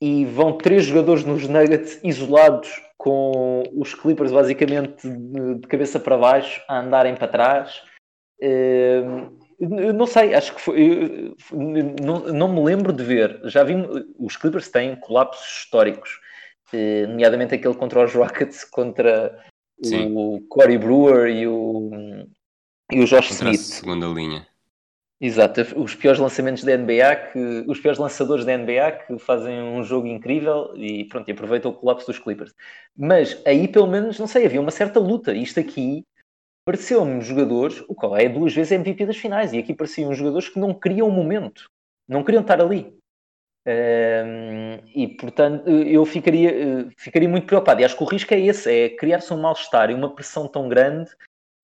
e 0.00 0.24
vão 0.24 0.56
três 0.56 0.84
jogadores 0.84 1.24
nos 1.24 1.46
Nuggets 1.48 2.00
isolados 2.02 2.80
com 2.96 3.64
os 3.76 3.94
Clippers 3.94 4.30
basicamente 4.30 5.08
de, 5.08 5.66
cabeça 5.66 5.98
para 5.98 6.16
baixo 6.16 6.62
a 6.68 6.78
andarem 6.78 7.16
para 7.16 7.28
trás. 7.28 7.82
Uh, 8.40 9.41
eu 9.62 9.92
não 9.92 10.06
sei, 10.06 10.34
acho 10.34 10.54
que 10.54 10.60
foi. 10.60 11.34
Não, 11.52 12.32
não 12.32 12.48
me 12.48 12.64
lembro 12.64 12.92
de 12.92 13.04
ver. 13.04 13.40
Já 13.44 13.62
vi. 13.62 13.74
Os 14.18 14.36
Clippers 14.36 14.68
têm 14.68 14.96
colapsos 14.96 15.46
históricos, 15.46 16.18
eh, 16.72 17.06
nomeadamente 17.06 17.54
aquele 17.54 17.74
contra 17.74 18.04
os 18.04 18.12
Rockets, 18.12 18.64
contra 18.64 19.38
Sim. 19.84 20.12
o 20.16 20.40
Corey 20.48 20.78
Brewer 20.78 21.28
e 21.28 21.46
o, 21.46 21.90
e 22.90 23.00
o 23.00 23.04
Josh 23.04 23.28
contra 23.28 23.50
Smith. 23.50 23.60
segunda 23.60 24.06
linha. 24.06 24.46
Exato, 25.20 25.60
os 25.76 25.94
piores 25.94 26.18
lançamentos 26.18 26.64
da 26.64 26.76
NBA, 26.76 27.14
que, 27.14 27.64
os 27.68 27.78
piores 27.78 28.00
lançadores 28.00 28.44
da 28.44 28.58
NBA 28.58 28.90
que 29.06 29.18
fazem 29.20 29.62
um 29.62 29.84
jogo 29.84 30.08
incrível 30.08 30.72
e 30.74 31.04
pronto, 31.04 31.28
e 31.28 31.32
aproveitam 31.32 31.70
o 31.70 31.74
colapso 31.74 32.08
dos 32.08 32.18
Clippers. 32.18 32.52
Mas 32.96 33.40
aí 33.46 33.68
pelo 33.68 33.86
menos, 33.86 34.18
não 34.18 34.26
sei, 34.26 34.44
havia 34.44 34.60
uma 34.60 34.72
certa 34.72 34.98
luta. 34.98 35.32
Isto 35.32 35.60
aqui 35.60 36.04
pareceu-me 36.64 37.20
jogadores, 37.20 37.82
o 37.88 37.94
qual 37.94 38.16
é 38.16 38.28
duas 38.28 38.54
vezes 38.54 38.72
MVP 38.72 39.06
das 39.06 39.16
finais, 39.16 39.52
e 39.52 39.58
aqui 39.58 39.74
pareciam 39.74 40.14
jogadores 40.14 40.48
que 40.48 40.58
não 40.58 40.72
queriam 40.72 41.08
o 41.08 41.12
momento, 41.12 41.64
não 42.08 42.22
queriam 42.22 42.42
estar 42.42 42.60
ali. 42.60 42.96
Um, 43.64 44.80
e 44.92 45.06
portanto 45.06 45.70
eu 45.70 46.04
ficaria, 46.04 46.88
ficaria 46.96 47.28
muito 47.28 47.46
preocupado. 47.46 47.80
E 47.80 47.84
acho 47.84 47.96
que 47.96 48.02
o 48.02 48.06
risco 48.06 48.34
é 48.34 48.40
esse: 48.40 48.70
é 48.70 48.88
criar-se 48.88 49.32
um 49.32 49.40
mal-estar 49.40 49.90
e 49.90 49.94
uma 49.94 50.12
pressão 50.14 50.48
tão 50.48 50.68
grande 50.68 51.10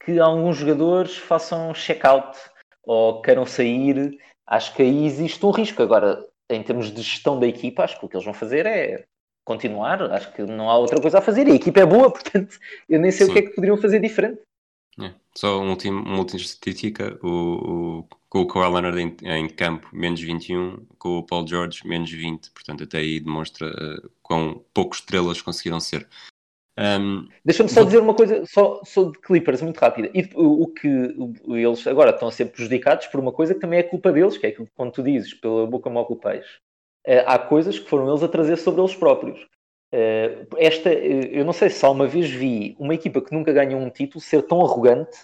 que 0.04 0.20
alguns 0.20 0.56
jogadores 0.56 1.16
façam 1.16 1.72
check-out 1.72 2.38
ou 2.84 3.20
queiram 3.20 3.44
sair. 3.44 4.16
Acho 4.46 4.74
que 4.74 4.82
aí 4.82 5.06
existe 5.06 5.44
um 5.44 5.50
risco. 5.50 5.82
Agora, 5.82 6.24
em 6.48 6.62
termos 6.62 6.90
de 6.92 7.02
gestão 7.02 7.38
da 7.38 7.46
equipa, 7.46 7.82
acho 7.82 7.98
que 7.98 8.06
o 8.06 8.08
que 8.08 8.16
eles 8.16 8.24
vão 8.24 8.34
fazer 8.34 8.64
é 8.64 9.04
continuar. 9.44 10.00
Acho 10.12 10.32
que 10.32 10.42
não 10.42 10.70
há 10.70 10.78
outra 10.78 11.00
coisa 11.00 11.18
a 11.18 11.22
fazer. 11.22 11.48
E 11.48 11.52
a 11.52 11.56
equipa 11.56 11.80
é 11.80 11.86
boa, 11.86 12.10
portanto, 12.12 12.58
eu 12.88 13.00
nem 13.00 13.10
sei 13.10 13.26
Sim. 13.26 13.32
o 13.32 13.34
que 13.34 13.40
é 13.40 13.42
que 13.42 13.54
poderiam 13.54 13.76
fazer 13.76 13.98
diferente. 13.98 14.40
É. 15.00 15.14
Só 15.34 15.60
um 15.60 15.70
último, 15.70 16.02
uma 16.02 16.18
última 16.18 16.40
estatística: 16.40 17.18
o, 17.22 17.28
o, 18.00 18.08
com 18.28 18.40
o 18.40 18.46
Kawhi 18.46 18.72
Leonard 18.72 19.00
em, 19.00 19.16
em, 19.22 19.48
campo, 19.48 19.88
menos 19.92 20.20
21, 20.20 20.84
com 20.98 21.18
o 21.18 21.22
Paul 21.22 21.46
George, 21.46 21.86
menos 21.86 22.10
20. 22.10 22.50
Portanto, 22.50 22.84
até 22.84 22.98
aí 22.98 23.20
demonstra 23.20 23.68
uh, 23.68 24.10
quão 24.22 24.64
poucos 24.74 24.98
estrelas 24.98 25.40
conseguiram 25.40 25.80
ser. 25.80 26.08
Um, 26.78 27.26
Deixa-me 27.44 27.68
só 27.68 27.82
dizer 27.82 27.98
uma 27.98 28.14
coisa 28.14 28.44
só, 28.46 28.80
só 28.84 29.10
de 29.10 29.18
Clippers, 29.18 29.62
muito 29.62 29.78
rápida. 29.78 30.10
E 30.14 30.30
o, 30.34 30.62
o 30.62 30.66
que 30.68 30.88
eles 31.48 31.86
agora 31.86 32.10
estão 32.10 32.28
a 32.28 32.32
ser 32.32 32.46
prejudicados 32.46 33.06
por 33.08 33.18
uma 33.18 33.32
coisa 33.32 33.54
que 33.54 33.60
também 33.60 33.80
é 33.80 33.82
culpa 33.82 34.12
deles, 34.12 34.38
que 34.38 34.46
é 34.46 34.52
que 34.52 34.64
quando 34.76 34.92
tu 34.92 35.02
dizes 35.02 35.34
pela 35.34 35.66
boca 35.66 35.90
mal 35.90 36.06
o 36.08 36.16
peixe, 36.16 36.58
uh, 37.06 37.24
há 37.26 37.38
coisas 37.38 37.78
que 37.78 37.88
foram 37.88 38.08
eles 38.08 38.22
a 38.22 38.28
trazer 38.28 38.56
sobre 38.56 38.80
eles 38.80 38.94
próprios. 38.94 39.46
Uh, 39.92 40.46
esta, 40.58 40.92
eu 40.92 41.44
não 41.44 41.52
sei 41.52 41.70
se 41.70 41.84
alguma 41.84 42.06
vez 42.06 42.28
vi 42.28 42.76
uma 42.78 42.94
equipa 42.94 43.22
que 43.22 43.32
nunca 43.32 43.52
ganhou 43.52 43.80
um 43.80 43.88
título 43.88 44.20
ser 44.20 44.42
tão 44.42 44.60
arrogante 44.60 45.18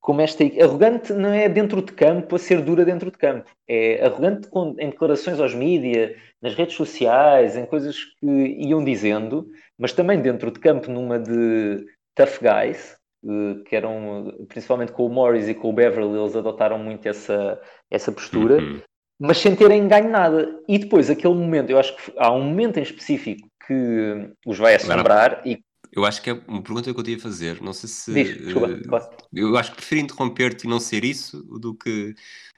como 0.00 0.20
esta. 0.20 0.44
Arrogante 0.62 1.12
não 1.12 1.32
é 1.32 1.48
dentro 1.48 1.82
de 1.82 1.92
campo 1.92 2.36
a 2.36 2.38
ser 2.38 2.60
dura 2.62 2.84
dentro 2.84 3.10
de 3.10 3.18
campo. 3.18 3.50
É 3.66 4.04
arrogante 4.04 4.48
em 4.78 4.90
declarações 4.90 5.40
aos 5.40 5.54
mídias, 5.54 6.16
nas 6.40 6.54
redes 6.54 6.76
sociais, 6.76 7.56
em 7.56 7.66
coisas 7.66 8.04
que 8.20 8.26
iam 8.26 8.84
dizendo, 8.84 9.48
mas 9.78 9.92
também 9.92 10.20
dentro 10.20 10.50
de 10.50 10.60
campo 10.60 10.90
numa 10.90 11.18
de 11.18 11.84
tough 12.14 12.38
guys, 12.40 12.96
uh, 13.24 13.64
que 13.64 13.74
eram 13.74 14.32
principalmente 14.48 14.92
com 14.92 15.06
o 15.06 15.08
Morris 15.08 15.48
e 15.48 15.54
com 15.54 15.70
o 15.70 15.72
Beverly, 15.72 16.18
eles 16.18 16.36
adotaram 16.36 16.78
muito 16.78 17.08
essa, 17.08 17.60
essa 17.90 18.12
postura. 18.12 18.58
Uhum 18.58 18.80
mas 19.18 19.38
sem 19.38 19.54
terem 19.54 19.86
ganho 19.86 20.10
nada. 20.10 20.60
E 20.68 20.78
depois, 20.78 21.08
aquele 21.08 21.34
momento, 21.34 21.70
eu 21.70 21.78
acho 21.78 21.96
que 21.96 22.12
há 22.18 22.32
um 22.32 22.42
momento 22.42 22.78
em 22.78 22.82
específico 22.82 23.48
que 23.66 24.30
os 24.46 24.58
vai 24.58 24.74
assombrar 24.74 25.42
e 25.46 25.62
Eu 25.92 26.04
acho 26.04 26.20
que 26.22 26.30
é 26.30 26.32
uma 26.48 26.62
pergunta 26.62 26.92
que 26.92 26.98
eu 26.98 27.04
te 27.04 27.12
ia 27.12 27.20
fazer. 27.20 27.62
Não 27.62 27.72
sei 27.72 27.88
se. 27.88 28.12
Diz, 28.12 28.36
desculpa, 28.36 28.68
eh. 28.70 29.16
Eu 29.32 29.56
acho 29.56 29.70
que 29.70 29.76
prefiro 29.76 30.00
interromper-te 30.00 30.64
e 30.66 30.68
não 30.68 30.80
ser 30.80 31.04
isso 31.04 31.42
do 31.42 31.74
que. 31.74 32.14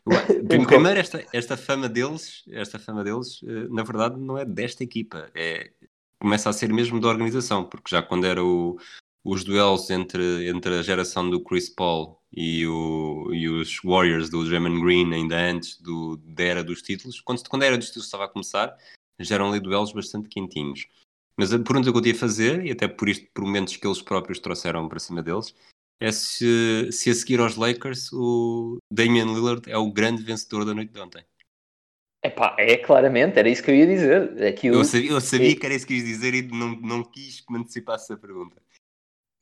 Primeiro, 0.67 0.99
esta, 1.01 1.25
esta 1.33 1.57
fama 1.57 1.89
deles, 1.89 2.45
esta 2.51 2.79
fama 2.79 3.03
deles, 3.05 3.41
eh, 3.47 3.67
na 3.69 3.83
verdade, 3.83 4.19
não 4.19 4.39
é 4.39 4.45
desta 4.45 4.85
equipa. 4.85 5.29
É, 5.35 5.71
começa 6.21 6.49
a 6.49 6.53
ser 6.53 6.73
mesmo 6.73 7.01
da 7.01 7.09
organização, 7.09 7.65
porque 7.65 7.91
já 7.95 8.03
quando 8.03 8.25
era 8.25 8.43
o- 8.43 8.79
os 9.25 9.43
duelos 9.43 9.91
entre, 9.91 10.49
entre 10.49 10.79
a 10.79 10.83
geração 10.83 11.29
do 11.29 11.43
Chris 11.43 11.69
Paul 11.69 12.21
e, 12.33 12.65
o, 12.67 13.31
e 13.35 13.49
os 13.49 13.81
Warriors 13.85 14.31
do 14.31 14.45
Draymond 14.45 14.81
Green, 14.81 15.13
ainda 15.13 15.37
antes 15.37 15.81
do, 15.81 16.17
da 16.19 16.45
era 16.45 16.63
dos 16.65 16.81
títulos, 16.81 17.21
quando, 17.21 17.43
quando 17.49 17.65
a 17.65 17.67
era 17.67 17.77
dos 17.77 17.89
títulos 17.89 18.07
estava 18.07 18.25
a 18.27 18.29
começar, 18.29 18.73
já 19.19 19.37
eram 19.37 19.51
ali 19.51 19.61
duelos 19.61 19.93
bastante 19.93 20.29
quentinhos. 20.29 20.87
Mas 21.39 21.53
a 21.53 21.59
pergunta 21.59 21.91
que 21.91 21.97
eu 21.97 22.03
te 22.03 22.09
ia 22.09 22.15
fazer, 22.15 22.65
e 22.65 22.73
até 22.73 22.89
por 22.89 23.09
isto, 23.09 23.27
por 23.35 23.45
momentos 23.45 23.77
que 23.77 23.87
eles 23.87 24.01
próprios 24.01 24.39
trouxeram 24.39 24.89
para 24.89 24.99
cima 24.99 25.23
deles, 25.23 25.55
é 26.01 26.11
se, 26.13 26.91
se 26.93 27.11
a 27.11 27.15
seguir 27.15 27.41
aos 27.41 27.57
Lakers 27.57 28.13
o 28.13 28.79
Damian 28.93 29.27
Lillard 29.27 29.71
é 29.71 29.77
o 29.77 29.91
grande 29.91 30.23
vencedor 30.23 30.65
da 30.65 30.75
noite 30.75 30.93
de 30.93 31.01
ontem. 31.01 31.25
Epá, 32.25 32.57
é 32.59 32.77
claramente, 32.77 33.39
era 33.39 33.49
isso 33.49 33.63
que 33.63 33.71
eu 33.71 33.75
ia 33.75 33.87
dizer. 33.87 34.43
Aquilo... 34.43 34.77
Eu 34.77 34.85
sabia, 34.85 35.11
eu 35.11 35.21
sabia 35.21 35.57
que 35.57 35.65
era 35.65 35.75
isso 35.75 35.87
que 35.87 35.95
quis 35.95 36.05
dizer 36.05 36.35
e 36.35 36.43
não, 36.43 36.75
não 36.81 37.05
quis 37.05 37.41
que 37.41 37.53
me 37.53 37.61
antecipasse 37.61 38.13
a 38.13 38.17
pergunta. 38.17 38.57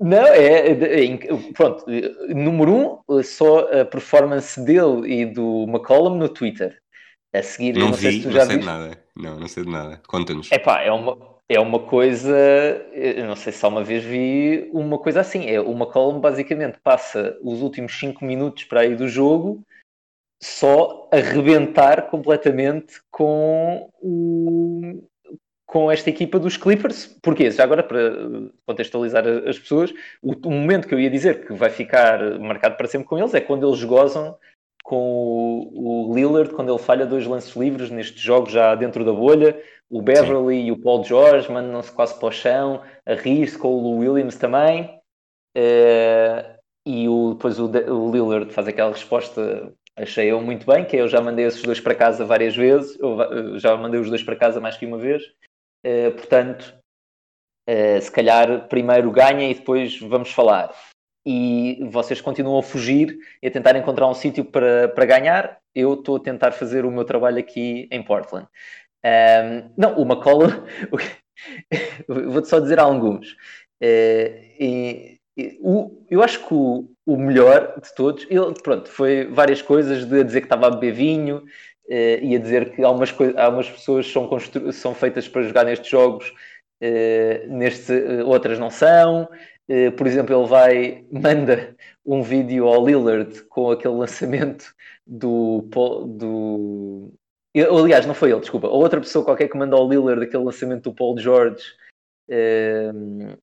Não, 0.01 0.27
é, 0.27 0.72
é- 0.72 1.14
é- 1.14 1.53
pronto, 1.53 1.85
número 2.29 3.03
um, 3.09 3.22
só 3.22 3.61
a 3.81 3.85
performance 3.85 4.61
dele 4.61 5.22
e 5.22 5.25
do 5.25 5.64
McCollum 5.64 6.16
no 6.18 6.29
Twitter. 6.29 6.77
A 7.35 7.43
seguir, 7.43 7.74
Não, 7.74 7.89
não 7.89 7.95
sei 7.95 8.11
vi, 8.11 8.16
se 8.18 8.22
tu 8.22 8.28
não 8.28 8.35
já 8.35 8.47
sei 8.47 8.59
de 8.59 8.64
nada. 8.64 8.99
Não, 9.16 9.41
não 9.41 9.49
sei 9.49 9.64
de 9.64 9.70
nada. 9.70 10.01
Conta-nos. 10.07 10.53
Epá, 10.53 10.82
é 10.82 10.93
uma, 10.93 11.18
é 11.49 11.59
uma 11.59 11.80
coisa, 11.80 12.37
eu 12.93 13.26
não 13.26 13.35
sei 13.35 13.53
se 13.53 13.64
alguma 13.64 13.82
vez 13.82 14.05
vi 14.05 14.70
uma 14.72 14.99
coisa 14.99 15.20
assim, 15.20 15.47
é 15.47 15.61
o 15.61 15.72
McCollum 15.72 16.20
basicamente 16.20 16.78
passa 16.82 17.37
os 17.43 17.61
últimos 17.61 17.99
5 17.99 18.24
minutos 18.24 18.64
para 18.64 18.80
aí 18.80 18.95
do 18.95 19.09
jogo 19.09 19.62
só 20.41 21.09
a 21.11 21.16
rebentar 21.16 22.09
completamente 22.09 23.01
com 23.11 23.91
o, 24.01 25.03
com 25.66 25.91
esta 25.91 26.11
equipa 26.11 26.39
dos 26.39 26.57
Clippers. 26.57 27.07
Porquê? 27.22 27.51
Já 27.51 27.64
agora, 27.64 27.82
para 27.82 27.99
contextualizar 28.66 29.24
as 29.26 29.59
pessoas, 29.59 29.93
o, 30.22 30.32
o 30.47 30.51
momento 30.51 30.87
que 30.87 30.95
eu 30.95 31.01
ia 31.01 31.11
dizer 31.11 31.47
que 31.47 31.53
vai 31.53 31.70
ficar 31.70 32.39
marcado 32.39 32.76
para 32.76 32.87
sempre 32.87 33.09
com 33.09 33.18
eles 33.18 33.35
é 33.35 33.41
quando 33.41 33.66
eles 33.66 33.82
gozam 33.82 34.37
com 34.85 35.70
o, 35.72 36.11
o 36.11 36.14
Lillard, 36.14 36.53
quando 36.55 36.70
ele 36.70 36.78
falha 36.78 37.07
dois 37.07 37.26
lances 37.26 37.57
livres 37.57 37.91
nestes 37.91 38.20
jogos 38.20 38.53
já 38.53 38.74
dentro 38.74 39.05
da 39.05 39.12
bolha. 39.12 39.61
O 39.91 40.03
Beverly 40.03 40.66
e 40.66 40.72
o 40.72 40.80
Paul 40.80 41.03
George 41.03 41.51
mandam-se 41.51 41.91
quase 41.91 42.18
para 42.18 42.28
o 42.28 42.32
chão, 42.32 42.82
a 43.07 43.14
rir-se 43.14 43.59
com 43.59 43.68
o 43.68 43.80
Lou 43.80 43.99
Williams 43.99 44.37
também. 44.37 45.01
Eh, 45.57 46.57
e 46.87 47.09
o, 47.09 47.32
depois 47.35 47.59
o, 47.59 47.66
o 47.66 48.12
Lillard 48.12 48.53
faz 48.53 48.68
aquela 48.68 48.93
resposta, 48.93 49.72
achei 49.97 50.30
eu 50.30 50.41
muito 50.43 50.66
bem, 50.66 50.85
que 50.85 50.97
é, 50.97 51.01
eu 51.01 51.09
já 51.09 51.20
mandei 51.20 51.47
esses 51.47 51.62
dois 51.62 51.80
para 51.80 51.95
casa 51.95 52.24
várias 52.24 52.55
vezes, 52.55 52.99
eu 53.01 53.59
já 53.59 53.74
mandei 53.76 53.99
os 53.99 54.11
dois 54.11 54.22
para 54.22 54.37
casa 54.37 54.61
mais 54.61 54.76
que 54.76 54.85
uma 54.85 54.99
vez. 54.99 55.22
Eh, 55.82 56.11
portanto, 56.11 56.74
eh, 57.66 58.01
se 58.01 58.11
calhar 58.11 58.68
primeiro 58.68 59.11
ganha 59.11 59.51
e 59.51 59.55
depois 59.55 59.99
vamos 60.01 60.30
falar. 60.30 60.74
E 61.27 61.79
vocês 61.91 62.20
continuam 62.20 62.59
a 62.59 62.62
fugir 62.62 63.16
e 63.43 63.47
a 63.49 63.51
tentar 63.51 63.77
encontrar 63.77 64.07
um 64.09 64.14
sítio 64.14 64.45
para, 64.45 64.89
para 64.89 65.07
ganhar. 65.07 65.59
Eu 65.75 65.95
estou 65.95 66.16
a 66.16 66.20
tentar 66.20 66.53
fazer 66.53 66.85
o 66.85 66.91
meu 66.91 67.05
trabalho 67.05 67.39
aqui 67.39 67.89
em 67.91 68.03
Portland. 68.03 68.47
Ahm, 69.05 69.70
não, 69.77 69.97
o 69.99 70.03
McCollum, 70.05 70.49
vou-te 72.09 72.49
só 72.49 72.61
dizer 72.61 72.79
alguns. 72.79 73.37
Eh, 73.81 74.55
e- 74.61 75.20
e 75.37 75.59
o- 75.61 76.05
eu 76.11 76.22
acho 76.22 76.47
que 76.47 76.55
o, 76.55 76.89
o 77.07 77.16
melhor 77.16 77.81
de 77.81 77.93
todos, 77.95 78.25
ele, 78.31 78.55
pronto, 78.62 78.89
foi 78.89 79.27
várias 79.27 79.61
coisas 79.62 80.07
de 80.07 80.25
dizer 80.25 80.41
que 80.43 80.47
estava 80.47 80.68
a 80.68 80.70
beber 80.70 80.93
vinho 80.95 81.43
eh, 81.91 82.20
e 82.22 82.37
a 82.37 82.39
dizer 82.39 82.75
que 82.75 82.83
algumas, 82.85 83.12
algumas 83.37 83.68
pessoas 83.70 84.07
são, 84.11 84.29
são 84.72 84.95
feitas 84.95 85.29
para 85.29 85.43
jogar 85.43 85.64
nestes 85.64 85.89
jogos, 85.91 86.33
eh, 86.81 87.47
outras 88.25 88.59
não 88.59 88.70
são. 88.70 89.29
Eh, 89.69 89.91
por 89.91 90.07
exemplo, 90.07 90.35
ele 90.35 90.47
vai, 90.47 91.05
manda 91.12 91.77
um 92.05 92.23
vídeo 92.23 92.67
ao 92.67 92.85
Lillard 92.85 93.43
com 93.45 93.71
aquele 93.71 93.95
lançamento 93.95 94.75
do, 95.07 95.62
do 96.07 97.12
aliás, 97.57 98.05
não 98.07 98.15
foi 98.15 98.31
ele, 98.31 98.41
desculpa. 98.41 98.69
Ou 98.69 98.83
outra 98.83 99.01
pessoa 99.01 99.25
qualquer 99.25 99.49
que 99.49 99.57
manda 99.57 99.77
ao 99.77 99.89
Lillard 99.89 100.23
aquele 100.23 100.45
lançamento 100.45 100.91
do 100.91 100.95
Paul 100.95 101.19
George, 101.19 101.62
ehm, 102.29 103.37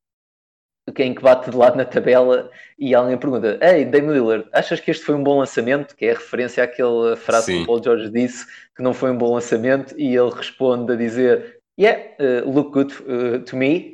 quem 0.96 1.14
que 1.14 1.22
bate 1.22 1.50
de 1.50 1.56
lado 1.56 1.78
na 1.78 1.86
tabela 1.86 2.52
e 2.78 2.94
alguém 2.94 3.18
pergunta: 3.18 3.58
Ei, 3.62 3.86
Damian 3.86 4.14
Lillard, 4.14 4.50
achas 4.52 4.80
que 4.80 4.92
este 4.92 5.06
foi 5.06 5.16
um 5.16 5.24
bom 5.24 5.40
lançamento? 5.40 5.96
Que 5.96 6.06
é 6.06 6.12
a 6.12 6.16
referência 6.16 6.64
àquela 6.64 7.16
frase 7.16 7.46
Sim. 7.46 7.58
que 7.58 7.64
o 7.64 7.66
Paul 7.68 7.84
George 7.84 8.10
disse 8.10 8.46
que 8.76 8.84
não 8.84 8.94
foi 8.94 9.12
um 9.12 9.18
bom 9.18 9.34
lançamento 9.34 9.96
e 9.98 10.16
ele 10.16 10.32
responde 10.32 10.92
a 10.92 10.96
dizer: 10.96 11.60
Yeah, 11.80 12.04
uh, 12.20 12.50
look 12.50 12.72
good 12.72 12.94
uh, 13.04 13.40
to 13.46 13.56
me. 13.56 13.94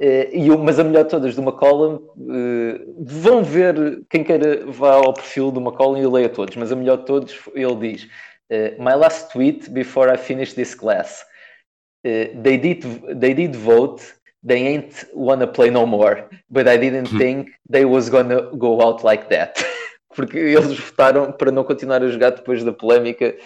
Uh, 0.00 0.30
e 0.32 0.50
o- 0.50 0.58
mas 0.58 0.78
a 0.78 0.84
melhor 0.84 1.04
de 1.04 1.10
todas 1.10 1.34
do 1.34 1.42
McCollum, 1.42 1.96
uh, 2.16 2.94
vão 3.04 3.42
ver, 3.42 3.74
quem 4.08 4.22
queira 4.22 4.64
vá 4.66 4.94
ao 4.94 5.12
perfil 5.12 5.50
do 5.50 5.60
McCollum 5.60 5.96
e 5.96 6.06
leia 6.06 6.28
todos, 6.28 6.54
mas 6.54 6.70
a 6.70 6.76
melhor 6.76 6.98
de 6.98 7.04
todos, 7.06 7.34
ele 7.52 7.74
diz: 7.76 8.04
uh, 8.04 8.80
My 8.82 8.94
last 8.94 9.32
tweet 9.32 9.68
before 9.70 10.08
I 10.12 10.16
finish 10.16 10.52
this 10.54 10.74
class. 10.74 11.24
They 12.04 12.56
did 12.56 12.84
they 13.20 13.34
did 13.34 13.56
vote. 13.56 14.02
They 14.46 14.68
ain't 14.68 15.04
wanna 15.14 15.48
play 15.48 15.68
no 15.70 15.84
more, 15.84 16.24
but 16.48 16.68
I 16.68 16.78
didn't 16.78 17.08
think 17.18 17.50
they 17.68 17.84
was 17.84 18.08
gonna 18.08 18.42
go 18.56 18.80
out 18.80 19.04
like 19.04 19.26
that. 19.30 19.60
Porque 20.14 20.38
eles 20.38 20.78
votaram 20.78 21.32
para 21.32 21.50
não 21.50 21.64
continuar 21.64 22.02
a 22.02 22.08
jogar 22.08 22.30
depois 22.30 22.62
da 22.64 22.72
polémica 22.72 23.36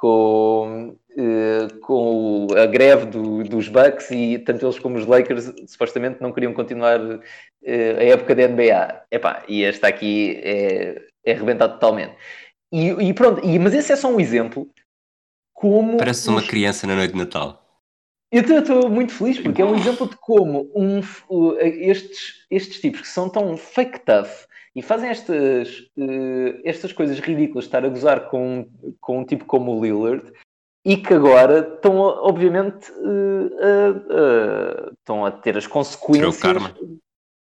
com, 0.00 0.96
eh, 1.16 1.66
com 1.80 2.46
a 2.56 2.66
greve 2.66 3.06
do- 3.06 3.42
dos 3.42 3.68
Bucks 3.68 4.10
e 4.12 4.38
tanto 4.38 4.64
eles 4.64 4.78
como 4.78 4.96
os 4.96 5.04
Lakers 5.06 5.52
supostamente 5.66 6.22
não 6.22 6.32
queriam 6.32 6.52
continuar 6.54 7.00
eh, 7.64 7.96
a 7.98 8.04
época 8.04 8.34
da 8.36 8.42
NBA. 8.44 9.02
Epá, 9.10 9.42
e 9.48 9.64
esta 9.64 9.88
aqui 9.88 10.40
é, 10.44 11.02
é 11.26 11.32
arrebentado 11.32 11.72
totalmente. 11.74 12.14
E, 12.72 12.90
e 12.90 13.12
pronto, 13.12 13.44
e- 13.44 13.58
mas 13.58 13.74
esse 13.74 13.92
é 13.92 13.96
só 13.96 14.08
um 14.08 14.20
exemplo 14.20 14.68
como 15.52 15.96
Parece 15.96 16.28
uma 16.28 16.38
os- 16.38 16.46
criança 16.46 16.86
na 16.86 16.94
noite 16.94 17.12
de 17.14 17.18
Natal. 17.18 17.64
eu 18.30 18.42
estou 18.42 18.88
muito 18.88 19.12
feliz 19.12 19.40
porque 19.40 19.60
é 19.62 19.64
um 19.64 19.74
exemplo 19.74 20.08
de 20.08 20.16
como 20.18 20.70
um, 20.76 21.00
uh, 21.28 21.56
estes, 21.60 22.46
estes 22.48 22.80
tipos 22.80 23.00
que 23.00 23.08
são 23.08 23.28
tão 23.28 23.56
fake 23.56 23.98
tough 24.00 24.46
e 24.74 24.82
fazem 24.82 25.10
estas, 25.10 25.78
uh, 25.96 26.60
estas 26.64 26.92
coisas 26.92 27.18
ridículas, 27.20 27.64
estar 27.64 27.84
a 27.84 27.88
gozar 27.88 28.28
com, 28.28 28.66
com 29.00 29.20
um 29.20 29.24
tipo 29.24 29.44
como 29.44 29.76
o 29.76 29.84
Lillard 29.84 30.32
e 30.84 30.96
que 30.96 31.14
agora 31.14 31.60
estão, 31.74 31.96
obviamente, 31.98 32.90
uh, 32.92 34.92
estão 34.98 35.24
a 35.24 35.30
ter 35.30 35.56
as 35.56 35.66
consequências. 35.66 36.40
karma. 36.40 36.74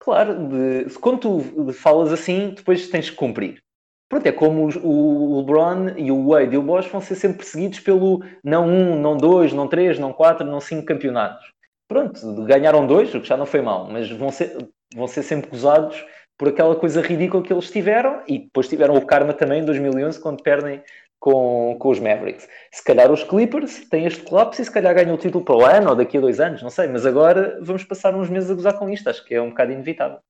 Claro, 0.00 0.48
de, 0.48 0.86
quando 1.00 1.18
tu 1.18 1.72
falas 1.72 2.12
assim, 2.12 2.54
depois 2.56 2.88
tens 2.88 3.10
que 3.10 3.16
cumprir. 3.16 3.60
Pronto, 4.08 4.26
é 4.26 4.32
como 4.32 4.66
os- 4.66 4.78
o 4.82 5.38
LeBron 5.40 5.90
e 5.98 6.10
o 6.10 6.28
Wade 6.28 6.54
e 6.54 6.58
o 6.58 6.62
Bosch 6.62 6.88
vão 6.90 7.00
ser 7.00 7.14
sempre 7.14 7.38
perseguidos 7.38 7.80
pelo 7.80 8.22
não 8.42 8.66
um, 8.66 8.98
não 8.98 9.18
dois, 9.18 9.52
não 9.52 9.68
três, 9.68 9.98
não 9.98 10.14
quatro, 10.14 10.46
não 10.46 10.60
cinco 10.60 10.86
campeonatos. 10.86 11.44
Pronto, 11.86 12.42
ganharam 12.44 12.86
dois, 12.86 13.14
o 13.14 13.20
que 13.20 13.28
já 13.28 13.36
não 13.36 13.44
foi 13.44 13.60
mal, 13.60 13.86
mas 13.90 14.10
vão 14.10 14.30
ser, 14.30 14.56
vão 14.94 15.06
ser 15.06 15.22
sempre 15.22 15.50
gozados 15.50 16.02
por 16.38 16.48
aquela 16.48 16.76
coisa 16.76 17.02
ridícula 17.02 17.42
que 17.42 17.52
eles 17.52 17.70
tiveram 17.70 18.22
e 18.26 18.38
depois 18.38 18.68
tiveram 18.68 18.94
o 18.94 19.04
karma 19.04 19.34
também 19.34 19.60
em 19.60 19.64
2011 19.64 20.20
quando 20.20 20.42
perdem 20.42 20.82
com, 21.18 21.76
com 21.78 21.88
os 21.88 21.98
Mavericks. 21.98 22.48
Se 22.72 22.84
calhar 22.84 23.10
os 23.10 23.24
Clippers 23.24 23.88
têm 23.88 24.06
este 24.06 24.22
colapso 24.22 24.62
e 24.62 24.64
se 24.64 24.70
calhar 24.70 24.94
ganham 24.94 25.16
o 25.16 25.18
título 25.18 25.44
para 25.44 25.56
o 25.56 25.64
ano 25.64 25.90
ou 25.90 25.96
daqui 25.96 26.16
a 26.16 26.20
dois 26.20 26.38
anos, 26.38 26.62
não 26.62 26.70
sei, 26.70 26.86
mas 26.86 27.04
agora 27.04 27.58
vamos 27.60 27.82
passar 27.82 28.14
uns 28.14 28.30
meses 28.30 28.50
a 28.50 28.54
gozar 28.54 28.78
com 28.78 28.88
isto, 28.88 29.10
acho 29.10 29.24
que 29.24 29.34
é 29.34 29.42
um 29.42 29.50
bocado 29.50 29.72
inevitável. 29.72 30.20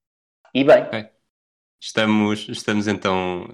E 0.54 0.64
bem, 0.64 0.86
Estamos, 1.80 2.48
estamos 2.48 2.88
então 2.88 3.46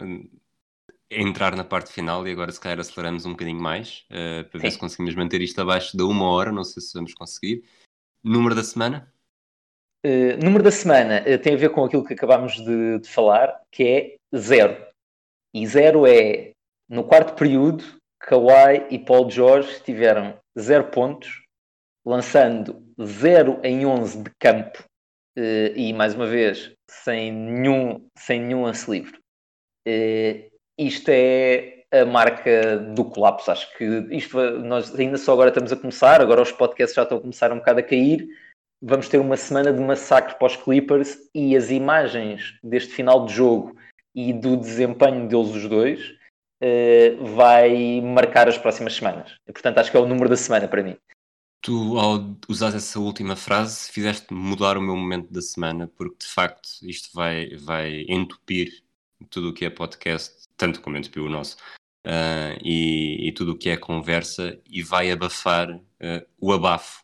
a 1.12 1.14
entrar 1.14 1.54
na 1.54 1.64
parte 1.64 1.92
final 1.92 2.26
e 2.26 2.32
agora 2.32 2.50
se 2.50 2.58
calhar 2.58 2.80
aceleramos 2.80 3.26
um 3.26 3.32
bocadinho 3.32 3.60
mais 3.60 4.06
eh, 4.08 4.44
para 4.44 4.60
ver 4.60 4.68
Sim. 4.68 4.74
se 4.74 4.78
conseguimos 4.78 5.14
manter 5.14 5.42
isto 5.42 5.60
abaixo 5.60 5.94
da 5.96 6.04
uma 6.06 6.30
hora, 6.30 6.50
não 6.50 6.64
sei 6.64 6.82
se 6.82 6.94
vamos 6.94 7.12
conseguir. 7.12 7.64
Número 8.22 8.54
da 8.54 8.64
semana? 8.64 9.12
Uh, 10.04 10.36
número 10.42 10.62
da 10.62 10.70
semana 10.70 11.22
uh, 11.22 11.38
tem 11.38 11.54
a 11.54 11.56
ver 11.56 11.70
com 11.70 11.82
aquilo 11.82 12.04
que 12.04 12.12
acabámos 12.12 12.52
de, 12.56 12.98
de 12.98 13.08
falar, 13.08 13.62
que 13.70 13.82
é 13.88 14.36
zero. 14.36 14.76
E 15.54 15.66
zero 15.66 16.06
é 16.06 16.50
no 16.88 17.04
quarto 17.04 17.34
período, 17.34 17.82
Kawhi 18.20 18.86
e 18.90 18.98
Paul 18.98 19.30
George 19.30 19.80
tiveram 19.82 20.38
zero 20.58 20.84
pontos, 20.90 21.42
lançando 22.04 22.84
0 23.02 23.60
em 23.62 23.86
11 23.86 24.22
de 24.24 24.30
campo 24.38 24.84
eh, 25.36 25.72
e 25.74 25.92
mais 25.92 26.14
uma 26.14 26.26
vez 26.26 26.72
sem 26.88 27.32
nenhum, 27.32 28.06
sem 28.18 28.40
nenhum 28.40 28.64
lance 28.64 28.90
livre. 28.90 29.18
Isto 30.78 31.08
é 31.08 31.84
a 31.90 32.04
marca 32.04 32.78
do 32.78 33.04
colapso. 33.04 33.50
Acho 33.50 33.72
que 33.76 33.84
isto 34.10 34.38
nós 34.60 34.94
ainda 34.94 35.16
só 35.16 35.32
agora 35.32 35.48
estamos 35.48 35.72
a 35.72 35.76
começar, 35.76 36.20
agora 36.20 36.42
os 36.42 36.52
podcasts 36.52 36.94
já 36.94 37.02
estão 37.02 37.18
a 37.18 37.20
começar 37.20 37.52
um 37.52 37.58
bocado 37.58 37.80
a 37.80 37.82
cair, 37.82 38.28
vamos 38.82 39.08
ter 39.08 39.18
uma 39.18 39.36
semana 39.36 39.72
de 39.72 39.80
massacre 39.80 40.38
para 40.38 40.46
os 40.46 40.56
Clippers 40.56 41.18
e 41.34 41.56
as 41.56 41.70
imagens 41.70 42.58
deste 42.62 42.92
final 42.92 43.26
de 43.26 43.34
jogo 43.34 43.76
e 44.14 44.32
do 44.32 44.56
desempenho 44.56 45.28
deles 45.28 45.50
os 45.50 45.68
dois 45.68 46.14
uh, 46.62 47.24
vai 47.34 48.00
marcar 48.00 48.48
as 48.48 48.58
próximas 48.58 48.94
semanas. 48.94 49.34
E, 49.46 49.52
portanto, 49.52 49.78
acho 49.78 49.90
que 49.90 49.96
é 49.96 50.00
o 50.00 50.06
número 50.06 50.28
da 50.28 50.36
semana 50.36 50.68
para 50.68 50.82
mim. 50.82 50.96
Tu, 51.62 51.98
ao 51.98 52.36
usar 52.46 52.74
essa 52.74 53.00
última 53.00 53.36
frase, 53.36 53.90
fizeste 53.90 54.32
mudar 54.32 54.76
o 54.76 54.82
meu 54.82 54.94
momento 54.94 55.32
da 55.32 55.40
semana, 55.40 55.88
porque 55.96 56.18
de 56.20 56.26
facto 56.26 56.68
isto 56.82 57.08
vai, 57.14 57.56
vai 57.56 58.04
entupir 58.06 58.84
tudo 59.30 59.48
o 59.48 59.52
que 59.54 59.64
é 59.64 59.70
podcast, 59.70 60.46
tanto 60.56 60.82
como 60.82 60.98
entupiu 60.98 61.24
o 61.24 61.30
nosso, 61.30 61.56
uh, 62.06 62.60
e, 62.62 63.28
e, 63.28 63.32
tudo 63.32 63.52
o 63.52 63.56
que 63.56 63.70
é 63.70 63.78
conversa, 63.78 64.60
e 64.68 64.82
vai 64.82 65.10
abafar 65.10 65.74
uh, 65.74 66.26
o 66.38 66.52
abafo 66.52 67.03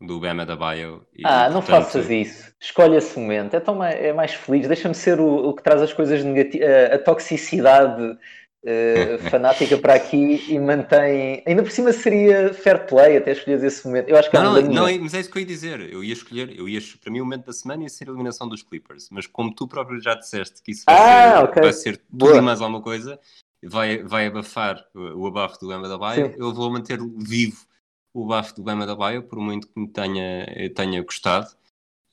do 0.00 0.18
Bema 0.18 0.46
da 0.46 0.56
Bio. 0.56 1.04
E, 1.14 1.22
ah, 1.24 1.48
não 1.50 1.60
portanto... 1.60 1.84
faças 1.84 2.10
isso. 2.10 2.50
Escolhe 2.58 2.96
esse 2.96 3.18
momento. 3.18 3.54
É, 3.54 3.60
tão 3.60 3.74
mais, 3.74 3.94
é 3.96 4.12
mais 4.12 4.32
feliz. 4.32 4.66
Deixa-me 4.66 4.94
ser 4.94 5.20
o, 5.20 5.48
o, 5.48 5.54
que 5.54 5.62
traz 5.62 5.82
as 5.82 5.92
coisas 5.92 6.24
negativas, 6.24 6.68
a, 6.68 6.94
a 6.94 6.98
toxicidade 6.98 8.02
uh, 8.02 9.18
fanática 9.30 9.76
para 9.76 9.94
aqui 9.94 10.42
e 10.48 10.58
mantém. 10.58 11.42
Ainda 11.46 11.62
por 11.62 11.70
cima 11.70 11.92
seria 11.92 12.54
fair 12.54 12.86
play 12.86 13.18
até 13.18 13.32
escolher 13.32 13.62
esse 13.62 13.86
momento. 13.86 14.08
Eu 14.08 14.16
acho 14.16 14.30
que 14.30 14.38
não, 14.38 14.56
é 14.56 14.62
não, 14.62 14.72
não, 14.72 15.00
mas 15.00 15.12
é 15.12 15.20
isso 15.20 15.30
que 15.30 15.36
eu 15.36 15.40
ia 15.40 15.46
dizer. 15.46 15.92
Eu 15.92 16.02
ia 16.02 16.12
escolher, 16.14 16.58
eu 16.58 16.66
ia, 16.66 16.80
para 17.02 17.12
mim, 17.12 17.20
o 17.20 17.24
momento 17.24 17.46
da 17.46 17.52
semana 17.52 17.82
ia 17.82 17.88
ser 17.88 18.08
a 18.08 18.12
eliminação 18.12 18.48
dos 18.48 18.62
Clippers. 18.62 19.08
Mas 19.10 19.26
como 19.26 19.54
tu 19.54 19.68
próprio 19.68 20.00
já 20.00 20.14
disseste 20.14 20.62
que 20.62 20.72
isso 20.72 20.84
vai, 20.86 20.96
ah, 20.96 21.36
ser, 21.36 21.44
okay. 21.44 21.62
vai 21.62 21.72
ser 21.72 21.96
tudo 21.98 22.06
Boa. 22.10 22.36
e 22.38 22.40
mais 22.40 22.62
alguma 22.62 22.80
coisa, 22.80 23.20
vai, 23.62 24.02
vai 24.02 24.26
abafar 24.26 24.82
o, 24.94 25.26
abafo 25.26 25.60
do 25.60 25.68
Bema 25.68 25.88
da 25.88 25.98
Baia, 25.98 26.34
eu 26.38 26.54
vou 26.54 26.70
manter 26.70 26.98
vivo 27.18 27.68
o 28.12 28.26
bafo 28.26 28.54
do 28.54 28.62
Bama 28.62 28.86
da 28.86 28.94
Baia, 28.94 29.22
por 29.22 29.38
muito 29.38 29.68
que 29.68 29.80
me 29.80 29.88
tenha, 29.88 30.46
tenha 30.74 31.02
gostado. 31.02 31.48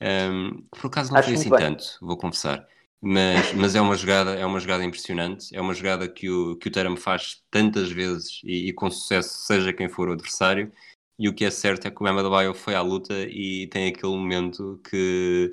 Um, 0.02 0.64
por 0.70 0.88
acaso 0.88 1.12
não 1.12 1.20
Acho 1.20 1.30
foi 1.30 1.38
assim 1.38 1.50
bem. 1.50 1.60
tanto, 1.60 1.98
vou 2.02 2.18
confessar. 2.18 2.68
Mas, 3.02 3.54
mas 3.54 3.76
é 3.76 3.82
uma 3.82 3.96
jogada, 3.96 4.32
é 4.36 4.46
uma 4.46 4.60
jogada 4.60 4.84
impressionante, 4.84 5.56
é 5.56 5.62
uma 5.62 5.74
jogada 5.74 6.08
que 6.08 6.30
o, 6.30 6.56
que 6.56 6.68
o 6.68 6.72
Teram 6.72 6.98
faz 6.98 7.44
tantas 7.52 7.92
vezes 7.92 8.42
e, 8.44 8.70
e, 8.70 8.74
com 8.74 8.90
sucesso, 8.90 9.46
seja 9.46 9.72
quem 9.72 9.88
for 9.88 10.10
o 10.10 10.14
adversário. 10.14 10.72
E 11.20 11.28
o 11.30 11.34
que 11.34 11.46
é 11.46 11.52
certo 11.52 11.88
é 11.88 11.92
que 11.92 12.02
o 12.02 12.04
Bama 12.04 12.24
da 12.24 12.30
Baia 12.30 12.54
foi 12.54 12.76
à 12.76 12.82
luta 12.82 13.14
e 13.14 13.68
tem 13.68 13.88
aquele 13.88 14.16
momento 14.16 14.80
que, 14.90 15.52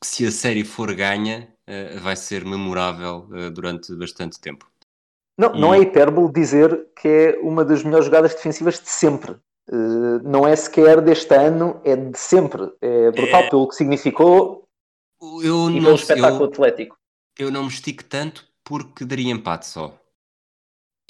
que 0.00 0.06
se 0.06 0.26
a 0.26 0.30
série 0.32 0.64
for 0.64 0.94
ganha, 0.94 1.52
uh, 1.68 2.00
vai 2.00 2.16
ser 2.16 2.44
memorável 2.44 3.28
uh, 3.30 3.50
durante 3.50 3.94
bastante 3.96 4.40
tempo. 4.40 4.71
Não, 5.38 5.54
e... 5.54 5.60
não 5.60 5.74
é 5.74 5.80
hipérbole 5.80 6.32
dizer 6.32 6.88
que 7.00 7.08
é 7.08 7.38
uma 7.40 7.64
das 7.64 7.82
melhores 7.82 8.06
jogadas 8.06 8.34
defensivas 8.34 8.80
de 8.80 8.88
sempre. 8.88 9.32
Uh, 9.68 10.20
não 10.24 10.46
é 10.46 10.54
sequer 10.56 11.00
deste 11.00 11.34
ano, 11.34 11.80
é 11.84 11.96
de 11.96 12.18
sempre. 12.18 12.70
É 12.80 13.10
brutal 13.10 13.42
é... 13.42 13.50
pelo 13.50 13.68
que 13.68 13.74
significou 13.74 14.68
eu 15.42 15.70
e 15.70 15.80
pelo 15.80 15.94
espetáculo 15.94 16.44
eu, 16.44 16.48
atlético. 16.48 16.96
Eu 17.38 17.50
não 17.50 17.62
me 17.62 17.68
estico 17.68 18.04
tanto 18.04 18.46
porque 18.64 19.04
daria 19.04 19.30
empate 19.30 19.66
só. 19.66 19.98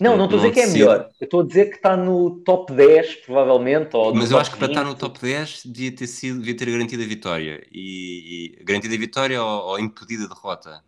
Não, 0.01 0.17
não 0.17 0.25
estou 0.25 0.41
a 0.41 0.43
dizer 0.43 0.55
que 0.55 0.61
é 0.61 0.67
melhor. 0.67 1.11
Eu 1.21 1.25
estou 1.25 1.41
a 1.41 1.47
dizer 1.47 1.67
que 1.67 1.77
está 1.77 1.97
no 1.97 2.41
top 2.41 2.73
10, 2.73 3.17
provavelmente. 3.27 3.95
Ou 3.95 4.15
Mas 4.15 4.31
eu 4.31 4.39
acho 4.39 4.51
que 4.51 4.59
para 4.59 4.67
estar 4.67 4.85
no 4.85 4.97
top 4.97 5.21
10 5.21 5.63
devia 5.67 5.95
ter, 5.95 6.07
sido, 6.07 6.41
devia 6.41 6.57
ter 6.57 6.71
garantido 6.71 7.03
a 7.03 7.07
vitória. 7.07 7.65
E, 7.71 8.57
e 8.59 8.65
garantida 8.65 8.95
a 8.95 8.99
vitória 8.99 9.43
ou, 9.43 9.69
ou 9.69 9.79
impedida 9.79 10.25
a 10.25 10.29
derrota. 10.29 10.83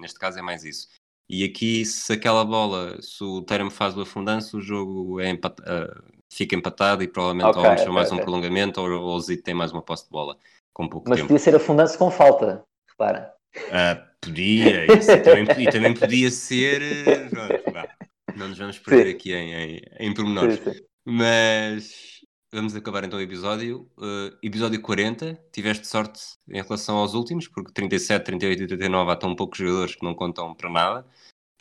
Neste 0.00 0.18
caso 0.18 0.38
é 0.38 0.42
mais 0.42 0.64
isso. 0.64 0.88
E 1.28 1.44
aqui, 1.44 1.84
se 1.84 2.12
aquela 2.12 2.44
bola, 2.44 3.00
se 3.02 3.22
o 3.22 3.42
Terem 3.42 3.68
faz 3.68 3.96
o 3.96 4.00
afundanço, 4.00 4.56
o 4.56 4.60
jogo 4.62 5.20
é 5.20 5.34
uh, 5.34 6.18
fica 6.32 6.56
empatado 6.56 7.02
e 7.02 7.08
provavelmente 7.08 7.50
okay, 7.50 7.62
ou 7.62 7.72
okay, 7.72 7.88
mais 7.88 8.08
okay. 8.08 8.18
um 8.18 8.22
prolongamento 8.22 8.80
ou, 8.80 8.90
ou 8.90 9.16
o 9.16 9.20
Zito 9.20 9.42
tem 9.42 9.54
mais 9.54 9.70
uma 9.70 9.82
posse 9.82 10.04
de 10.04 10.10
bola 10.10 10.38
com 10.72 10.88
pouco 10.88 11.08
Mas 11.08 11.18
tempo. 11.18 11.28
podia 11.28 11.38
ser 11.38 11.54
afundanço 11.54 11.98
com 11.98 12.10
falta, 12.10 12.64
repara. 12.88 13.34
Uh, 13.56 14.08
podia, 14.20 14.86
isso, 14.96 15.10
e, 15.10 15.20
também, 15.20 15.44
e, 15.58 15.70
também, 15.70 15.94
podia 15.94 16.30
ser. 16.30 16.80
Uh, 16.82 18.36
não 18.36 18.48
nos 18.48 18.58
vamos 18.58 18.78
perder 18.78 19.10
sim. 19.10 19.16
aqui 19.16 19.32
em, 19.34 19.52
em, 19.52 19.82
em 19.98 20.14
pormenores. 20.14 20.58
Sim, 20.58 20.72
sim. 20.72 20.80
Mas 21.04 22.17
vamos 22.52 22.74
acabar 22.74 23.04
então 23.04 23.18
o 23.18 23.22
episódio. 23.22 23.88
Uh, 23.96 24.36
episódio 24.42 24.80
40, 24.80 25.38
tiveste 25.52 25.86
sorte 25.86 26.20
em 26.48 26.62
relação 26.62 26.96
aos 26.96 27.14
últimos, 27.14 27.48
porque 27.48 27.72
37, 27.72 28.24
38 28.24 28.62
e 28.62 28.66
39 28.66 29.10
há 29.10 29.16
tão 29.16 29.34
poucos 29.34 29.58
jogadores 29.58 29.94
que 29.94 30.04
não 30.04 30.14
contam 30.14 30.54
para 30.54 30.70
nada. 30.70 31.06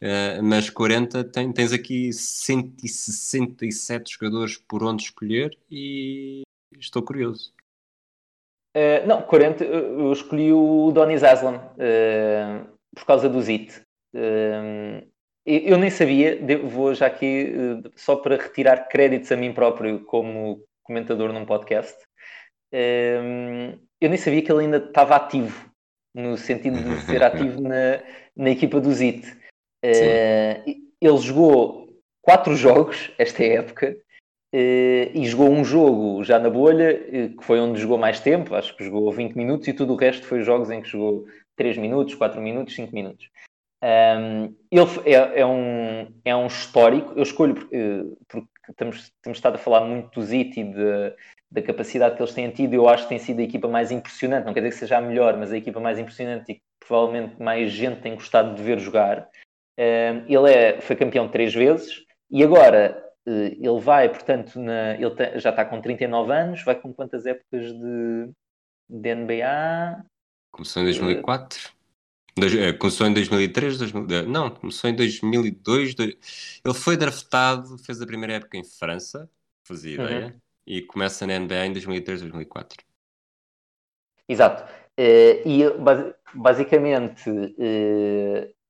Uh, 0.01 0.43
mas 0.43 0.69
40 0.69 1.23
tem, 1.25 1.51
tens 1.51 1.73
aqui 1.73 2.13
167 2.13 4.13
jogadores 4.13 4.57
por 4.57 4.83
onde 4.83 5.03
escolher 5.03 5.57
e 5.69 6.43
estou 6.77 7.01
curioso. 7.01 7.53
Uh, 8.75 9.07
não, 9.07 9.23
40, 9.23 9.63
eu 9.63 10.13
escolhi 10.13 10.53
o 10.53 10.91
Donis 10.91 11.23
Aslan 11.23 11.59
por 12.95 13.05
causa 13.05 13.27
do 13.27 13.41
ZIT. 13.41 13.81
eu 15.45 15.77
nem 15.77 15.89
sabia, 15.89 16.39
vou 16.63 16.93
já 16.93 17.07
aqui 17.07 17.81
só 17.95 18.15
para 18.15 18.37
retirar 18.37 18.87
créditos 18.87 19.31
a 19.31 19.35
mim 19.35 19.53
próprio 19.53 20.03
como 20.05 20.66
comentador 20.87 21.31
num 21.33 21.45
podcast, 21.45 21.95
um, 22.73 23.77
eu 24.01 24.09
nem 24.09 24.17
sabia 24.17 24.41
que 24.41 24.51
ele 24.51 24.63
ainda 24.63 24.77
estava 24.77 25.15
ativo, 25.15 25.69
no 26.15 26.37
sentido 26.37 26.81
de 26.81 27.01
ser 27.01 27.21
ativo 27.23 27.61
na, 27.61 28.01
na 28.35 28.49
equipa 28.49 28.79
do 28.79 28.91
ZIT. 28.91 29.27
Uh, 29.85 30.87
ele 30.99 31.17
jogou 31.19 31.87
quatro 32.21 32.55
jogos 32.55 33.11
esta 33.17 33.43
época 33.43 33.95
uh, 34.53 34.57
e 35.13 35.25
jogou 35.25 35.49
um 35.49 35.63
jogo 35.63 36.23
já 36.23 36.39
na 36.39 36.49
bolha, 36.49 36.95
uh, 36.95 37.37
que 37.37 37.43
foi 37.43 37.59
onde 37.59 37.79
jogou 37.79 37.97
mais 37.97 38.19
tempo, 38.19 38.55
acho 38.55 38.75
que 38.75 38.83
jogou 38.83 39.11
20 39.11 39.35
minutos, 39.35 39.67
e 39.67 39.73
tudo 39.73 39.93
o 39.93 39.97
resto 39.97 40.25
foi 40.25 40.41
jogos 40.41 40.71
em 40.71 40.81
que 40.81 40.89
jogou 40.89 41.25
3 41.55 41.77
minutos, 41.77 42.15
4 42.15 42.41
minutos, 42.41 42.75
5 42.75 42.93
minutos. 42.93 43.29
Um, 43.83 44.55
ele 44.71 45.13
é, 45.13 45.41
é, 45.41 45.45
um, 45.45 46.11
é 46.25 46.35
um 46.35 46.47
histórico, 46.47 47.13
eu 47.15 47.21
escolho 47.21 47.53
porque, 47.53 47.77
porque 48.27 48.47
temos, 48.75 49.11
temos 49.21 49.37
estado 49.37 49.55
a 49.55 49.59
falar 49.59 49.81
muito 49.85 50.19
do 50.19 50.25
Ziti 50.25 50.61
e 50.61 51.15
da 51.49 51.61
capacidade 51.61 52.15
que 52.15 52.21
eles 52.21 52.33
têm 52.33 52.49
tido, 52.49 52.73
eu 52.73 52.89
acho 52.89 53.03
que 53.03 53.09
tem 53.09 53.19
sido 53.19 53.39
a 53.39 53.43
equipa 53.43 53.67
mais 53.67 53.91
impressionante, 53.91 54.45
não 54.45 54.53
quer 54.53 54.59
dizer 54.59 54.73
que 54.73 54.79
seja 54.79 54.97
a 54.97 55.01
melhor, 55.01 55.37
mas 55.37 55.51
a 55.51 55.57
equipa 55.57 55.79
mais 55.79 55.97
impressionante 55.97 56.51
e 56.51 56.55
que 56.55 56.61
provavelmente 56.79 57.41
mais 57.41 57.71
gente 57.71 58.01
tem 58.01 58.15
gostado 58.15 58.55
de 58.55 58.61
ver 58.61 58.79
jogar. 58.79 59.29
ele 59.77 60.51
é, 60.51 60.81
foi 60.81 60.95
campeão 60.95 61.29
três 61.29 61.53
vezes 61.53 62.03
e 62.29 62.43
agora 62.43 63.01
eh, 63.25 63.57
ele 63.59 63.79
vai, 63.79 64.09
portanto, 64.09 64.59
na, 64.59 64.95
ele 64.95 65.39
já 65.39 65.49
está 65.49 65.65
com 65.65 65.81
39 65.81 66.31
anos, 66.31 66.63
vai 66.63 66.75
com 66.75 66.93
quantas 66.93 67.25
épocas 67.25 67.73
de, 67.73 68.31
de 68.89 69.15
NBA? 69.15 70.05
Começou 70.51 70.81
em 70.81 70.85
2004. 70.85 71.76
Eh, 72.37 72.73
começou 72.73 73.07
em 73.07 73.13
2003, 73.13 73.77
2000, 73.77 74.07
eh, 74.11 74.21
não, 74.23 74.49
começou 74.49 74.89
em 74.89 74.95
2002. 74.95 75.95
Ele 75.99 76.73
foi 76.73 76.95
draftado, 76.95 77.77
fez 77.79 78.01
a 78.01 78.05
primeira 78.05 78.33
época 78.33 78.57
em 78.57 78.63
França, 78.63 79.29
fazia 79.63 79.99
uhum. 79.99 80.05
ideia, 80.05 80.35
e 80.65 80.81
começa 80.81 81.25
na 81.25 81.39
NBA 81.39 81.65
em 81.65 81.73
2003, 81.73 82.21
2004. 82.21 82.77
Exato. 84.29 84.63
Uh, 84.99 85.47
e 85.47 85.63
basicamente 86.33 87.29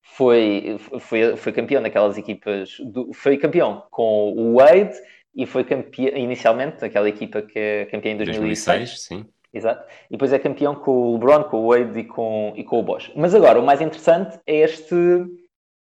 foi, 0.01 0.77
foi, 0.99 1.35
foi 1.35 1.51
campeão 1.53 1.81
daquelas 1.81 2.17
equipas, 2.17 2.77
do, 2.79 3.13
foi 3.13 3.37
campeão 3.37 3.85
com 3.89 4.33
o 4.33 4.57
Wade 4.57 4.95
e 5.35 5.45
foi 5.45 5.63
campeão 5.63 6.17
inicialmente 6.17 6.81
daquela 6.81 7.07
equipa 7.07 7.41
que 7.41 7.57
é 7.57 7.85
campeã 7.85 8.11
em 8.11 8.17
2006. 8.17 8.65
2006 8.65 9.01
sim. 9.01 9.25
Exato. 9.57 9.85
E 10.09 10.11
depois 10.11 10.31
é 10.31 10.39
campeão 10.39 10.75
com 10.75 10.91
o 10.91 11.13
LeBron, 11.13 11.43
com 11.45 11.57
o 11.57 11.69
Wade 11.69 11.99
e 11.99 12.03
com, 12.03 12.53
e 12.55 12.63
com 12.63 12.79
o 12.79 12.83
Bosch. 12.83 13.11
Mas 13.15 13.33
agora, 13.33 13.59
o 13.59 13.65
mais 13.65 13.81
interessante 13.81 14.39
é 14.45 14.57
este, 14.57 14.95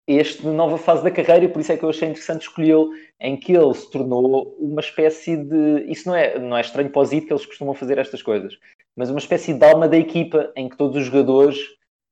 este 0.08 0.46
nova 0.48 0.78
fase 0.78 1.04
da 1.04 1.12
carreira 1.12 1.46
e 1.46 1.48
por 1.48 1.60
isso 1.62 1.72
é 1.72 1.78
que 1.78 1.84
eu 1.84 1.90
achei 1.90 2.10
interessante 2.10 2.42
escolhê-lo, 2.42 2.90
em 3.20 3.38
que 3.38 3.54
ele 3.54 3.74
se 3.74 3.90
tornou 3.92 4.56
uma 4.60 4.82
espécie 4.82 5.38
de... 5.38 5.86
Isso 5.88 6.10
não 6.10 6.16
é, 6.16 6.40
não 6.40 6.58
é 6.58 6.62
estranho 6.62 6.90
para 6.90 7.02
os 7.02 7.12
IT 7.12 7.28
que 7.28 7.34
eles 7.34 7.46
costumam 7.46 7.74
fazer 7.74 7.98
estas 7.98 8.22
coisas, 8.22 8.58
mas 8.96 9.10
uma 9.10 9.20
espécie 9.20 9.54
de 9.54 9.66
alma 9.66 9.88
da 9.88 9.98
equipa 9.98 10.52
em 10.56 10.68
que 10.68 10.76
todos 10.76 10.98
os 10.98 11.06
jogadores 11.06 11.58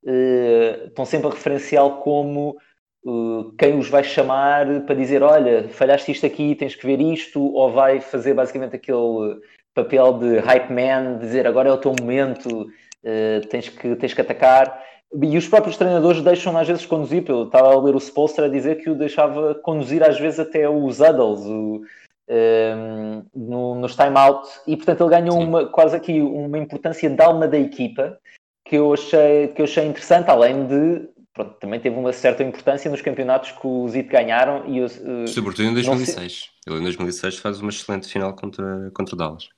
uh, 0.04 0.86
estão 0.86 1.04
sempre 1.04 1.28
a 1.28 1.30
referenciá-lo 1.30 1.96
como 1.98 2.56
uh, 3.04 3.52
quem 3.58 3.78
os 3.78 3.88
vai 3.88 4.04
chamar 4.04 4.84
para 4.86 4.94
dizer 4.94 5.22
olha, 5.22 5.68
falhaste 5.68 6.12
isto 6.12 6.24
aqui, 6.24 6.54
tens 6.54 6.74
que 6.74 6.86
ver 6.86 7.00
isto, 7.00 7.42
ou 7.42 7.72
vai 7.72 8.00
fazer 8.00 8.34
basicamente 8.34 8.76
aquele 8.76 9.40
papel 9.74 10.18
de 10.18 10.38
hype 10.38 10.70
man, 10.70 11.18
dizer 11.18 11.46
agora 11.46 11.68
é 11.68 11.72
o 11.72 11.78
teu 11.78 11.94
momento, 11.98 12.62
uh, 12.62 13.46
tens, 13.48 13.68
que, 13.68 13.96
tens 13.96 14.14
que 14.14 14.20
atacar. 14.20 14.82
E 15.22 15.38
os 15.38 15.48
próprios 15.48 15.76
treinadores 15.76 16.22
deixam 16.22 16.56
às 16.56 16.68
vezes 16.68 16.84
conduzir. 16.84 17.24
Eu 17.26 17.44
estava 17.44 17.72
a 17.72 17.80
ler 17.80 17.94
o 17.94 17.98
Spolster 17.98 18.44
a 18.44 18.48
dizer 18.48 18.76
que 18.76 18.90
o 18.90 18.94
deixava 18.94 19.54
conduzir 19.54 20.02
às 20.02 20.18
vezes 20.18 20.38
até 20.38 20.68
os 20.68 21.00
huddles 21.00 21.40
o, 21.46 21.50
um, 21.50 21.84
ehm, 22.28 23.22
no, 23.34 23.74
nos 23.76 23.96
time-out. 23.96 24.46
E 24.66 24.76
portanto 24.76 25.00
ele 25.00 25.10
ganhou 25.10 25.40
uma, 25.40 25.66
quase 25.66 25.96
aqui 25.96 26.20
uma 26.20 26.58
importância 26.58 27.08
de 27.08 27.22
alma 27.22 27.48
da 27.48 27.58
equipa 27.58 28.18
que 28.66 28.76
eu 28.76 28.92
achei, 28.92 29.48
que 29.48 29.62
eu 29.62 29.64
achei 29.64 29.86
interessante, 29.86 30.28
além 30.28 30.66
de 30.66 31.08
pronto, 31.38 31.54
também 31.60 31.78
teve 31.78 31.96
uma 31.96 32.12
certa 32.12 32.42
importância 32.42 32.90
nos 32.90 33.00
campeonatos 33.00 33.52
que 33.52 33.66
os 33.66 33.94
IT 33.94 34.08
ganharam. 34.08 34.66
E 34.66 34.78
eu, 34.78 34.86
uh, 34.86 35.28
Sobretudo 35.28 35.68
em 35.68 35.74
2006. 35.74 36.50
Ele 36.66 36.78
em 36.78 36.82
2006 36.82 37.38
faz 37.38 37.60
uma 37.60 37.70
excelente 37.70 38.08
final 38.08 38.34
contra, 38.34 38.90
contra 38.92 39.16
Dallas. 39.16 39.48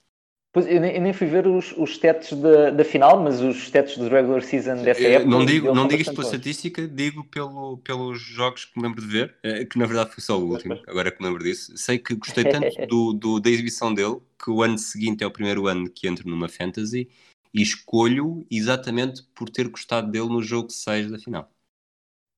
Pois, 0.52 0.66
eu, 0.66 0.80
nem, 0.80 0.96
eu 0.96 1.00
nem 1.00 1.12
fui 1.12 1.26
ver 1.28 1.46
os, 1.46 1.72
os 1.76 1.90
stats 1.92 2.32
da, 2.32 2.70
da 2.70 2.84
final, 2.84 3.20
mas 3.22 3.40
os 3.40 3.56
stats 3.56 3.96
do 3.96 4.08
regular 4.08 4.42
season 4.42 4.82
dessa 4.82 5.02
Eh, 5.02 5.10
época. 5.18 5.30
Não 5.30 5.44
digo, 5.46 5.70
não 5.70 5.86
digo 5.86 6.02
isto 6.02 6.12
pela 6.14 6.24
estatística, 6.24 6.88
digo 6.88 7.24
pelo, 7.24 7.78
pelos 7.78 8.20
jogos 8.20 8.64
que 8.64 8.76
me 8.78 8.82
lembro 8.86 9.00
de 9.00 9.06
ver, 9.06 9.36
eh, 9.42 9.64
que 9.64 9.78
na 9.78 9.86
verdade 9.86 10.10
foi 10.12 10.22
só 10.22 10.38
o 10.38 10.48
último, 10.48 10.74
agora 10.88 11.12
que 11.12 11.20
me 11.22 11.28
lembro 11.28 11.44
disso. 11.44 11.76
Sei 11.76 11.98
que 11.98 12.14
gostei 12.14 12.44
tanto 12.44 12.80
do, 12.82 13.12
do- 13.12 13.40
da 13.40 13.50
exibição 13.50 13.92
dele 13.94 14.20
que 14.42 14.50
o 14.50 14.62
ano 14.62 14.78
seguinte 14.78 15.22
é 15.22 15.26
o 15.26 15.30
primeiro 15.30 15.66
ano 15.66 15.88
que 15.90 16.08
entro 16.08 16.28
numa 16.28 16.48
fantasy 16.48 17.08
e 17.54 17.62
escolho 17.62 18.46
exatamente 18.50 19.22
por 19.34 19.48
ter 19.50 19.68
gostado 19.68 20.10
dele 20.10 20.28
no 20.28 20.42
jogo 20.42 20.70
6 20.70 21.10
da 21.10 21.18
final. 21.18 21.48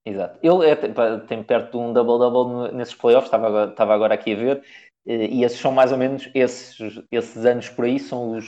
Exato. 0.05 0.39
Ele 0.43 0.67
é, 0.69 0.75
tem- 1.27 1.43
perto 1.45 1.71
de 1.73 1.77
um 1.77 1.93
double-double 1.93 2.73
nesses 2.77 2.95
playoffs, 2.95 3.27
estava 3.29 3.47
agora, 3.47 3.71
estava 3.71 3.95
agora 3.95 4.15
aqui 4.15 4.33
a 4.33 4.37
ver, 4.37 4.65
e 5.07 5.45
esses 5.45 5.59
são 5.59 5.73
mais 5.73 5.93
ou 5.93 5.99
menos, 5.99 6.29
esses, 6.35 6.79
esses 7.11 7.45
anos 7.45 7.69
por 7.69 7.85
aí 7.85 7.99
são 7.99 8.37
os, 8.37 8.47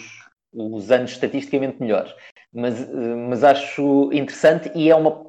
os 0.52 0.90
anos 0.90 1.12
estatisticamente 1.12 1.80
melhores. 1.80 2.14
Mas, 2.52 2.80
eh, 2.80 3.14
mas 3.28 3.42
acho 3.42 4.11
interessante 4.12 4.70
e 4.74 4.88
é 4.88 4.94
uma, 4.94 5.26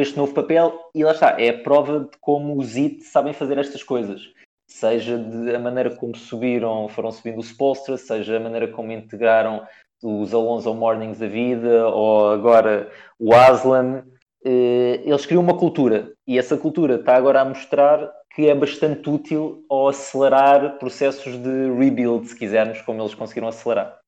este 0.00 0.16
novo 0.16 0.34
papel, 0.34 0.78
e 0.94 1.02
lá 1.02 1.12
está, 1.12 1.40
é 1.40 1.48
a 1.48 1.58
prova 1.58 2.00
de 2.00 2.18
como 2.20 2.58
os 2.58 2.76
IT 2.76 3.02
sabem 3.04 3.32
fazer 3.32 3.56
estas 3.58 3.82
coisas. 3.82 4.20
Seja 4.68 5.18
de 5.18 5.54
a 5.54 5.58
maneira 5.58 5.90
como 5.96 6.14
subiram, 6.14 6.88
foram 6.88 7.10
subindo 7.10 7.38
o 7.38 7.42
Spolstra, 7.42 7.96
seja 7.96 8.36
a 8.36 8.40
maneira 8.40 8.68
como 8.68 8.92
integraram 8.92 9.66
os 10.02 10.32
Alonso 10.32 10.74
Mornings 10.74 11.18
da 11.18 11.26
vida, 11.26 11.88
ou 11.88 12.30
agora 12.30 12.90
o 13.18 13.34
Aslan, 13.34 14.04
eh, 14.44 15.00
eles 15.04 15.26
criam 15.26 15.42
uma 15.42 15.58
cultura 15.58 16.12
e 16.26 16.38
essa 16.38 16.56
cultura 16.56 16.96
está 16.96 17.16
agora 17.16 17.40
a 17.40 17.44
mostrar 17.44 18.10
que 18.34 18.48
é 18.48 18.54
bastante 18.54 19.08
útil 19.08 19.64
ao 19.68 19.88
acelerar 19.88 20.78
processos 20.78 21.36
de 21.36 21.70
rebuild, 21.76 22.28
se 22.28 22.36
quisermos, 22.36 22.80
como 22.82 23.02
eles 23.02 23.14
conseguiram 23.14 23.48
acelerar. 23.48 23.98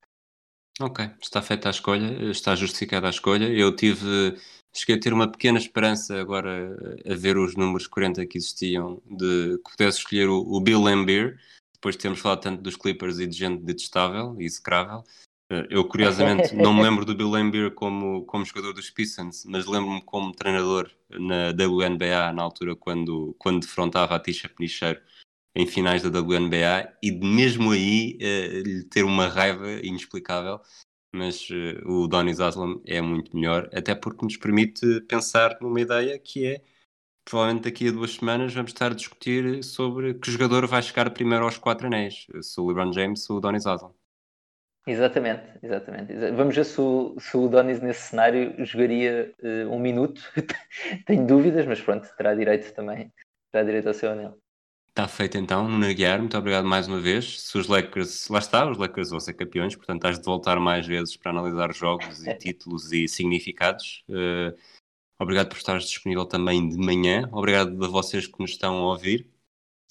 Ok, 0.80 1.10
está 1.20 1.42
feita 1.42 1.68
a 1.68 1.70
escolha, 1.70 2.30
está 2.30 2.54
justificada 2.54 3.06
a 3.06 3.10
escolha. 3.10 3.46
Eu 3.46 3.74
tive, 3.74 4.38
cheguei 4.74 4.96
a 4.96 5.00
ter 5.00 5.12
uma 5.12 5.30
pequena 5.30 5.58
esperança 5.58 6.18
agora 6.18 6.76
a 7.04 7.14
ver 7.14 7.36
os 7.36 7.54
números 7.56 7.86
40 7.86 8.24
que 8.26 8.38
existiam 8.38 9.02
de 9.04 9.58
que 9.58 9.70
pudesse 9.76 9.98
escolher 9.98 10.28
o, 10.28 10.38
o 10.38 10.60
Bill 10.60 10.80
Lambier, 10.80 11.38
depois 11.74 11.96
de 11.96 12.02
termos 12.02 12.20
falado 12.20 12.40
tanto 12.40 12.62
dos 12.62 12.76
Clippers 12.76 13.18
e 13.18 13.26
de 13.26 13.36
gente 13.36 13.62
detestável 13.62 14.40
e 14.40 14.44
execrável. 14.44 15.04
Eh, 15.52 15.66
Eu, 15.70 15.84
curiosamente, 15.86 16.54
não 16.56 16.72
me 16.72 16.82
lembro 16.82 17.04
do 17.04 17.14
Bill 17.14 17.28
Lambier 17.28 17.70
como, 17.72 18.24
como 18.24 18.44
jogador 18.44 18.72
dos 18.72 18.90
Pistons, 18.90 19.44
mas 19.44 19.66
lembro-me 19.66 20.02
como 20.02 20.32
treinador 20.32 20.90
na 21.10 21.50
WNBA, 21.50 22.32
na 22.32 22.42
altura, 22.42 22.74
quando, 22.74 23.34
quando 23.38 23.60
defrontava 23.60 24.14
a 24.16 24.20
Tisha 24.20 24.48
Penicheiro 24.48 25.00
em 25.54 25.66
finais 25.66 26.02
da 26.02 26.08
WNBA 26.08 26.96
e 27.02 27.12
mesmo 27.12 27.72
aí 27.72 28.16
eh, 28.20 28.62
lhe 28.64 28.84
ter 28.84 29.04
uma 29.04 29.28
raiva 29.28 29.70
inexplicável. 29.82 30.60
Mas 31.14 31.46
eh, 31.50 31.82
o 31.84 32.06
Donis 32.08 32.40
Aslam 32.40 32.80
é 32.86 33.00
muito 33.02 33.36
melhor, 33.36 33.68
até 33.74 33.94
porque 33.94 34.24
nos 34.24 34.36
permite 34.38 35.02
pensar 35.02 35.58
numa 35.60 35.80
ideia 35.80 36.18
que 36.18 36.46
é 36.46 36.62
provavelmente 37.24 37.64
daqui 37.64 37.88
a 37.88 37.92
duas 37.92 38.12
semanas 38.14 38.54
vamos 38.54 38.70
estar 38.72 38.92
a 38.92 38.94
discutir 38.94 39.62
sobre 39.62 40.14
que 40.14 40.30
jogador 40.30 40.66
vai 40.66 40.82
chegar 40.82 41.10
primeiro 41.10 41.44
aos 41.44 41.58
quatro 41.58 41.86
anéis, 41.86 42.26
se 42.40 42.60
o 42.60 42.66
LeBron 42.66 42.92
James 42.92 43.28
ou 43.30 43.36
o 43.36 43.40
Donis 43.40 43.66
Aslam. 43.66 43.94
Exatamente, 44.86 45.44
exatamente. 45.62 46.12
Exa- 46.12 46.32
Vamos 46.32 46.56
ver 46.56 46.64
se 46.64 46.80
o, 46.80 47.14
se 47.18 47.36
o 47.36 47.48
Donis 47.48 47.80
nesse 47.80 48.08
cenário 48.08 48.54
jogaria 48.64 49.32
eh, 49.40 49.64
um 49.66 49.78
minuto. 49.78 50.20
Tenho 51.06 51.26
dúvidas, 51.26 51.66
mas 51.66 51.80
pronto, 51.80 52.08
terá 52.16 52.34
direito 52.34 52.72
também. 52.74 53.12
Terá 53.52 53.62
direito 53.64 53.86
ao 53.88 53.94
seu 53.94 54.10
anel. 54.10 54.38
Está 54.90 55.08
feito 55.08 55.38
então, 55.38 55.66
Nuno 55.68 55.86
Aguiar, 55.86 56.18
muito 56.18 56.36
obrigado 56.36 56.66
mais 56.66 56.86
uma 56.86 57.00
vez. 57.00 57.40
Se 57.40 57.56
os 57.56 57.66
Lakers, 57.66 58.28
lá 58.28 58.40
está, 58.40 58.70
os 58.70 58.76
Lakers 58.76 59.08
vão 59.08 59.20
ser 59.20 59.32
campeões, 59.32 59.74
portanto 59.74 60.04
has 60.04 60.18
de 60.18 60.24
voltar 60.24 60.60
mais 60.60 60.86
vezes 60.86 61.16
para 61.16 61.30
analisar 61.30 61.72
jogos 61.72 62.26
e 62.26 62.34
títulos 62.36 62.92
e 62.92 63.08
significados. 63.08 64.04
Eh, 64.10 64.52
obrigado 65.18 65.48
por 65.48 65.56
estares 65.56 65.84
disponível 65.84 66.26
também 66.26 66.68
de 66.68 66.76
manhã. 66.76 67.26
Obrigado 67.32 67.82
a 67.82 67.88
vocês 67.88 68.26
que 68.26 68.38
nos 68.38 68.50
estão 68.50 68.76
a 68.78 68.90
ouvir. 68.92 69.31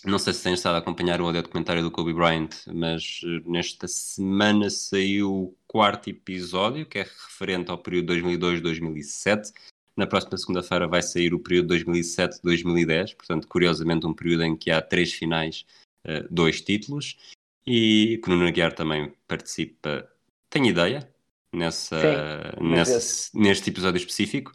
Não 0.04 0.18
sei 0.18 0.34
se 0.34 0.44
têm 0.44 0.54
estado 0.54 0.76
a 0.76 0.78
acompanhar 0.80 1.22
o 1.22 1.26
audio 1.26 1.44
documentário 1.44 1.84
do 1.84 1.92
Kobe 1.92 2.14
Bryant, 2.14 2.50
mas 2.74 3.22
eh, 3.24 3.42
nesta 3.46 3.88
semana 3.88 4.70
saiu 4.70 5.32
o 5.32 5.58
quarto 5.68 6.10
episódio, 6.10 6.88
que 6.88 7.00
é 7.00 7.04
referente 7.04 7.70
ao 7.70 7.78
período 7.78 8.14
2002-2007. 8.14 9.54
Na 9.96 10.08
próxima 10.08 10.38
segunda-feira 10.38 10.88
vai 10.88 11.04
sair 11.04 11.34
o 11.34 11.40
período 11.40 11.76
2007-2010, 11.76 13.16
portanto, 13.16 13.48
curiosamente, 13.48 14.08
um 14.08 14.14
período 14.14 14.44
em 14.44 14.56
que 14.56 14.72
há 14.72 14.82
três 14.82 15.14
finais, 15.14 15.66
eh, 16.04 16.26
dois 16.32 16.62
títulos, 16.62 17.18
e 17.66 18.20
que 18.24 18.30
o 18.30 18.34
Nuno 18.34 18.48
Aguiar 18.48 18.74
também 18.74 19.14
participa, 19.28 20.10
tem 20.50 20.68
ideia, 20.68 21.08
nessa, 21.54 22.00
Sim, 22.00 22.70
nessa, 22.70 23.38
neste 23.38 23.70
episódio 23.70 23.98
específico. 23.98 24.52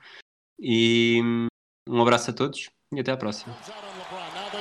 E 0.58 1.20
hum, 1.22 1.46
um 1.88 2.02
abraço 2.02 2.30
a 2.30 2.34
todos 2.34 2.68
e 2.92 3.00
até 3.00 3.12
à 3.12 3.16
próxima. 3.16 3.54